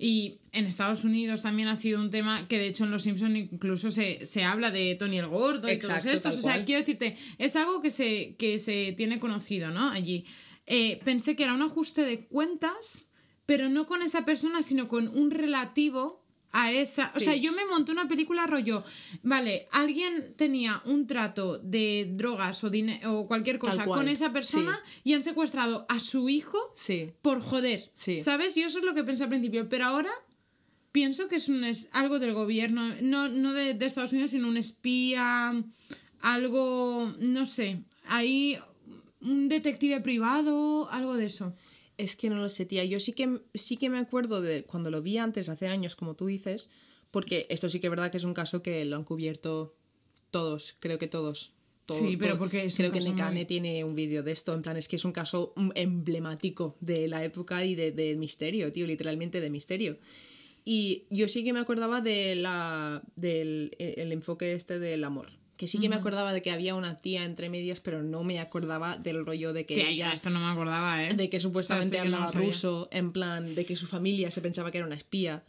[0.00, 3.36] Y en Estados Unidos también ha sido un tema que de hecho en Los Simpson
[3.36, 6.36] incluso se, se habla de Tony el Gordo y Exacto, todos estos.
[6.38, 6.64] O sea, cual.
[6.64, 9.90] quiero decirte, es algo que se, que se tiene conocido, ¿no?
[9.90, 10.24] Allí.
[10.66, 13.06] Eh, pensé que era un ajuste de cuentas,
[13.44, 16.17] pero no con esa persona, sino con un relativo
[16.52, 17.12] a esa.
[17.14, 18.82] O sea, yo me monté una película rollo.
[19.22, 22.70] Vale, alguien tenía un trato de drogas o,
[23.06, 27.12] o cualquier cosa con esa persona y han secuestrado a su hijo Sí.
[27.22, 27.90] por joder.
[27.94, 28.18] Sí.
[28.18, 28.54] ¿Sabes?
[28.54, 29.68] Yo eso es lo que pensé al principio.
[29.68, 30.10] Pero ahora
[30.92, 32.82] pienso que es, un, es algo del gobierno.
[33.02, 35.54] No, no de, de Estados Unidos, sino un espía.
[36.22, 37.12] Algo.
[37.20, 37.82] No sé.
[38.06, 38.58] Ahí.
[39.20, 40.88] Un detective privado.
[40.90, 41.54] Algo de eso.
[41.98, 42.84] Es que no lo sé, tía.
[42.84, 46.14] Yo sí que, sí que me acuerdo de cuando lo vi antes, hace años, como
[46.14, 46.70] tú dices,
[47.10, 49.76] porque esto sí que es verdad que es un caso que lo han cubierto
[50.30, 51.52] todos, creo que todos.
[51.86, 52.38] Todo- Sí, pero todo.
[52.40, 54.88] porque es un Creo que Nekane muy- tiene un vídeo de esto, en plan, es
[54.88, 59.50] que es un caso emblemático de la época y de, de misterio, tío, literalmente de
[59.50, 59.98] misterio.
[60.64, 65.30] Y yo sí que me acordaba de la, del e- el enfoque este del amor.
[65.58, 68.38] Que sí que me acordaba de que había una tía entre medias, pero no me
[68.38, 71.14] acordaba del rollo de que Tía, ella esto no me acordaba, ¿eh?
[71.14, 72.46] de que supuestamente lo hablaba sabía.
[72.46, 75.42] ruso, en plan, de que su familia se pensaba que era una espía.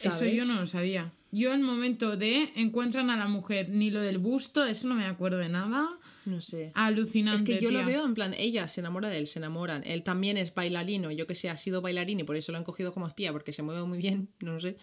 [0.00, 1.12] Eso yo no lo sabía.
[1.30, 5.04] Yo el momento de encuentran a la mujer, ni lo del busto, eso no me
[5.04, 5.90] acuerdo de nada.
[6.24, 6.72] No sé.
[6.74, 7.52] Alucinante.
[7.52, 9.82] es que yo lo veo en plan, ella se enamora de él, se enamoran.
[9.84, 12.64] Él también es bailarino, yo que sé, ha sido bailarín y por eso lo han
[12.64, 14.78] cogido como espía, porque se mueve muy bien, no sé.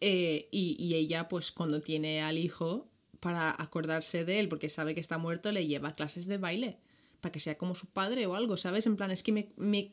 [0.00, 2.89] Eh, y, y ella, pues cuando tiene al hijo,
[3.20, 6.76] para acordarse de él, porque sabe que está muerto, le lleva a clases de baile,
[7.20, 8.86] para que sea como su padre o algo, ¿sabes?
[8.86, 9.90] En plan, es que me, me,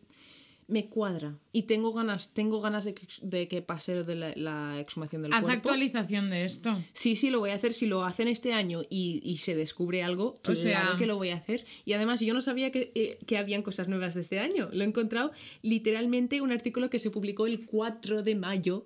[0.67, 1.36] me cuadra.
[1.51, 5.21] Y tengo ganas, tengo ganas de que, de que pase lo de la, la exhumación
[5.23, 5.69] del Haz cuerpo.
[5.69, 6.82] actualización de esto.
[6.93, 7.73] Sí, sí, lo voy a hacer.
[7.73, 11.17] Si lo hacen este año y, y se descubre algo, O claro sea- que lo
[11.17, 11.65] voy a hacer.
[11.86, 14.69] Y además, yo no sabía que, eh, que habían cosas nuevas de este año.
[14.71, 15.32] Lo he encontrado
[15.63, 18.86] literalmente un artículo que se publicó el 4 de mayo.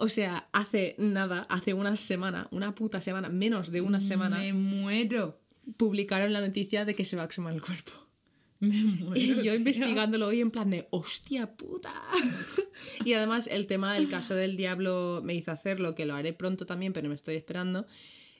[0.00, 4.52] O sea, hace nada, hace una semana, una puta semana, menos de una semana, Me
[4.52, 5.40] muero.
[5.76, 7.90] publicaron la noticia de que se va a exhumar el cuerpo.
[8.60, 9.16] Me muero.
[9.20, 11.92] Y yo investigándolo hoy en plan de hostia puta.
[13.04, 16.64] y además el tema del caso del diablo me hizo hacerlo, que lo haré pronto
[16.64, 17.84] también, pero me estoy esperando.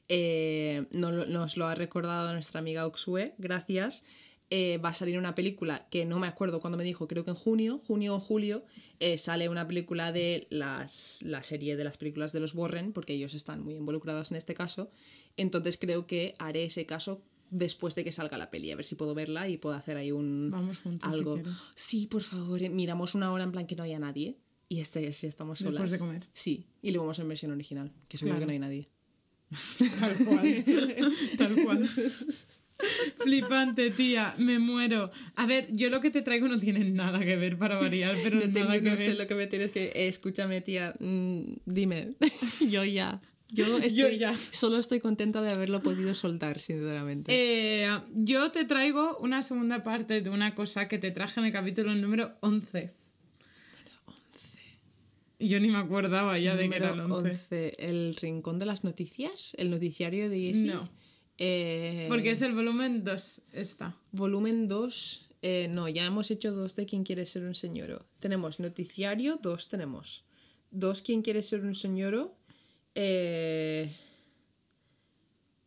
[0.09, 4.05] Eh, nos lo ha recordado nuestra amiga Oxue, gracias.
[4.51, 7.31] Eh, va a salir una película que no me acuerdo cuándo me dijo, creo que
[7.31, 8.65] en junio, junio o julio,
[8.99, 13.13] eh, sale una película de las, la serie de las películas de los Warren, porque
[13.13, 14.91] ellos están muy involucrados en este caso.
[15.37, 18.95] Entonces creo que haré ese caso después de que salga la peli, a ver si
[18.95, 21.41] puedo verla y puedo hacer ahí un Vamos juntos, algo.
[21.75, 24.39] sí, por favor, eh, miramos una hora en plan que no haya nadie
[24.71, 25.73] y este si estamos solas.
[25.75, 26.27] Después de comer.
[26.33, 28.41] Sí, y lo vemos en versión original, que seguro Claro.
[28.41, 28.89] que no hay nadie.
[30.01, 30.65] Tal cual.
[31.39, 31.89] Tal cual.
[33.19, 34.35] Flipante, tía.
[34.39, 35.11] Me muero.
[35.37, 38.37] A ver, yo lo que te traigo no tiene nada que ver para variar, pero
[38.37, 39.01] no tengo, nada que no ver.
[39.01, 42.15] sé lo que me tienes que eh, escúchame, tía, mm, dime.
[42.69, 43.21] yo ya.
[43.51, 44.37] Yo, estoy, ya.
[44.53, 47.33] Solo estoy contenta de haberlo podido soltar, sinceramente.
[47.35, 51.53] Eh, yo te traigo una segunda parte de una cosa que te traje en el
[51.53, 52.93] capítulo número 11.
[55.39, 57.31] Y yo ni me acordaba ya de que era el Número 11.
[57.31, 60.67] 11, el rincón de las noticias, el noticiario de Jessie.
[60.67, 60.91] No.
[61.39, 63.97] Eh, Porque es el volumen 2 esta.
[64.13, 65.29] Volumen 2.
[65.43, 68.07] eh, no, ya hemos hecho dos de quién quiere ser un señoro.
[68.19, 70.25] Tenemos noticiario, dos tenemos.
[70.71, 72.35] Dos quién quiere ser un señoro.
[72.95, 73.95] Eh,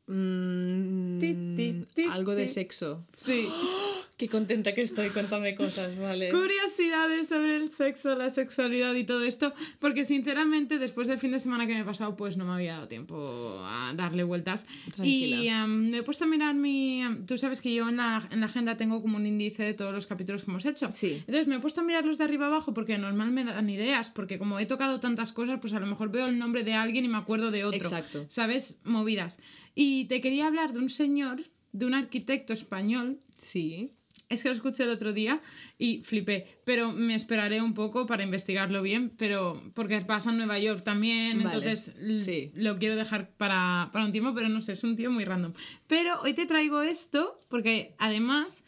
[0.07, 3.05] mm, Ti, ti, ti, algo de sexo.
[3.15, 3.47] Sí.
[4.17, 6.29] Qué contenta que estoy, cuéntame cosas, vale.
[6.29, 11.39] Curiosidades sobre el sexo, la sexualidad y todo esto, porque sinceramente después del fin de
[11.39, 14.67] semana que me he pasado, pues no me había dado tiempo a darle vueltas.
[14.93, 15.37] Tranquila.
[15.37, 17.01] Y am, me he puesto a mirar mi...
[17.01, 19.73] am, tú sabes que yo en la, en la agenda tengo como un índice de
[19.73, 20.91] todos los capítulos que hemos hecho.
[20.93, 21.15] Sí.
[21.21, 24.37] Entonces me he puesto a mirarlos de arriba abajo porque normal me dan ideas, porque
[24.37, 27.07] como he tocado tantas cosas, pues a lo mejor veo el nombre de alguien y
[27.07, 27.79] me acuerdo de otro.
[27.79, 28.25] Exacto.
[28.29, 28.79] ¿Sabes?
[28.83, 29.39] Movidas.
[29.73, 31.39] Y te quería hablar de un señor,
[31.71, 33.93] de un arquitecto español, Sí.
[34.31, 35.41] Es que lo escuché el otro día
[35.77, 40.57] y flipé, pero me esperaré un poco para investigarlo bien, pero porque pasa en Nueva
[40.59, 42.51] York también, Vale, entonces sí.
[42.55, 45.53] lo quiero dejar para, para un tiempo, pero no sé, es un tío muy random.
[45.87, 48.63] Pero hoy te traigo esto porque además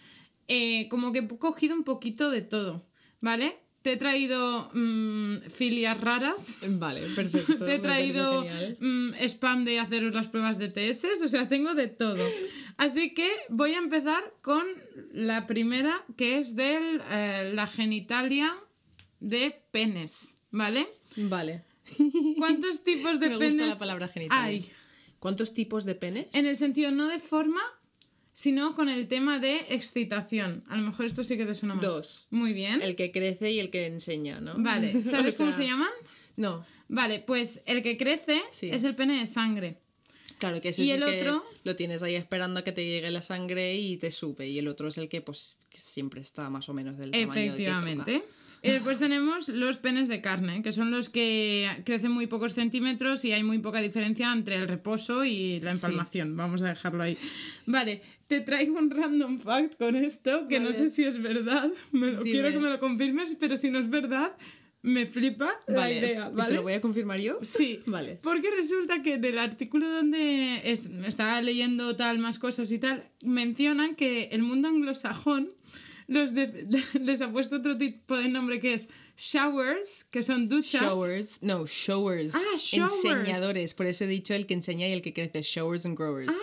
[0.48, 2.86] eh, como que he cogido un poquito de todo,
[3.22, 3.60] ¿vale?
[3.82, 6.60] Te he traído mm, filias raras.
[6.80, 7.58] Vale, perfecto.
[7.66, 8.46] Te he traído
[8.80, 12.24] mm, spam de haceros las pruebas de TS, o sea, tengo de todo.
[12.78, 14.66] Así que voy a empezar con
[15.12, 17.00] la primera, que es de
[17.54, 18.50] la genitalia
[19.20, 20.88] de penes, ¿vale?
[21.16, 21.64] Vale.
[22.38, 24.40] ¿Cuántos tipos de Me penes gusta la palabra genital.
[24.42, 24.72] hay?
[25.20, 26.28] ¿Cuántos tipos de penes?
[26.34, 27.62] En el sentido no de forma,
[28.34, 30.64] sino con el tema de excitación.
[30.68, 31.86] A lo mejor esto sí que te suena más.
[31.86, 32.28] Dos.
[32.30, 32.82] Muy bien.
[32.82, 34.56] El que crece y el que enseña, ¿no?
[34.58, 35.92] Vale, ¿sabes O cómo se llaman?
[36.36, 38.70] No, Vale, pues el que crece Sí.
[38.70, 39.80] es el pene de sangre.
[40.44, 43.10] Claro que es Y ese el otro- lo tienes ahí esperando a que te llegue
[43.12, 44.48] la sangre y te sube.
[44.48, 47.46] Y el otro es el que pues siempre está más o menos del tamaño que
[47.46, 48.14] Efectivamente.
[48.20, 48.26] toca.
[48.66, 53.26] Y después tenemos los penes de carne, que son los que crecen muy pocos centímetros
[53.26, 56.38] y hay muy poca diferencia entre el reposo y la empalmación.
[56.38, 57.18] Vamos a dejarlo ahí.
[57.66, 61.72] Vale, te traigo un random fact con esto, que no sé si es verdad.
[61.92, 64.34] Me lo, quiero que me lo confirmes, pero si no es verdad,
[64.84, 66.30] me flipa la Vale, idea.
[66.30, 66.56] ¿te ¿vale?
[66.56, 67.40] lo voy a confirmar yo?
[67.42, 68.20] Sí, Vale.
[68.22, 73.96] Porque resulta que del artículo donde es, estaba leyendo tal, más cosas y tal, mencionan
[73.96, 75.50] que el mundo anglosajón
[76.08, 76.68] los de-
[77.02, 80.82] les ha puesto otro tipo de nombre que es showers, que son duchas.
[80.82, 82.36] Showers, no, showers.
[82.36, 83.06] Ah, showers.
[83.06, 86.30] Enseñadores, por eso he dicho el que enseña y el que crece, showers and growers.
[86.30, 86.38] Ah,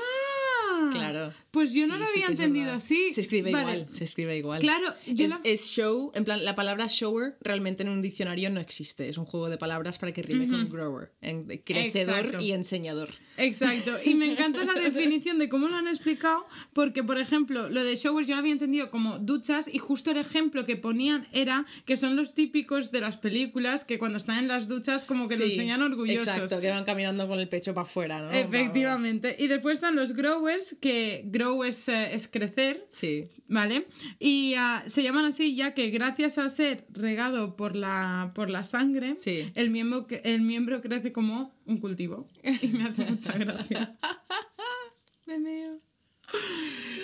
[0.92, 1.32] Claro.
[1.50, 3.10] Pues yo no Sí, lo había entendido así.
[3.12, 3.78] Se escribe Vale.
[3.80, 4.60] igual, se escribe igual.
[4.60, 8.50] Claro, yo es, la- es show, en plan, la palabra shower realmente en un diccionario
[8.50, 9.08] no existe.
[9.08, 11.10] Es un juego de palabras para que rime con grower.
[11.20, 12.40] En, crecedor Exacto.
[12.40, 13.08] y enseñador.
[13.36, 17.82] Exacto, y me encanta la definición de cómo lo han explicado, porque por ejemplo, lo
[17.82, 21.64] de showers yo lo había entendido como duchas y justo el ejemplo que ponían era
[21.86, 25.36] que son los típicos de las películas que cuando están en las duchas como que
[25.38, 26.28] lo enseñan orgullosos.
[26.28, 28.30] Exacto, que van caminando con el pecho para afuera, ¿no?
[28.30, 29.36] Efectivamente.
[29.38, 33.24] Y después están los growers, que grow es, eh, es crecer, Sí.
[33.48, 33.86] ¿vale?
[34.18, 38.64] Y ah, se llaman así ya que gracias a ser regado por la, por la
[38.64, 39.50] sangre, Sí.
[39.54, 42.28] el, miembro, el miembro crece como un cultivo.
[42.62, 43.96] Y me hace mucha gracia.
[45.26, 45.78] Me meo.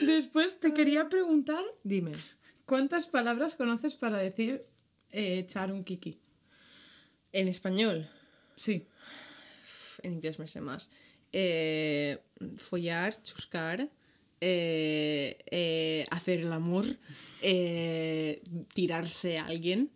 [0.03, 2.13] Después te quería preguntar Dime.
[2.65, 4.63] cuántas palabras conoces para decir
[5.11, 6.19] eh, echar un kiki.
[7.33, 8.09] En español,
[8.57, 8.87] Sí.
[10.03, 10.91] en inglés me sé más.
[11.39, 12.17] Eh,
[12.57, 13.91] follar, chuscar,
[14.41, 16.87] eh, eh, hacer el amor,
[18.73, 19.91] tirarse a alguien,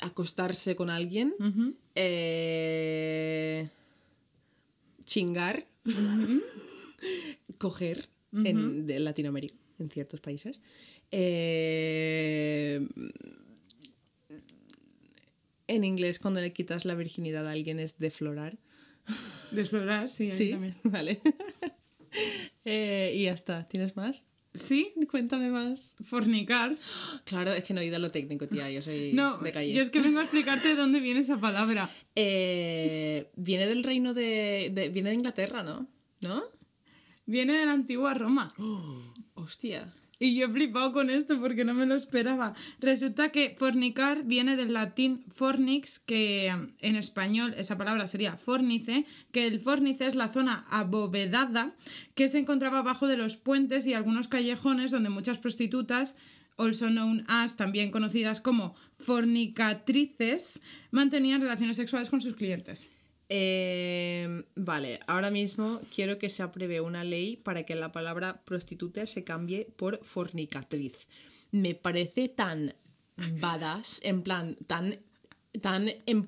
[0.00, 1.34] acostarse con alguien,
[5.06, 5.66] chingar,
[7.56, 10.60] coger en de Latinoamérica, en ciertos países.
[11.10, 12.86] Eh,
[15.68, 18.58] en inglés, cuando le quitas la virginidad a alguien, es deflorar.
[19.50, 20.76] Desflorar, sí, ahí Sí, también.
[20.84, 21.20] vale.
[22.64, 23.66] Eh, y ya está.
[23.68, 24.26] ¿Tienes más?
[24.54, 25.96] Sí, Cuéntame más.
[26.04, 26.76] fornicar.
[27.24, 28.70] Claro, es que no he ido a lo técnico, tía.
[28.70, 29.72] Yo soy No, de calle.
[29.72, 31.90] yo es que vengo a explicarte de dónde viene esa palabra.
[32.14, 35.88] Eh, viene del reino de, de- Viene de Inglaterra, ¿no?
[36.20, 36.42] ¿No?
[37.24, 38.52] Viene de la antigua Roma.
[39.34, 39.94] Hostia.
[40.22, 42.54] Y yo he flipado con esto porque no me lo esperaba.
[42.78, 49.04] Resulta que fornicar viene del latín fornix, que mm, en español esa palabra sería fornice,
[49.32, 51.74] que el fornice es la zona abovedada
[52.14, 56.14] que se encontraba abajo de los puentes y algunos callejones donde muchas prostitutas,
[56.56, 60.60] also known as, también conocidas como fornicatrices,
[60.92, 62.90] mantenían relaciones sexuales con sus clientes.
[63.34, 69.06] Eh, vale, ahora mismo quiero que se apruebe una ley para que la palabra prostituta
[69.06, 71.08] se cambie por fornicatriz.
[71.50, 72.74] Me parece tan
[73.40, 74.98] badass, en plan, tan,
[75.62, 76.26] tan em-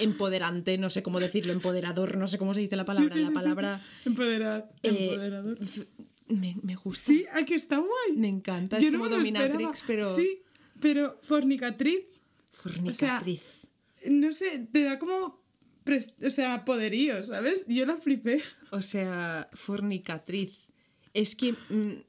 [0.00, 3.12] empoderante, no sé cómo decirlo, empoderador, no sé cómo se dice la palabra.
[3.12, 3.34] Sí, sí, la sí.
[3.34, 5.58] palabra Empoderad- eh, empoderador.
[6.28, 7.04] me, me gusta.
[7.12, 8.16] Sí, aquí está guay.
[8.16, 10.40] Me encanta, Yo es no como dominatrix, pero Sí,
[10.80, 12.04] pero fornicatriz,
[12.52, 13.42] fornicatriz.
[14.08, 15.41] no sé, te da como.
[16.26, 17.66] O sea, poderío, ¿sabes?
[17.66, 18.40] Yo la flipé.
[18.70, 20.52] O sea, fornicatriz.
[21.14, 22.02] Es que mm,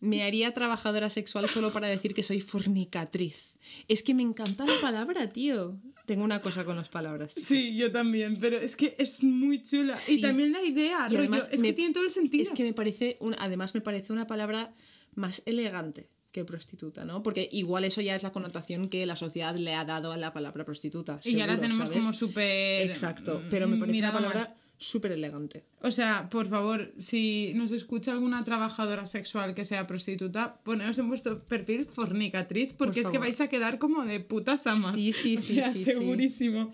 [0.00, 3.54] me haría trabajadora sexual solo para decir que soy fornicatriz.
[3.88, 5.78] Es que me encanta la palabra, tío.
[6.06, 7.34] Tengo una cosa con las palabras.
[7.34, 7.48] chicos.
[7.48, 9.96] Sí, yo también, pero es que es muy chula.
[9.96, 10.18] Sí.
[10.18, 12.44] Y también la idea, rollo, además es me- que tiene todo el sentido.
[12.44, 14.72] Es que me parece, un, además me parece una palabra
[15.14, 17.22] más elegante que prostituta, ¿no?
[17.22, 20.32] Porque igual eso ya es la connotación que la sociedad le ha dado a la
[20.34, 21.18] palabra prostituta.
[21.24, 21.98] y ya la tenemos ¿sabes?
[21.98, 22.86] como súper.
[22.88, 24.22] Exacto, pero me parece una mal.
[24.22, 25.64] palabra súper elegante.
[25.80, 31.08] O sea, por favor, si nos escucha alguna trabajadora sexual que sea prostituta, poneos en
[31.08, 34.94] vuestro perfil fornicatriz, porque es que vais a quedar como de putas amas.
[34.94, 35.84] Sí, sí, O sí, sea, sí, sí.
[35.84, 36.70] segurísimo.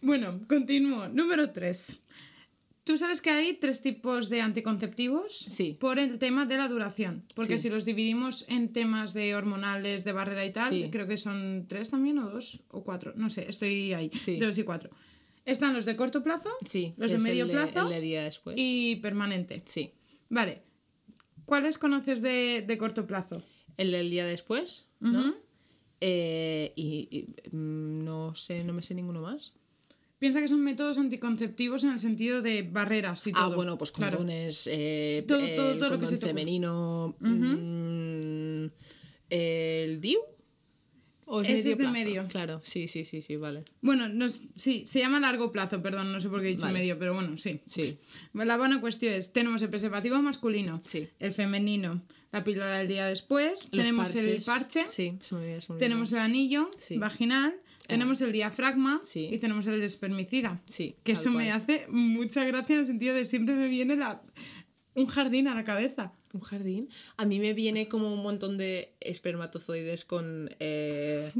[0.00, 1.08] Bueno, continúo.
[1.08, 2.00] Número 3.
[2.84, 5.76] Tú sabes que hay tres tipos de anticonceptivos Sí.
[5.78, 7.24] por el tema de la duración.
[7.36, 7.64] Porque Sí.
[7.64, 10.88] si los dividimos en temas de hormonales, de barrera y tal, Sí.
[10.90, 13.12] creo que son tres también o dos o cuatro.
[13.16, 14.10] No sé, estoy ahí.
[14.26, 14.90] De dos y cuatro.
[15.44, 18.56] Están los de corto plazo, Sí, los de medio el plazo el de día después.
[18.58, 19.62] y permanente.
[19.66, 19.92] Sí.
[20.28, 20.62] Vale.
[21.44, 23.42] ¿Cuáles conoces de, de corto plazo?
[23.76, 25.34] El del día después, ¿no?
[26.00, 29.52] Eh, y, y, mm, no sé, no me sé ninguno más.
[30.20, 33.42] Piensa que son métodos anticonceptivos en el sentido de barreras y todo.
[33.42, 34.18] Ah, bueno, pues Claro.
[34.18, 36.28] condones, eh, Todo- el todo- todo lo que se te ocurra.
[36.28, 38.66] femenino, mm,
[39.30, 40.18] el DIU.
[41.32, 41.92] ¿O es Ese medio es de plazo?
[41.92, 42.26] medio.
[42.28, 43.62] Claro, sí, sí, sí, sí, vale.
[43.82, 46.80] Bueno, no sí, se llama largo plazo, perdón, no sé por qué he dicho Vale.
[46.80, 47.60] medio, pero bueno, sí.
[47.66, 47.98] Sí.
[48.34, 51.08] La buena cuestión es, tenemos el preservativo masculino, Sí.
[51.20, 52.02] el femenino,
[52.32, 55.74] la píldora del día después, Los tenemos el parche, Sí, se me olvidó, se me
[55.76, 55.78] olvidó.
[55.88, 56.98] tenemos el anillo Sí.
[56.98, 57.54] vaginal,
[57.90, 59.28] tenemos el diafragma Sí.
[59.30, 60.60] y tenemos el espermicida.
[60.66, 64.22] Sí, Que eso me hace mucha gracia en el sentido de siempre me viene la,
[64.94, 66.12] un jardín a la cabeza.
[66.32, 66.88] Un jardín.
[67.16, 70.48] A mí me viene como un montón de espermatozoides con.
[70.60, 71.32] Eh,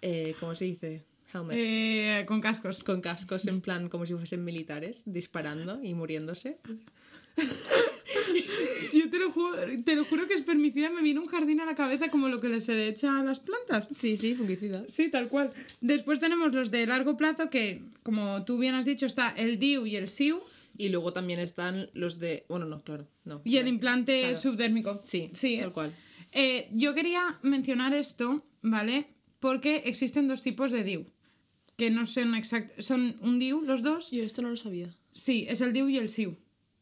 [0.00, 1.04] eh, ¿Cómo se dice?
[1.34, 1.56] Helmet.
[1.58, 2.82] Eh, con cascos.
[2.82, 6.58] Con cascos en plan como si fuesen militares, disparando y muriéndose.
[8.92, 11.74] Yo te lo, juro, te lo juro que espermicida me viene un jardín a la
[11.74, 13.88] cabeza como lo que les se le echa a las plantas.
[13.98, 14.84] Sí, sí, fungicidas.
[14.90, 15.52] Sí, tal cual.
[15.80, 19.86] Después tenemos los de largo plazo que, como tú bien has dicho, está el DIU
[19.86, 20.40] y el SIU
[20.78, 22.44] Y luego también están los de.
[22.48, 23.06] Bueno, no, claro.
[23.24, 24.36] No, y el implante Claro.
[24.36, 25.00] subdérmico.
[25.04, 25.58] Sí, sí.
[25.58, 25.92] tal cual.
[26.32, 29.06] Eh, yo quería mencionar esto, ¿vale?
[29.40, 31.04] Porque existen dos tipos de DIU.
[31.76, 34.10] Que no son exact Son un DIU, los dos.
[34.10, 34.94] Yo esto no lo sabía.
[35.12, 36.36] Sí, es el DIU y el SIU.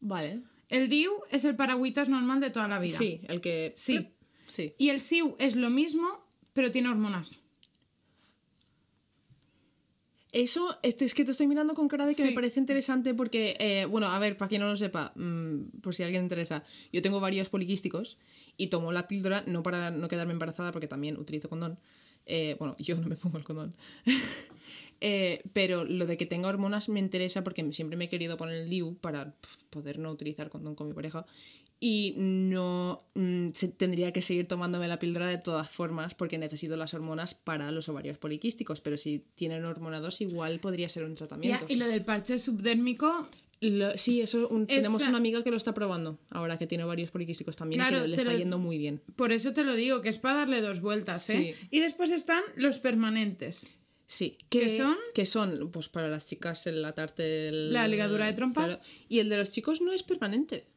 [0.07, 0.43] Vale.
[0.69, 2.95] El DIU es el paragüitas normal de toda la vida.
[2.97, 3.73] Sí, el que.
[3.75, 4.11] Sí.
[4.45, 4.75] Sí.
[4.77, 7.41] Y el SIU es lo mismo, pero tiene hormonas.
[10.31, 12.27] Eso, este, es que te estoy mirando con cara de que Sí.
[12.29, 15.95] me parece interesante porque, eh, bueno, a ver, para quien no lo sepa, mm, por
[15.95, 18.17] si a alguien le interesa, yo tengo varios poliquísticos
[18.57, 21.79] y tomo la píldora no para no quedarme embarazada porque también utilizo condón.
[22.27, 23.73] Eh, bueno, yo no me pongo el condón.
[25.07, 28.55] Eh, pero lo de que tenga hormonas me interesa porque siempre me he querido poner
[28.63, 31.27] el DIU para pf, poder no utilizar condón con mi pareja.
[31.79, 36.93] Y no mm, tendría que seguir tomándome la píldora de todas formas porque necesito las
[36.95, 38.81] hormonas para los ovarios poliquísticos.
[38.81, 41.65] Pero si tienen hormonados, igual podría ser un tratamiento.
[41.69, 43.27] y lo del parche subdérmico,
[43.61, 46.83] Lo- sí, eso un- tenemos Esa- una amiga que lo está probando ahora que tiene
[46.83, 49.01] ovarios poliquísticos también Claro, que le está lo- yendo muy bien.
[49.15, 51.55] por eso te lo digo, que es para darle dos vueltas, ¿eh?
[51.59, 51.67] Sí.
[51.71, 53.67] Y después están los permanentes.
[54.07, 54.95] Sí, ¿Qué que son?
[55.13, 58.79] Que son, pues para las chicas el atarte el- La ligadura de trompas.
[59.09, 60.67] Y el de los chicos no es permanente.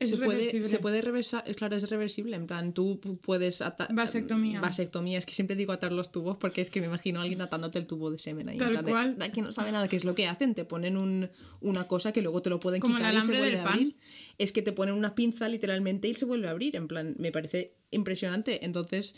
[0.00, 0.68] Es se puede, reversible.
[0.68, 2.36] se puede reversar, claro, es reversible.
[2.36, 3.92] En plan, tú pu- puedes atar.
[3.92, 4.60] Vasectomía.
[4.60, 7.40] Vasectomía, es que siempre digo atar los tubos porque es que me imagino a alguien
[7.40, 8.54] atándote el tubo de semen ahí.
[8.54, 9.18] en Tal plan cual.
[9.18, 10.54] "Da, que no sabe nada, que es lo que hacen.
[10.54, 11.28] Te ponen un-
[11.60, 13.64] una cosa que luego te lo pueden Como el quitar y se alambre del a
[13.64, 13.72] pan.
[13.72, 13.96] abrir.
[14.38, 16.76] Es que te ponen una pinza literalmente y se vuelve a abrir.
[16.76, 18.64] En plan, me parece impresionante.
[18.64, 19.16] Entonces,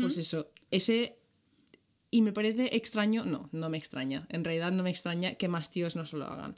[0.00, 0.50] pues eso.
[0.70, 1.18] Ese
[2.14, 4.28] y me parece extraño, no, no me extraña.
[4.28, 6.56] En realidad no me extraña que más tíos no se lo hagan.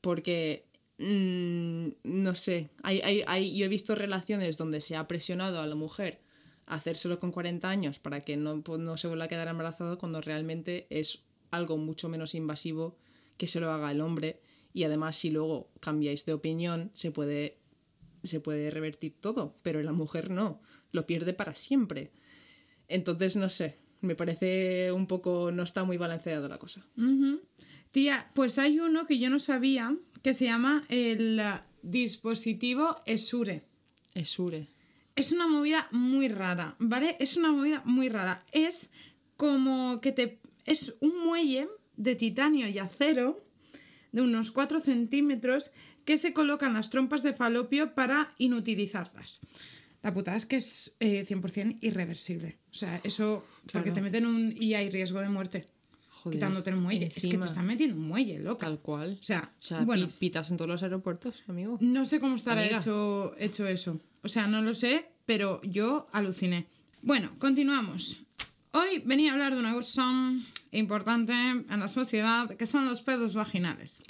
[0.00, 0.66] Porque,
[0.98, 5.68] mm, no sé, hay, hay, hay- yo he visto relaciones donde se ha presionado a
[5.68, 6.18] la mujer
[6.66, 9.94] a hacérselo con 40 años para que no, pues, no se vuelva a quedar embarazada
[9.98, 11.22] cuando realmente es
[11.52, 12.96] algo mucho menos invasivo
[13.36, 14.40] que se lo haga el hombre.
[14.74, 17.58] Y además, si luego cambiáis de opinión, se puede,
[18.24, 22.10] se puede revertir todo, pero la mujer no, lo pierde para siempre.
[22.88, 26.84] Entonces, no sé, me parece un poco, no está muy balanceada la cosa.
[27.90, 31.40] Tía, pues hay uno que yo no sabía que se llama el
[31.82, 33.64] dispositivo ESURE.
[34.14, 34.68] Es Sure.
[35.14, 37.16] Es una movida muy rara, ¿vale?
[37.18, 38.44] Es una movida muy rara.
[38.52, 38.90] Es
[39.36, 40.38] como que te...
[40.64, 43.44] Es un muelle de titanio y acero
[44.12, 45.72] de unos 4 centímetros
[46.04, 49.40] que se colocan las trompas de falopio para inutilizarlas.
[50.02, 52.58] La putada es que es eh, 100% irreversible.
[52.70, 53.44] O sea, eso...
[53.72, 54.54] Porque te meten un...
[54.60, 55.66] y hay riesgo de muerte.
[56.10, 57.12] Joder, quitándote el muelle.
[57.14, 58.66] Es que te están metiendo un muelle, loca.
[58.66, 59.18] Tal cual.
[59.20, 61.78] O sea, O sea, bueno, pi- pitas en todos los aeropuertos, amigo.
[61.80, 62.76] no sé cómo estará Amiga.
[62.78, 64.00] hecho, hecho eso.
[64.22, 66.66] O sea, no lo sé, pero yo aluciné.
[67.02, 68.20] Bueno, continuamos.
[68.72, 70.32] Hoy venía a hablar de una cosa
[70.72, 74.02] importante en la sociedad, que son los pedos vaginales.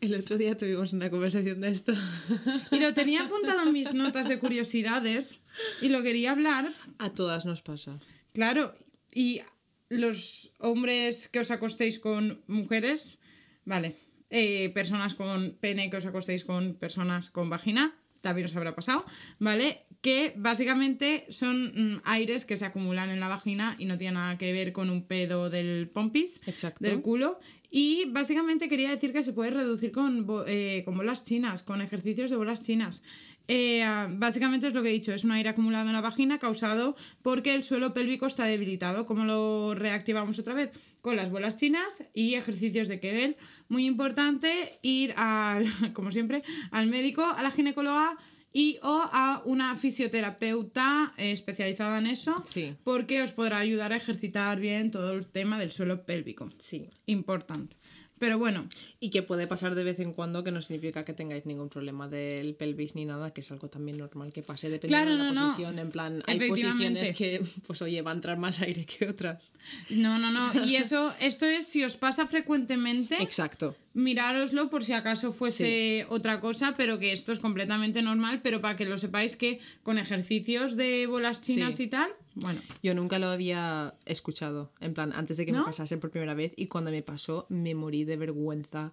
[0.00, 1.92] El otro día tuvimos una conversación de esto.
[2.70, 5.42] Y lo tenía apuntado en mis notas de curiosidades
[5.80, 6.72] y lo quería hablar.
[6.98, 7.98] A todas nos pasa.
[8.32, 8.74] Claro,
[9.14, 9.40] y
[9.88, 13.20] los hombres que os acostéis con mujeres,
[13.64, 13.96] vale,
[14.30, 19.04] eh, personas con pene que os acostéis con personas con vagina, también os habrá pasado,
[19.38, 19.84] ¿vale?
[20.02, 24.36] Que básicamente son mm, aires que se acumulan en la vagina y no tienen nada
[24.36, 26.82] que ver con un pedo del pompis, Exacto.
[26.82, 27.38] del culo.
[27.78, 32.30] Y básicamente quería decir que se puede reducir con, eh, con bolas chinas, con ejercicios
[32.30, 33.02] de bolas chinas.
[33.48, 36.38] Eh, ah, básicamente es lo que he dicho, es un aire acumulado en la vagina
[36.38, 39.04] causado porque el suelo pélvico está debilitado.
[39.04, 40.70] ¿Cómo lo reactivamos otra vez?
[41.02, 43.36] Con las bolas chinas y ejercicios de Kegel.
[43.68, 48.16] Muy importante ir al, como siempre, al médico, a la ginecóloga
[48.58, 52.74] y o a una fisioterapeuta eh, especializada en eso Sí.
[52.84, 56.48] porque os podrá ayudar a ejercitar bien todo el tema del suelo pélvico.
[56.58, 56.88] Sí.
[57.04, 57.76] Importante.
[58.18, 58.66] Pero bueno,
[58.98, 62.08] Y que puede pasar de vez en cuando, que no significa que tengáis ningún problema
[62.08, 65.32] del pelvis ni nada, que es algo también normal que pase dependiendo Claro, de la
[65.34, 65.46] no, no.
[65.52, 65.78] posición.
[65.78, 69.52] En plan, hay posiciones que, pues oye, va a entrar más aire que otras.
[69.90, 70.64] no, no, no.
[70.64, 73.22] Y eso, esto es si os pasa frecuentemente.
[73.22, 73.76] Exacto.
[73.92, 78.76] mirároslo por si acaso fuese otra cosa, pero que esto es completamente normal, pero para
[78.76, 81.84] que lo sepáis que con ejercicios de bolas chinas Sí.
[81.84, 85.58] y tal, bueno, Yo nunca lo había escuchado, en plan, antes de que ¿No?
[85.60, 88.92] me pasase por primera vez y cuando me pasó me morí de vergüenza.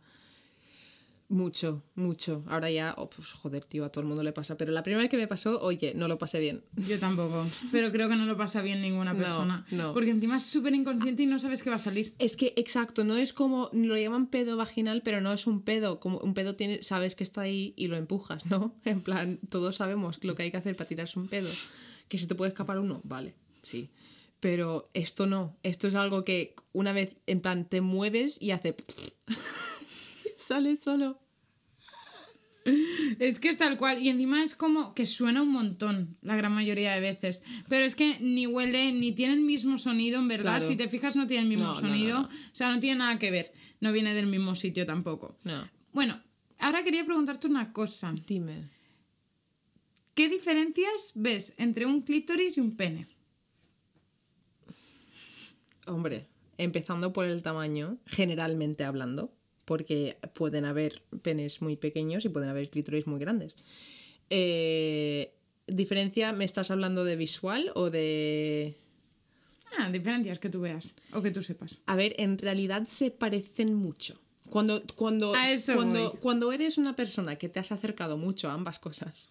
[1.29, 2.43] Mucho, mucho.
[2.47, 4.55] Ahora ya, oh, pues joder, tío, a todo el mundo le pasa.
[4.55, 6.63] Pero la primera vez que me pasó, oye, no lo pasé bien.
[6.87, 9.93] yo tampoco, pero creo que no lo pasa bien ninguna No, persona, no.
[9.93, 12.13] porque encima es súper inconsciente y no sabes qué va a salir.
[12.19, 15.99] Es que, exacto, no es como, lo llaman pedo vaginal, pero no es un pedo.
[15.99, 18.75] Como un pedo tiene, sabes que está ahí y lo empujas, ¿no?
[18.85, 21.49] En plan, todos sabemos lo que hay que hacer para tirarse un pedo.
[22.14, 23.34] Que se te puede escapar uno, vale,
[23.64, 23.89] sí.
[24.39, 28.76] Pero esto no, esto es algo que una vez, en plan, te mueves y hace...
[30.38, 31.20] Sale solo.
[33.18, 36.53] Es que es tal cual, y encima es como que suena un montón la gran
[36.53, 40.57] mayoría de veces, pero es que ni huele, ni tiene el mismo sonido, en verdad,
[40.59, 40.68] Claro.
[40.68, 42.28] si te fijas no tiene el mismo No, sonido, no, no.
[42.28, 45.36] o sea, no tiene nada que ver, no viene del mismo sitio tampoco.
[45.43, 45.68] No.
[45.93, 46.22] Bueno,
[46.59, 48.14] ahora quería preguntarte una cosa.
[48.28, 48.70] Dime.
[50.14, 53.07] ¿Qué diferencias ves entre un clítoris y un pene?
[55.88, 59.34] Hombre, empezando por el tamaño, generalmente hablando,
[59.66, 63.55] porque pueden haber penes muy pequeños y pueden haber clítoris muy grandes.
[64.30, 65.34] Eh,
[65.68, 66.32] ¿Diferencia?
[66.34, 68.76] ¿Me estás hablando de visual o de.?
[69.78, 71.82] Ah, diferencias que tú veas o que tú sepas.
[71.88, 74.20] A ver, en realidad se parecen mucho.
[74.49, 78.53] Cuando, cuando, A eso cuando, cuando eres una persona que te has acercado mucho a
[78.53, 79.30] ambas cosas,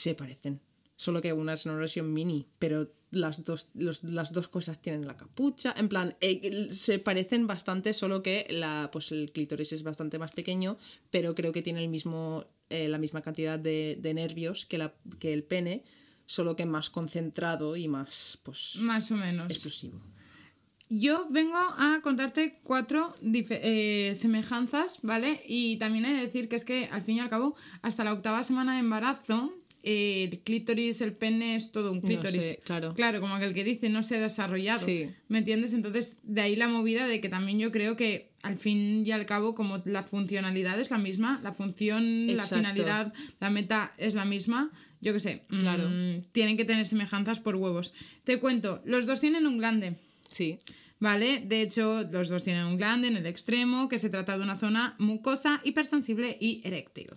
[0.00, 0.60] se parecen.
[0.96, 5.06] Solo que una es una versión mini, pero las dos, los- las dos cosas tienen
[5.06, 5.72] la capucha.
[5.76, 10.32] En plan, eh, se parecen bastante, solo que la, pues el clítoris es bastante más
[10.32, 10.76] pequeño,
[11.10, 14.94] pero creo que tiene el mismo, eh, la misma cantidad de, de nervios que, la,
[15.20, 15.84] que el pene,
[16.26, 19.50] solo que más concentrado y más pues, Más o menos.
[19.50, 20.00] exclusivo.
[20.90, 25.42] Yo vengo a contarte cuatro eh, semejanzas, ¿vale?
[25.46, 28.12] Y también he de decir que es que al fin y al cabo, hasta la
[28.14, 29.52] octava semana de embarazo,
[29.82, 32.44] el clítoris, el pene es todo un clítoris.
[32.44, 32.94] sé, claro.
[32.94, 34.84] Claro, como aquel que dice, no se ha desarrollado.
[34.84, 35.08] Sí.
[35.28, 35.72] ¿Me entiendes?
[35.72, 39.26] Entonces, de ahí la movida de que también yo creo que al fin y al
[39.26, 44.24] cabo, como la funcionalidad es la misma, la función, la finalidad, la meta es la
[44.24, 44.70] misma,
[45.00, 45.88] yo qué sé, Claro.
[45.88, 47.92] mm, tienen que tener semejanzas por huevos.
[48.24, 49.94] Te cuento, los dos tienen un glande.
[50.28, 50.58] Sí.
[51.00, 51.40] ¿Vale?
[51.46, 54.58] De hecho, los dos tienen un glande en el extremo, que se trata de una
[54.58, 57.10] zona mucosa, hipersensible y eréctil.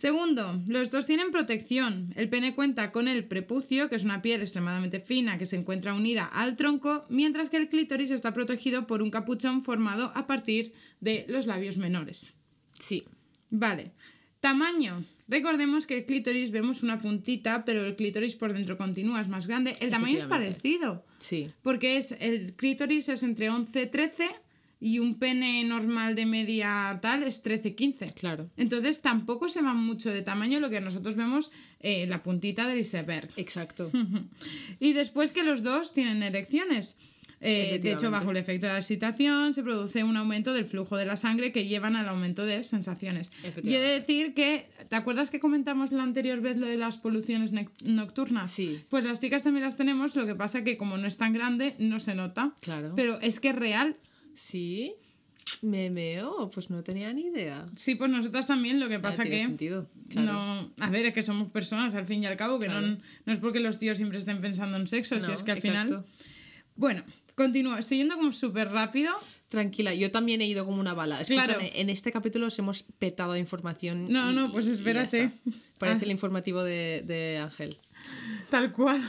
[0.00, 2.10] Segundo, los dos tienen protección.
[2.16, 5.92] El pene cuenta con el prepucio, que es una piel extremadamente fina que se encuentra
[5.92, 10.72] unida al tronco, mientras que el clítoris está protegido por un capuchón formado a partir
[11.00, 12.32] de los labios menores.
[12.78, 13.04] Sí.
[13.50, 13.92] Vale.
[14.40, 15.04] Tamaño.
[15.28, 19.46] Recordemos que el clítoris vemos una puntita, pero el clítoris por dentro continúa, es más
[19.46, 19.76] grande.
[19.80, 21.04] El tamaño es parecido.
[21.18, 21.50] Sí.
[21.60, 24.30] Porque es el clítoris es entre 11 y 13
[24.80, 28.12] y un pene normal de media tal es 13 15.
[28.14, 28.48] Claro.
[28.56, 32.80] Entonces tampoco se va mucho de tamaño lo que nosotros vemos eh, la puntita del
[32.80, 33.28] iceberg.
[33.36, 33.90] Exacto.
[34.80, 36.98] Y después que los dos tienen erecciones.
[37.42, 40.96] Eh, de hecho, bajo el efecto de la excitación se produce un aumento del flujo
[40.96, 43.30] de la sangre que llevan al aumento de sensaciones.
[43.62, 46.98] Y he de decir que, ¿te acuerdas que comentamos la anterior vez lo de las
[46.98, 47.52] poluciones
[47.84, 48.50] nocturnas?
[48.50, 48.82] Sí.
[48.90, 51.76] Pues las chicas también las tenemos, lo que pasa que como no es tan grande,
[51.78, 52.52] no se nota.
[52.60, 52.92] Claro.
[52.94, 53.96] Pero es que es real.
[54.40, 54.94] Sí.
[55.62, 57.66] Me veo, pues no tenía ni idea.
[57.76, 59.44] Sí, pues nosotras también, lo que pasa tiene que...
[59.44, 60.32] sentido, claro.
[60.32, 62.96] No, a ver, es que somos personas al fin y al cabo, que no, Claro.
[63.26, 65.58] no es porque los tíos siempre estén pensando en sexo, si No, es que al
[65.58, 65.86] exacto.
[65.88, 66.04] final...
[66.76, 67.02] Bueno,
[67.34, 67.76] continúo.
[67.76, 69.12] Estoy yendo como súper rápido.
[69.50, 71.20] Tranquila, yo también he ido como una bala.
[71.20, 71.60] Escúchame, Claro.
[71.74, 74.06] en este capítulo os hemos petado de información.
[74.10, 75.30] No, y- no, pues espérate.
[75.78, 76.04] Parece Ah.
[76.04, 77.76] el informativo de, de Ángel.
[78.50, 79.00] Tal cual.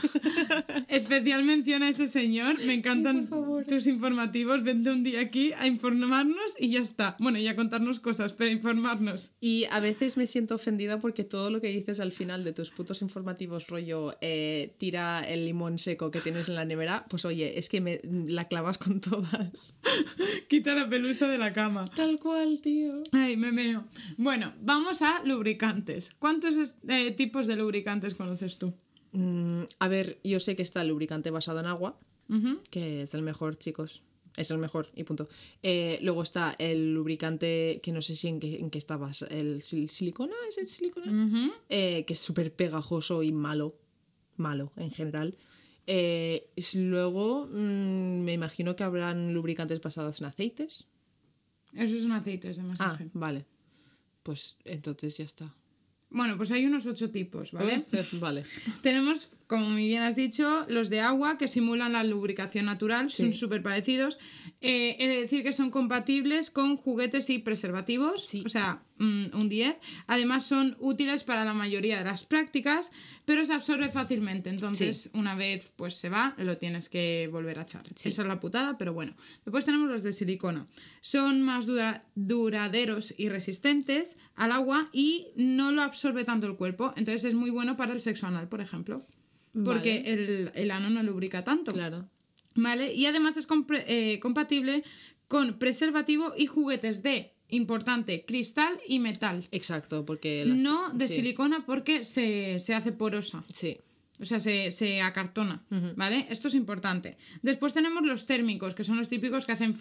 [0.88, 2.62] Especial mención a ese señor.
[2.64, 3.28] Me encantan
[3.66, 4.62] tus informativos.
[4.62, 7.16] Vente un día aquí a informarnos y ya está.
[7.18, 9.32] Bueno, y a contarnos cosas, pero informarnos.
[9.40, 12.70] Y a veces me siento ofendida porque todo lo que dices al final de tus
[12.70, 17.58] putos informativos, rollo, eh, tira el limón seco que tienes en la nevera, pues oye,
[17.58, 19.74] es que me la clavas con todas.
[20.48, 21.86] Quita la pelusa de la cama.
[21.86, 23.02] Tal cual, tío.
[23.10, 23.86] Ay, me veo.
[24.16, 26.14] Bueno, vamos a lubricantes.
[26.20, 28.72] ¿Cuántos eh, tipos de lubricantes conoces tú?
[29.12, 31.98] Mm, a ver, yo sé que está el lubricante basado en agua,
[32.70, 34.02] que es el mejor, chicos.
[34.34, 35.28] Es el mejor y punto.
[35.62, 39.26] Eh, luego está el lubricante, que no sé si en qué, en qué basado.
[39.30, 40.32] ¿El sil- silicona?
[40.48, 41.12] ¿Es el silicona?
[41.68, 43.74] Eh, que es súper pegajoso y malo.
[44.38, 45.36] Malo, en general.
[45.86, 50.86] Eh, luego, mm, me imagino que habrán lubricantes basados en aceites.
[51.74, 53.10] Esos son aceites de Ah, masaje.
[53.12, 53.44] vale.
[54.22, 55.54] Pues entonces ya está.
[56.12, 57.84] Bueno, pues hay unos ocho tipos, ¿vale?
[58.12, 58.44] Vale.
[58.82, 63.34] Tenemos, como muy bien has dicho, los de agua que simulan la lubricación natural, son
[63.34, 64.18] súper parecidos.
[64.62, 68.42] Eh, he de decir que son compatibles con juguetes y preservativos, Sí.
[68.46, 69.76] o sea, mm, un 10.
[70.06, 72.90] Además son útiles para la mayoría de las prácticas,
[73.26, 74.48] pero se absorbe fácilmente.
[74.48, 77.82] Entonces, una vez pues se va, lo tienes que volver a echar.
[78.02, 79.14] Esa es la putada, pero bueno.
[79.44, 80.66] Después tenemos los de silicona.
[81.02, 86.92] Son más dura- duraderos y resistentes al agua y no lo absorbe tanto el cuerpo.
[86.96, 89.04] Entonces es muy bueno para el sexo anal, por ejemplo.
[89.52, 90.12] Porque Vale.
[90.12, 91.72] el, el ano no lubrica tanto.
[91.72, 92.08] Claro.
[92.54, 92.92] ¿Vale?
[92.94, 93.46] Y además es
[93.86, 94.82] eh, compatible
[95.28, 99.46] con preservativo y juguetes de, importante, cristal y metal.
[99.52, 100.44] Exacto, porque...
[100.44, 101.16] las- No de sí.
[101.16, 103.42] silicona porque se, se hace porosa.
[103.52, 103.78] Sí.
[104.20, 105.64] O sea, se, se acartona,
[105.96, 106.26] ¿vale?
[106.30, 107.16] Esto es importante.
[107.40, 109.74] Después tenemos los térmicos, que son los típicos que hacen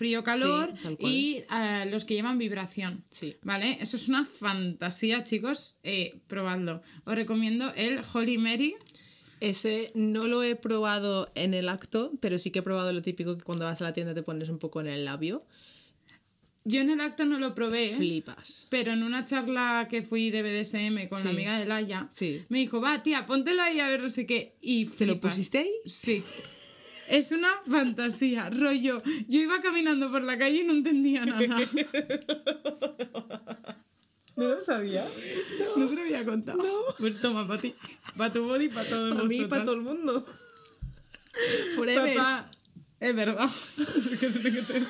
[0.74, 1.12] Sí, tal cual.
[1.12, 3.04] y eh, los que llevan vibración.
[3.12, 3.36] Sí.
[3.44, 3.78] ¿Vale?
[3.82, 5.78] Eso es una fantasía, chicos.
[5.84, 6.82] Eh, probadlo.
[7.04, 8.74] Os recomiendo el Holy Mary.
[9.42, 13.38] Ese no lo he probado en el acto, pero sí que he probado lo típico
[13.38, 15.44] que cuando vas a la tienda te pones un poco en el labio.
[16.64, 17.90] Yo en el acto no lo probé.
[17.98, 18.68] Flipas.
[18.70, 22.44] pero en una charla que fui de BDSM con la amiga de Laia, Sí.
[22.50, 24.54] me dijo, va, tía, póntelo ahí a ver no sé qué.
[24.62, 25.34] Y ¿Te lo flipas.
[25.34, 25.72] pusiste ahí?
[25.88, 26.24] Sí.
[27.10, 29.02] Es una fantasía, rollo.
[29.28, 31.58] Yo iba caminando por la calle y no entendía nada.
[34.36, 35.06] ¿No lo sabía?
[35.76, 36.64] No, te lo había contado.
[36.98, 37.76] Pues toma, para ti.
[38.18, 39.50] Para tu body, para todos Para mí y vosotras.
[39.50, 40.26] para todo el mundo.
[41.76, 42.16] Forever.
[42.18, 42.52] Papá,
[43.00, 43.50] es verdad.
[43.78, 44.84] Es que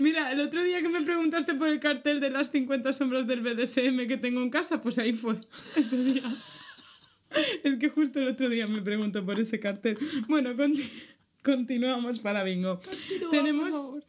[0.00, 3.40] Mira, el otro día que me preguntaste por el cartel de las 50 sombras del
[3.40, 5.40] BDSM que tengo en casa, pues ahí fue,
[5.76, 6.22] ese día.
[7.64, 9.98] Es que justo el otro día me preguntó por ese cartel.
[10.28, 10.88] Bueno, conti-
[11.42, 12.80] continuamos para bingo.
[13.30, 14.02] tenemos,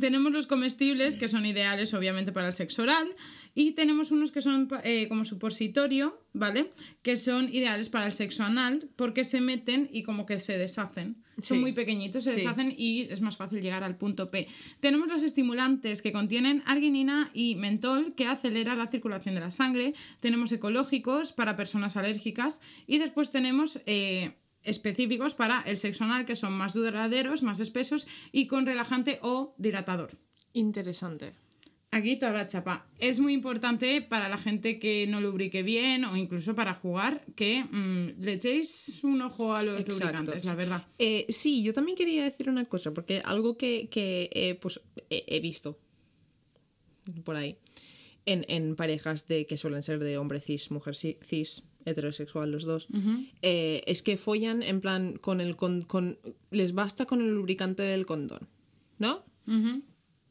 [0.00, 3.14] tenemos los comestibles que son ideales obviamente para el sexo oral
[3.54, 6.72] y tenemos unos que son eh, como supositorio, ¿vale?
[7.02, 11.16] Que son ideales para el sexo anal porque se meten y como que se deshacen.
[11.40, 12.36] Son muy pequeñitos, se Sí.
[12.36, 14.48] deshacen y es más fácil llegar al punto P.
[14.80, 19.94] Tenemos los estimulantes que contienen arginina y mentol que acelera la circulación de la sangre.
[20.20, 24.32] Tenemos ecológicos para personas alérgicas y después tenemos eh,
[24.64, 29.54] específicos para el sexo anal que son más duraderos, más espesos y con relajante o
[29.58, 30.18] dilatador.
[30.52, 31.34] Interesante.
[31.90, 32.86] Aquí toda la chapa.
[32.98, 37.64] Es muy importante para la gente que no lubrique bien o incluso para jugar que
[37.64, 40.04] mm, le echéis un ojo a los Exacto.
[40.06, 40.86] lubricantes, la verdad.
[40.98, 45.40] Eh, sí, yo también quería decir una cosa, porque algo que, que, eh, pues, he
[45.40, 45.78] visto
[47.24, 47.58] por ahí
[48.26, 52.64] en, en parejas de que suelen ser de hombre cis, mujer ci- cis, heterosexual los
[52.64, 52.86] dos,
[53.42, 56.18] eh, es que follan en plan con el con, con-
[56.50, 58.48] les basta con el lubricante del condón,
[58.98, 59.24] ¿no?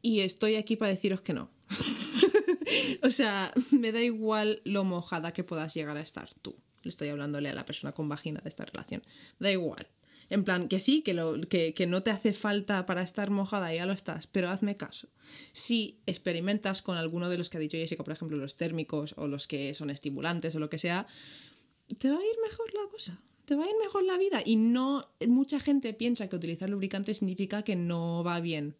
[0.01, 1.49] Y estoy aquí para deciros que no.
[3.03, 6.55] o sea, me da igual lo mojada que puedas llegar a estar tú.
[6.83, 9.01] Le estoy hablándole a la persona con vagina de esta relación.
[9.39, 9.87] Da igual.
[10.31, 13.73] En plan, que sí, que, lo, que, que no te hace falta para estar mojada,
[13.75, 15.09] ya lo estás, pero hazme caso.
[15.51, 19.27] Si experimentas con alguno de los que ha dicho Jessica, por ejemplo, los térmicos o
[19.27, 21.05] los que son estimulantes o lo que sea,
[21.99, 23.19] te va a ir mejor la cosa.
[23.43, 24.41] Te va a ir mejor la vida.
[24.45, 25.11] Y no.
[25.27, 28.77] Mucha gente piensa que utilizar lubricante significa que no va bien.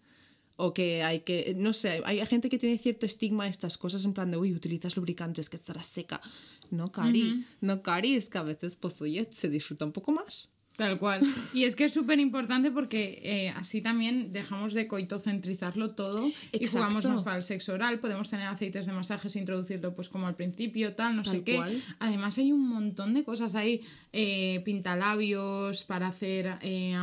[0.56, 1.54] O que hay que.
[1.58, 4.54] No sé, hay gente que tiene cierto estigma a estas cosas en plan de, uy,
[4.54, 6.22] utilizas lubricantes, que estarás seca.
[6.70, 7.46] No, Cari.
[7.60, 10.48] No, Cari, es que a veces, pues, oye, se disfruta un poco más.
[10.82, 11.22] Tal cual.
[11.54, 16.66] Y es que es súper importante porque eh, así también dejamos de coitocentrizarlo todo y
[16.66, 18.00] jugamos más para el sexo oral.
[18.00, 21.58] Podemos tener aceites de masajes, introducirlo pues como al principio, tal, no sé qué.
[21.58, 21.80] cual.
[22.00, 23.54] Además hay un montón de cosas.
[23.54, 23.84] Hay
[24.14, 26.98] eh, pintalabios para hacer eh,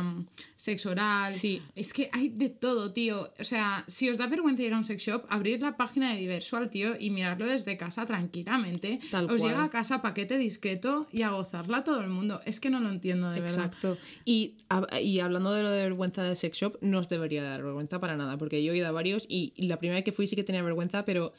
[0.57, 1.33] sexo oral.
[1.33, 1.61] Sí.
[1.75, 3.33] Es que hay de todo, tío.
[3.39, 6.19] O sea, si os da vergüenza ir a un sex shop, abrir la página de
[6.19, 8.99] Diversual, tío, y mirarlo desde casa tranquilamente.
[9.09, 9.51] Tal os cual.
[9.51, 12.41] llega a casa paquete discreto y a gozarla todo el mundo.
[12.45, 13.65] Es que no lo entiendo, de verdad.
[13.65, 13.97] Exacto.
[14.23, 14.57] Y,
[15.01, 18.15] y hablando de lo de vergüenza del sex shop, no os debería dar vergüenza para
[18.17, 20.35] nada, porque yo he ido a varios y, y la primera vez que fui sí
[20.35, 21.33] que tenía vergüenza, pero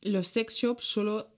[0.00, 1.28] los sex shops solo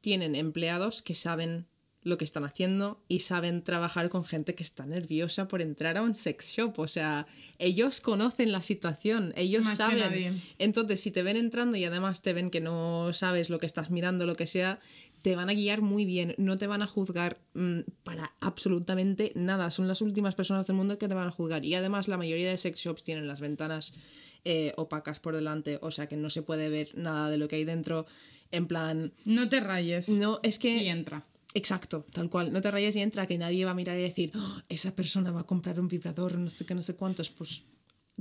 [0.00, 1.66] tienen empleados que saben
[2.04, 6.02] lo que están haciendo y saben trabajar con gente que está nerviosa por entrar a
[6.02, 6.78] un sex shop.
[6.78, 7.26] O sea,
[7.58, 10.42] ellos conocen la situación, ellos Más saben.
[10.58, 13.90] Entonces, si te ven entrando y además te ven que no sabes lo que estás
[13.90, 14.80] mirando, lo que sea,
[15.22, 19.70] te van a guiar muy bien, no te van a juzgar mm, para absolutamente nada.
[19.70, 21.64] Son las últimas personas del mundo que te van a juzgar.
[21.64, 23.94] Y además la mayoría de sex shops tienen las ventanas
[24.44, 27.56] eh, opacas por delante, o sea que no se puede ver nada de lo que
[27.56, 28.06] hay dentro.
[28.50, 30.08] En plan, No te rayes.
[30.08, 30.76] no, es que...
[30.76, 31.24] Y entra.
[31.54, 32.52] Exacto, tal cual.
[32.52, 35.30] No te rayes y entra, que nadie va a mirar y decir, "Oh, esa persona
[35.32, 37.28] va a comprar un vibrador, no sé qué, no sé cuántos.
[37.30, 37.62] Pues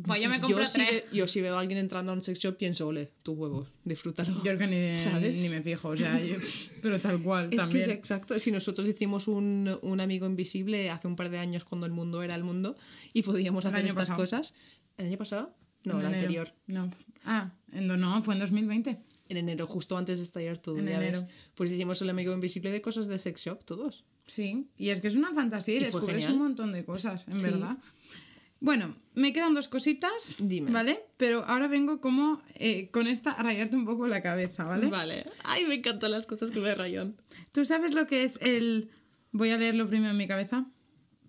[0.03, 0.89] Pues yo me compro yo, si tres.
[0.91, 3.67] ve- yo si veo a alguien entrando a un sex shop pienso, ole, tu huevo,
[3.83, 4.41] disfrútalo.
[4.43, 5.35] Yo que ni, ¿Sabes?
[5.35, 6.35] ni me fijo, o sea, yo-
[6.81, 7.85] pero tal cual Es también.
[7.85, 8.39] que es exacto.
[8.39, 12.23] Si nosotros hicimos un, un amigo invisible hace un par de años cuando el mundo
[12.23, 12.77] era el mundo
[13.13, 14.17] y podíamos hacer estas pasado.
[14.17, 14.53] cosas.
[14.97, 15.53] ¿El año pasado?
[15.83, 16.53] No, el anterior.
[16.67, 16.89] No.
[17.25, 18.97] Ah, en- no, fue en 2020.
[19.31, 20.77] En enero, justo antes de estallar todo.
[20.77, 21.17] En ya ves.
[21.17, 21.27] enero.
[21.55, 24.03] Pues hicimos el amigo invisible de cosas de sex shop, todos.
[24.27, 27.43] Sí, y es que es una fantasía y, descubres un montón de cosas, en Sí.
[27.43, 27.77] verdad.
[28.59, 30.69] Bueno, me quedan dos cositas, Dime.
[30.69, 30.99] ¿vale?
[31.15, 34.87] Pero ahora vengo como eh, con esta a rayarte un poco la cabeza, ¿vale?
[34.87, 35.25] Vale.
[35.43, 37.15] Ay, me encantan las cosas que me rayan.
[37.53, 38.89] ¿Tú sabes lo que es el...
[39.31, 40.65] Voy a leerlo primero en mi cabeza.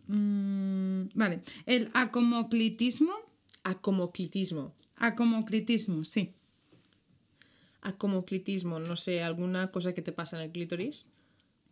[0.08, 3.14] Mm, vale, el acomoclitismo.
[3.62, 4.74] Acomoclitismo.
[4.96, 6.34] Acomoclitismo, sí.
[7.82, 11.06] Acomoclitismo, no sé, alguna cosa que te pasa en el clítoris.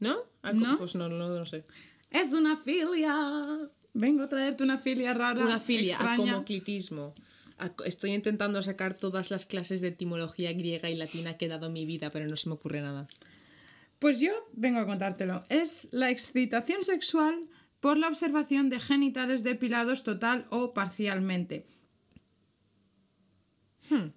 [0.01, 0.17] ¿No?
[0.43, 0.79] Aco- ¿No?
[0.79, 1.65] Pues no, no, no sé.
[2.11, 3.71] Es una filia.
[3.95, 5.45] Vengo a traerte una filia rara.
[5.45, 6.15] Una filia, extraña.
[6.33, 7.15] acomoclitismo.
[7.59, 11.67] Ac- Estoy intentando sacar todas las clases de etimología griega y latina que he dado
[11.67, 13.07] en mi vida, pero no se me ocurre nada.
[13.99, 15.45] Pues yo vengo a contártelo.
[15.51, 17.49] Es la excitación sexual
[17.81, 21.67] por la observación de genitales depilados total o parcialmente.
[23.91, 24.09] Hmm.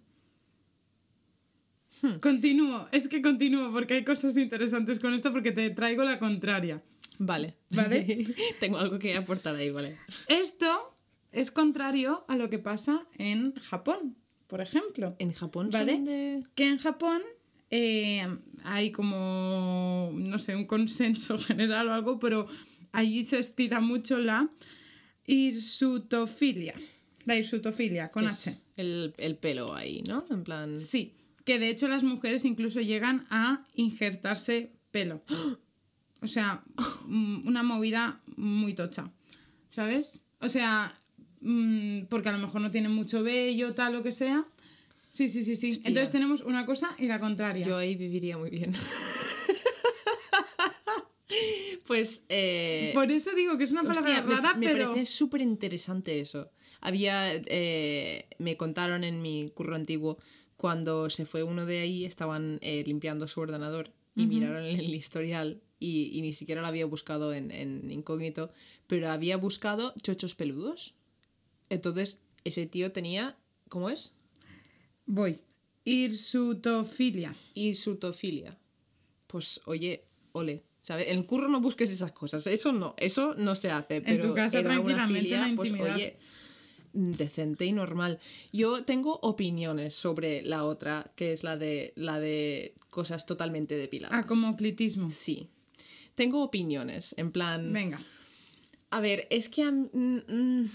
[2.21, 6.81] Continúo, es que continúo porque hay cosas interesantes con esto porque te traigo la contraria.
[7.19, 7.55] Vale.
[7.69, 8.27] Vale.
[8.59, 9.97] Tengo algo que aportar ahí, vale.
[10.27, 10.95] Esto
[11.31, 14.15] es contrario a lo que pasa en Japón,
[14.47, 15.15] por ejemplo.
[15.19, 15.99] En Japón, ¿Vale?
[15.99, 17.21] de- Que en Japón
[17.69, 18.27] eh,
[18.63, 22.47] hay como, no sé, un consenso general o algo, pero
[22.91, 24.49] allí se estila mucho la
[25.25, 26.73] hirsutofilia.
[27.25, 28.57] La hirsutofilia, con H.
[28.75, 30.25] el, el pelo ahí, ¿no?
[30.29, 30.77] En plan.
[30.79, 31.13] Sí,
[31.45, 35.21] que de hecho las mujeres incluso llegan a injertarse pelo.
[36.21, 36.63] O sea,
[37.05, 39.11] mm, una movida muy tocha,
[39.69, 40.21] ¿sabes?
[40.39, 40.97] O sea,
[41.41, 44.45] mm, porque a lo mejor no tienen mucho vello, tal, lo que sea.
[45.11, 45.71] Sí, sí, sí, sí.
[45.71, 45.89] Hostia.
[45.89, 47.65] Entonces tenemos una cosa y la contraria.
[47.67, 48.71] Yo ahí viviría muy bien.
[51.87, 52.23] pues.
[52.29, 54.91] Eh, Por eso digo que es una palabra hostia, me- rara, me, pero...
[54.93, 56.49] parece súper interesante eso.
[56.81, 57.33] Había.
[57.35, 60.17] eh, me contaron en mi curro antiguo
[60.57, 65.61] cuando se fue uno de ahí, estaban eh, limpiando su ordenador y miraron el, historial
[65.79, 68.51] y, y ni siquiera lo había buscado en, en incógnito,
[68.87, 70.93] pero había buscado chochos peludos.
[71.69, 73.35] Entonces, ese tío tenía.
[73.69, 74.13] ¿Cómo es?
[75.05, 75.39] Voy.
[75.85, 77.35] Hirsutofilia.
[77.53, 78.57] y sutofilia.
[79.27, 80.63] Pues oye, ole.
[80.83, 81.07] ¿sabes?
[81.07, 82.45] En el curro no busques esas cosas.
[82.45, 84.01] Eso no, eso no se hace.
[84.01, 86.17] Pero tu casa, tranquilamente, filia, en la pues oye,
[86.93, 88.19] decente y normal.
[88.51, 94.17] Yo tengo opiniones sobre la otra, que es la de la de cosas totalmente depiladas.
[94.23, 95.11] Acomoclitismo.
[95.11, 95.49] Sí.
[96.15, 97.73] Tengo opiniones, en plan.
[97.73, 98.01] Venga.
[98.91, 99.63] A ver, es que...
[99.63, 100.69] a mm, mm.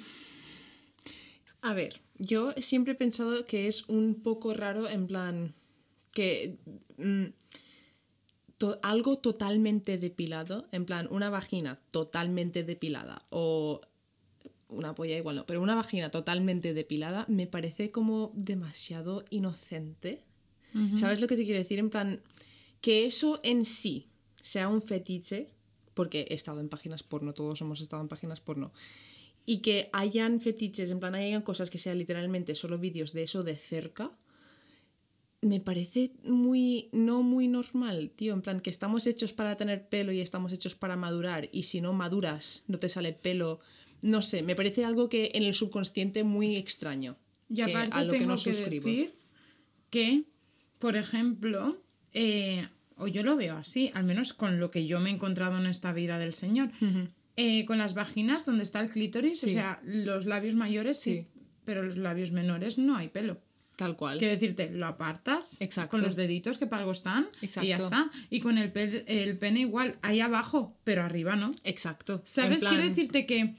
[1.63, 5.55] A ver, yo siempre he pensado que es un poco raro en plan
[6.13, 6.57] que
[6.97, 7.25] mm,
[8.59, 13.81] to- algo totalmente depilado, en plan una vagina totalmente depilada o
[14.69, 20.25] una polla igual no, pero una vagina totalmente depilada me parece como demasiado inocente.
[20.97, 21.79] ¿Sabes lo que te quiero decir?
[21.79, 22.21] En plan,
[22.81, 24.07] que eso en sí
[24.43, 25.49] sea un fetiche,
[25.95, 28.73] porque he estado en páginas porno, todos hemos estado en páginas porno,
[29.47, 33.43] y que hayan fetiches, en plan, hayan cosas que sean literalmente solo vídeos de eso
[33.43, 34.13] de cerca,
[35.41, 38.35] me parece muy, no muy normal, tío.
[38.35, 41.81] En plan, que estamos hechos para tener pelo y estamos hechos para madurar, y si
[41.81, 43.61] no maduras, no te sale pelo.
[44.03, 47.17] No sé, me parece algo que en el subconsciente muy extraño.
[47.51, 48.87] Y que aparte a lo tengo que no que suscribo.
[48.89, 49.15] decir
[49.91, 50.23] que,
[50.79, 55.11] por ejemplo, eh, o yo lo veo así, al menos con lo que yo me
[55.11, 56.71] he encontrado en esta vida del Señor,
[57.37, 61.27] eh, con las vaginas donde está el clítoris, o sea, los labios mayores sí, Sí.
[61.65, 63.41] pero los labios menores no hay pelo.
[63.77, 64.19] Tal cual.
[64.19, 65.93] Quiero decirte, lo apartas Exacto.
[65.93, 67.85] con los deditos que para algo están y ya Exacto.
[67.85, 68.11] está.
[68.29, 68.73] Y con el,
[69.07, 71.53] el pene igual, ahí abajo, pero arriba no.
[71.63, 72.21] Exacto.
[72.25, 72.59] ¿Sabes?
[72.59, 73.55] Plan- Quiero decirte que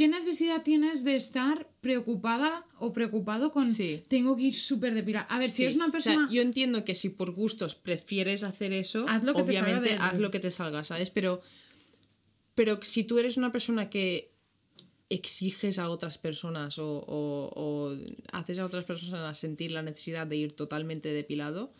[0.00, 4.02] ¿qué necesidad tienes de estar preocupada o preocupado con Sí.
[4.08, 5.26] tengo que ir súper depilada?
[5.28, 5.64] A ver, si Sí.
[5.64, 6.28] es una O sea, persona...
[6.32, 9.96] yo entiendo que si por gustos prefieres hacer eso, Haz lo que te salga obviamente
[10.00, 11.10] haz lo que te salga, ¿sabes?
[11.10, 11.42] Pero,
[12.54, 14.32] pero si tú eres una persona que
[15.10, 17.96] exiges a otras personas o, o- o
[18.32, 21.72] haces a otras personas sentir la necesidad de ir totalmente depilado,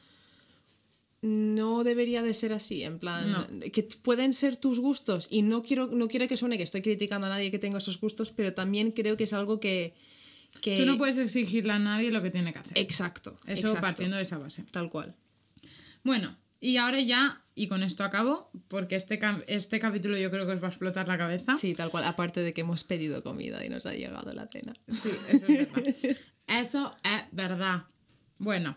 [1.22, 3.46] no debería de ser así, en plan, No.
[3.72, 7.26] que pueden ser tus gustos y no quiero, no quiero que suene que estoy criticando
[7.26, 9.94] a nadie que tenga esos gustos, pero también creo que es algo que...
[10.62, 10.76] que...
[10.78, 12.78] Tú no puedes exigirle a nadie lo que tiene que hacer.
[12.78, 13.38] Exacto.
[13.46, 14.64] Eso exacto, partiendo de esa base.
[14.70, 15.14] Tal cual.
[16.02, 20.52] Bueno, Y ahora ya, y con esto acabo, porque este, este capítulo yo creo que
[20.52, 21.56] os va a explotar la cabeza.
[21.58, 22.04] Sí, tal cual.
[22.04, 24.74] Aparte de que hemos pedido comida y nos ha llegado la cena.
[24.88, 26.16] Sí, eso es verdad.
[26.46, 27.84] Eso es verdad.
[28.38, 28.76] Bueno,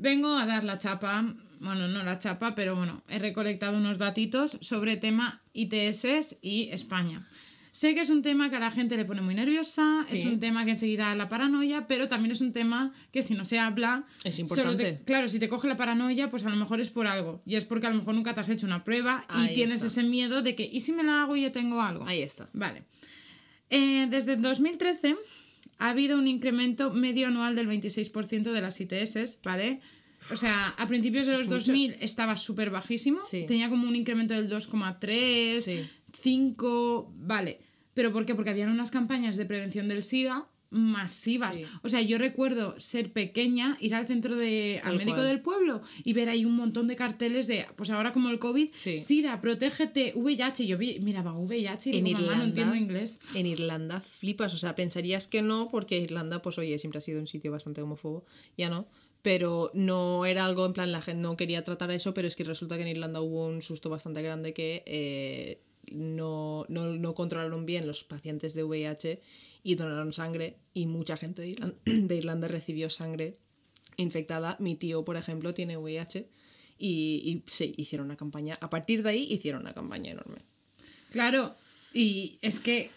[0.00, 4.58] vengo a dar la chapa, bueno, no la chapa, pero bueno, he recolectado unos datitos
[4.60, 7.26] sobre tema ITS y España.
[7.72, 10.40] Sé que es un tema que a la gente le pone muy nerviosa, es un
[10.40, 13.60] tema que enseguida da la paranoia, pero también es un tema que si no se
[13.60, 14.04] habla...
[14.24, 14.82] Es importante.
[14.94, 17.42] te- claro, si te coge la paranoia, pues a lo mejor es por algo.
[17.46, 19.76] Y es porque a lo mejor nunca te has hecho una prueba Ahí y tienes
[19.84, 19.86] está.
[19.86, 22.04] ese miedo de que, ¿y si me la hago y yo tengo algo?
[22.06, 22.48] Ahí está.
[22.52, 22.82] Vale.
[23.70, 25.14] Eh, desde el 2013
[25.80, 29.80] ha habido un incremento medio anual del 26% de las ITS, ¿vale?
[30.30, 31.58] O sea, a principios de los es mucho.
[31.58, 33.20] 2000 estaba súper bajísimo.
[33.22, 33.44] Sí.
[33.48, 35.88] Tenía como un incremento del 2,3, Sí.
[36.22, 37.60] 5, vale.
[37.94, 38.34] ¿Pero por qué?
[38.34, 41.56] Porque habían unas campañas de prevención del SIDA masivas.
[41.56, 41.64] Sí.
[41.82, 45.26] O sea, yo recuerdo ser pequeña, ir al centro de al médico cual.
[45.26, 48.68] del pueblo y ver ahí un montón de carteles de, pues ahora como el COVID,
[48.74, 48.98] Sí.
[49.00, 50.66] SIDA, protégete, VIH.
[50.66, 53.20] Yo vi, miraba VIH y En digo, mamá, no Irlanda, entiendo inglés.
[53.34, 57.18] en Irlanda flipas, o sea, pensarías que no, porque Irlanda, pues oye, siempre ha sido
[57.20, 58.24] un sitio bastante homófobo,
[58.56, 58.86] ya no,
[59.22, 62.44] pero no era algo en plan, la gente no quería tratar eso, pero es que
[62.44, 65.60] resulta que en Irlanda hubo un susto bastante grande que eh,
[65.90, 69.20] no, no, no controlaron bien los pacientes de VIH
[69.62, 73.38] y donaron sangre y mucha gente de Irlanda, de Irlanda recibió sangre
[73.96, 74.56] infectada.
[74.58, 76.28] Mi tío, por ejemplo, tiene VIH
[76.78, 80.42] y, y sí, hicieron una campaña, a partir de ahí hicieron una campaña enorme.
[81.10, 81.56] Claro,
[81.92, 82.90] y es que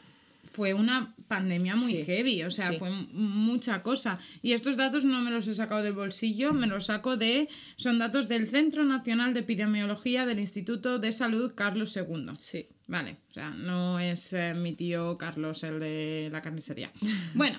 [0.43, 2.77] fue una pandemia muy Sí, heavy, o sea, sí.
[2.77, 4.19] fue mucha cosa.
[4.41, 7.49] Y estos datos no me los he sacado del bolsillo, me los saco de...
[7.77, 12.31] Son datos del Centro Nacional de Epidemiología del Instituto de Salud Carlos II.
[12.37, 12.67] Sí.
[12.93, 16.91] Vale, o sea, no es eh, mi tío Carlos el de la carnicería.
[17.33, 17.57] Bueno,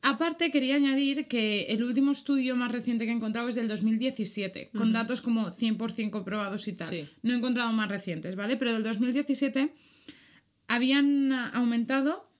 [0.00, 4.70] aparte quería añadir que el último estudio más reciente que he encontrado es del 2017,
[4.74, 6.88] con datos como 100% comprobados y tal.
[6.88, 7.06] Sí.
[7.20, 8.56] No he encontrado más recientes, ¿vale?
[8.56, 9.70] Pero del 2017
[10.66, 12.30] habían ah, aumentado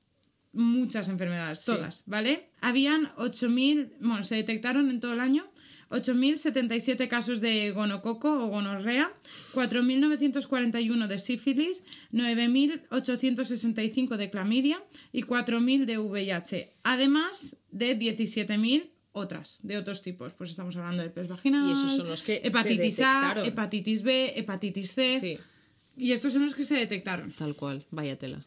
[0.55, 2.49] muchas enfermedades, todas, ¿vale?
[2.63, 5.50] Habían 8.000, bueno, se detectaron en todo el año
[5.91, 9.13] 8.077 casos de gonococo o gonorrea,
[9.55, 19.77] 4.941 de sífilis, 9.865 de clamidia y 4.000 de VIH, además de 17.000 otras, de
[19.77, 20.35] otros tipos.
[20.35, 24.03] Pues estamos hablando de herpes vaginal, Y esos son los que se hepatitis A, hepatitis
[24.03, 25.21] B, hepatitis C.
[25.21, 25.39] Sí.
[25.97, 27.33] Y estos son los que se detectaron.
[27.33, 28.41] Tal cual, vaya tela.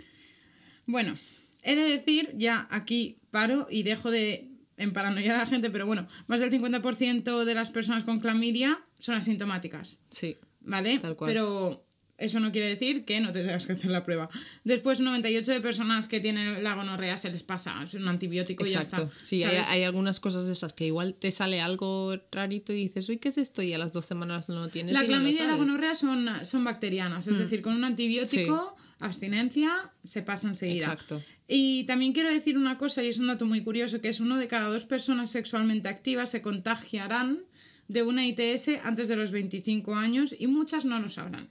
[0.85, 1.17] Bueno,
[1.61, 6.07] he de decir, ya aquí paro y dejo de emparanoiar a la gente, pero bueno,
[6.27, 10.37] más del 50% de las personas con clamidia son asintomáticas, Sí.
[10.61, 10.99] ¿vale?
[10.99, 11.29] Tal cual.
[11.31, 11.85] Pero
[12.17, 14.29] eso no quiere decir que no te tengas que hacer la prueba.
[14.63, 18.69] Después, 98 de personas que tienen la gonorrea se les pasa, es un antibiótico y
[18.69, 19.07] ya Exacto.
[19.11, 19.25] está.
[19.25, 23.09] Sí, hay, hay algunas cosas de estas que igual te sale algo rarito y dices,
[23.09, 23.61] uy, ¿qué es esto?
[23.61, 24.93] Y a las dos semanas no lo tienes.
[24.93, 25.55] La y no clamidia y la.
[25.55, 25.57] Mm.
[25.57, 28.75] gonorrea son, son bacterianas, es decir, con un antibiótico,
[29.05, 30.85] abstinencia, se pasa enseguida.
[30.85, 31.21] Exacto.
[31.47, 34.37] Y también quiero decir una cosa, y es un dato muy curioso, que es uno
[34.37, 37.39] de cada dos personas sexualmente activas se contagiarán
[37.87, 41.49] de una ITS antes de los 25 años y muchas no lo sabrán.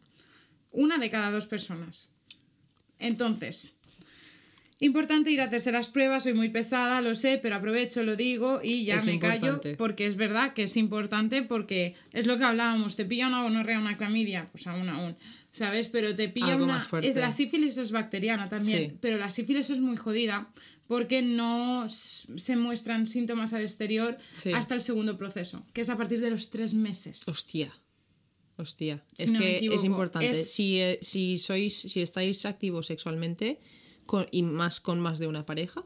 [0.72, 2.08] Una de cada dos personas.
[2.98, 3.74] Entonces,
[4.80, 8.60] importante ir a hacerse las pruebas, soy muy pesada, lo sé, pero aprovecho, lo digo
[8.62, 9.60] y ya Es me importante.
[9.62, 13.42] callo porque es verdad que es importante porque es lo que hablábamos, te pilla una
[13.42, 15.16] gonorrea, una clamidia, pues aún aún,
[15.52, 15.88] ¿sabes?
[15.88, 16.74] Pero te pilla Algo una...
[16.78, 17.14] más fuerte.
[17.14, 18.98] la sífilis es bacteriana también, Sí.
[19.00, 20.50] pero la sífilis es muy jodida
[20.88, 24.52] porque no se muestran síntomas al exterior Sí.
[24.52, 27.26] hasta el segundo proceso, que es a partir de los tres meses.
[27.28, 27.72] Hostia.
[28.56, 29.02] Hostia.
[29.14, 30.28] Si es no que es importante.
[30.28, 33.60] es- Si, eh, si sois, si estáis activos sexualmente
[34.06, 35.84] con, y más con más de una pareja,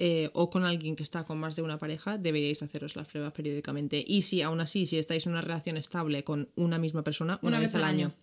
[0.00, 3.32] eh, o con alguien que está con más de una pareja, deberíais haceros las pruebas
[3.32, 4.04] periódicamente.
[4.06, 7.58] Y si aún así, si estáis en una relación estable con una misma persona, una,
[7.58, 8.14] vez, al año.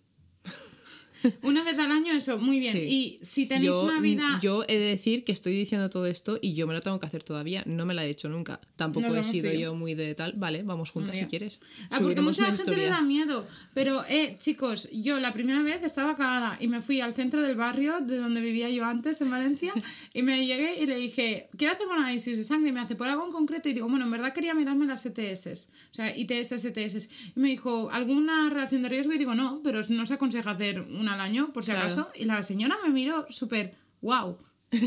[1.42, 2.72] Una vez al año, eso, muy bien.
[2.72, 2.78] Sí.
[2.78, 4.38] Y si tenéis Yo, una vida...
[4.42, 7.06] yo he de decir que estoy diciendo todo esto y yo me lo tengo que
[7.06, 7.62] hacer todavía.
[7.66, 8.60] No me la he hecho nunca.
[8.76, 9.74] Tampoco Nos he sido yo.
[9.74, 10.34] muy de tal.
[10.36, 11.58] Vale, vamos juntas Un si quieres.
[11.90, 12.90] Ah, porque mucha gente le historia.
[12.90, 13.46] da miedo.
[13.74, 17.56] Pero, eh, chicos, yo la primera vez estaba cagada y me fui al centro del
[17.56, 19.72] barrio de donde vivía yo antes, en Valencia,
[20.14, 22.70] y me llegué y le dije, quiero hacer un análisis de sangre.
[22.70, 25.04] Y me hace por algo en concreto y digo, bueno, en verdad quería mirarme las
[25.06, 27.08] ETS, o sea, ITS, ETS.
[27.36, 29.12] Y me dijo, ¿alguna relación de riesgo?
[29.12, 31.86] Y digo, no, pero no se aconseja hacer una al año, por si Claro.
[31.86, 32.08] acaso.
[32.14, 34.38] Y la señora me miró súper, wow.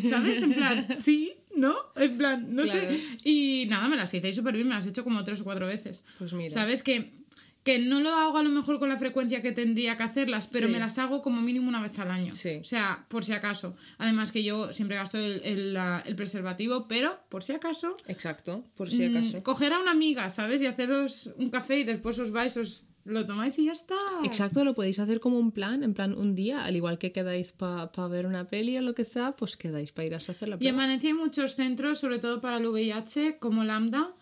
[0.10, 0.42] ¿Sabes?
[0.42, 1.76] En plan, sí, ¿no?
[1.96, 2.80] En plan, no Claro.
[2.92, 3.02] sé.
[3.24, 5.68] Y nada, me las hice súper bien, me las he hecho como tres o cuatro
[5.68, 6.04] veces.
[6.18, 6.50] Pues mira.
[6.50, 6.84] ¿Sabes?
[6.84, 7.18] Que,
[7.64, 10.68] que no lo hago a lo mejor con la frecuencia que tendría que hacerlas, pero
[10.68, 10.74] Sí.
[10.74, 12.34] me las hago como mínimo una vez al año.
[12.34, 12.58] Sí.
[12.62, 13.76] O sea, por si acaso.
[13.98, 19.08] Además que yo siempre gasto el, el preservativo, pero por si acaso, Exacto, por si
[19.08, 19.44] mm, acaso.
[19.44, 20.62] coger a una amiga, ¿sabes?
[20.62, 23.96] Y haceros un café y después os vais, os lo tomáis y ya está.
[24.24, 27.52] Exacto, lo podéis hacer como un plan, en plan un día, al igual que quedáis
[27.52, 30.58] para ver una peli o lo que sea, pues quedáis para ir a hacer la
[30.60, 30.78] Y en.
[30.78, 34.14] Valencia hay muchos centros, sobre todo para el VIH, como Lambda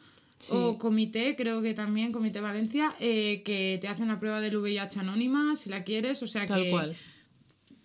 [0.49, 4.99] o Comité, creo que también, Comité Valencia, eh, que te hacen la prueba del VIH
[4.99, 6.95] anónima, si la quieres, o sea Tal que cual.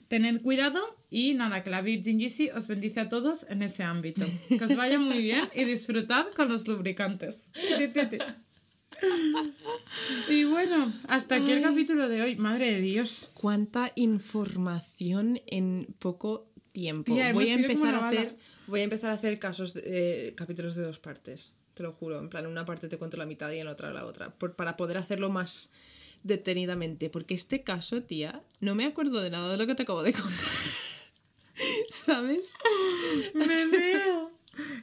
[0.08, 0.78] tened cuidado
[1.10, 4.26] y nada, que la Virgin Yeezy os bendice a todos en ese ámbito.
[4.48, 7.50] Que os vaya muy bien y disfrutad con los lubricantes.
[10.28, 12.36] Y bueno, hasta aquí el capítulo de hoy.
[12.36, 13.30] Madre de Dios.
[13.34, 17.12] Cuánta información en poco tiempo.
[17.12, 19.82] Tía, voy a empezar a hacer, voy a empezar a hacer casos, de-
[20.28, 21.52] eh, capítulos de dos partes.
[21.74, 22.18] Te lo juro.
[22.18, 24.30] En plan, en una parte te cuento la mitad y en otra la otra.
[24.34, 25.70] por- para poder hacerlo más
[26.22, 27.10] detenidamente.
[27.10, 30.12] Porque este caso, tía, no me acuerdo de nada de lo que te acabo de
[30.12, 30.32] contar.
[31.90, 32.44] ¿Sabes?
[33.34, 34.31] Me veo.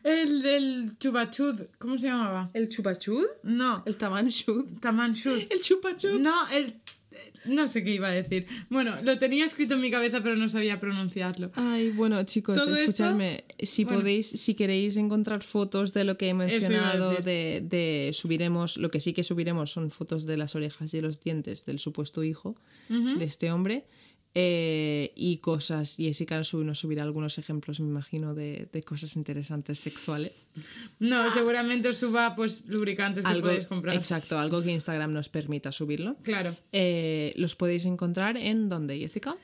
[0.04, 1.62] El del chubachud.
[1.78, 2.50] ¿Cómo se llamaba?
[2.54, 3.26] ¿El chupachud?
[3.44, 3.84] No.
[3.86, 4.66] ¿El tamanchud?
[4.80, 5.42] Tamanchud.
[5.50, 6.20] ¿El chupachud?
[6.20, 6.76] No, el...
[7.46, 8.46] No sé qué iba a decir.
[8.70, 11.52] Bueno, lo tenía escrito en mi cabeza, pero no sabía pronunciarlo.
[11.56, 13.44] Ay, bueno, chicos, esto- escuchadme.
[13.62, 14.00] Si bueno.
[14.02, 19.00] podéis, si queréis encontrar fotos de lo que he mencionado, de, de subiremos, lo que
[19.00, 22.56] sí que subiremos son fotos de las orejas y los dientes del supuesto hijo
[22.90, 23.86] de este hombre.
[24.36, 29.16] Eh, y cosas, Jessica nos sub- nos subirá algunos ejemplos, me imagino, de, de cosas
[29.16, 30.34] interesantes sexuales.
[31.00, 33.96] No, seguramente os suba pues lubricantes que Algo, podéis comprar.
[33.96, 36.16] exacto, algo que Instagram nos permita subirlo.
[36.22, 36.56] Claro.
[36.72, 39.36] Eh, los podéis encontrar en donde, Jessica?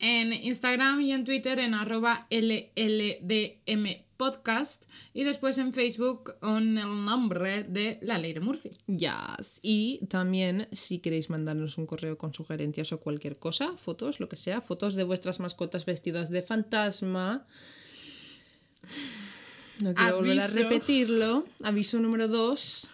[0.00, 7.04] En Instagram y en Twitter en arroba LLDM podcast y después en Facebook con el
[7.04, 8.70] nombre de La Ley de Murphy.
[8.86, 9.60] Yes.
[9.60, 14.36] Y también, si queréis mandarnos un correo con sugerencias o cualquier cosa, fotos, lo que
[14.36, 17.46] sea, fotos de vuestras mascotas vestidas de fantasma.
[19.82, 21.44] No quiero volver a repetirlo.
[21.62, 22.93] Aviso número 2.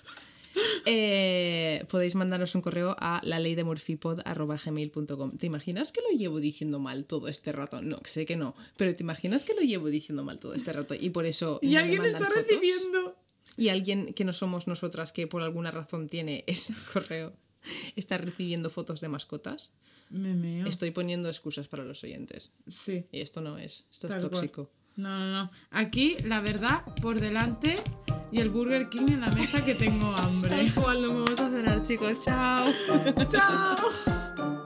[1.88, 5.38] Podéis mandarnos un correo a la ley de gmail.com.
[5.38, 7.82] ¿Te imaginas que lo llevo diciendo mal todo este rato?
[7.82, 10.94] No, sé que no, pero ¿te imaginas que lo llevo diciendo mal todo este rato
[10.94, 11.58] y por eso...
[11.70, 12.34] Y no alguien está fotos?
[12.34, 13.16] recibiendo.
[13.56, 17.32] Y alguien que no somos nosotras que por alguna razón tiene ese correo
[17.96, 19.70] está recibiendo fotos de mascotas.
[20.08, 20.66] Me meo.
[20.66, 22.52] Estoy poniendo excusas para los oyentes.
[22.66, 23.06] Sí.
[23.12, 24.68] Y esto no es, esto Tal es cual.
[25.00, 25.50] No, no, no.
[25.70, 27.82] Aquí, la verdad, por delante
[28.30, 30.70] y el Burger King en la mesa que tengo hambre.
[30.74, 32.22] cual, no vamos a cenar, chicos.
[32.22, 32.66] Chao.
[33.30, 34.59] ¡Chao!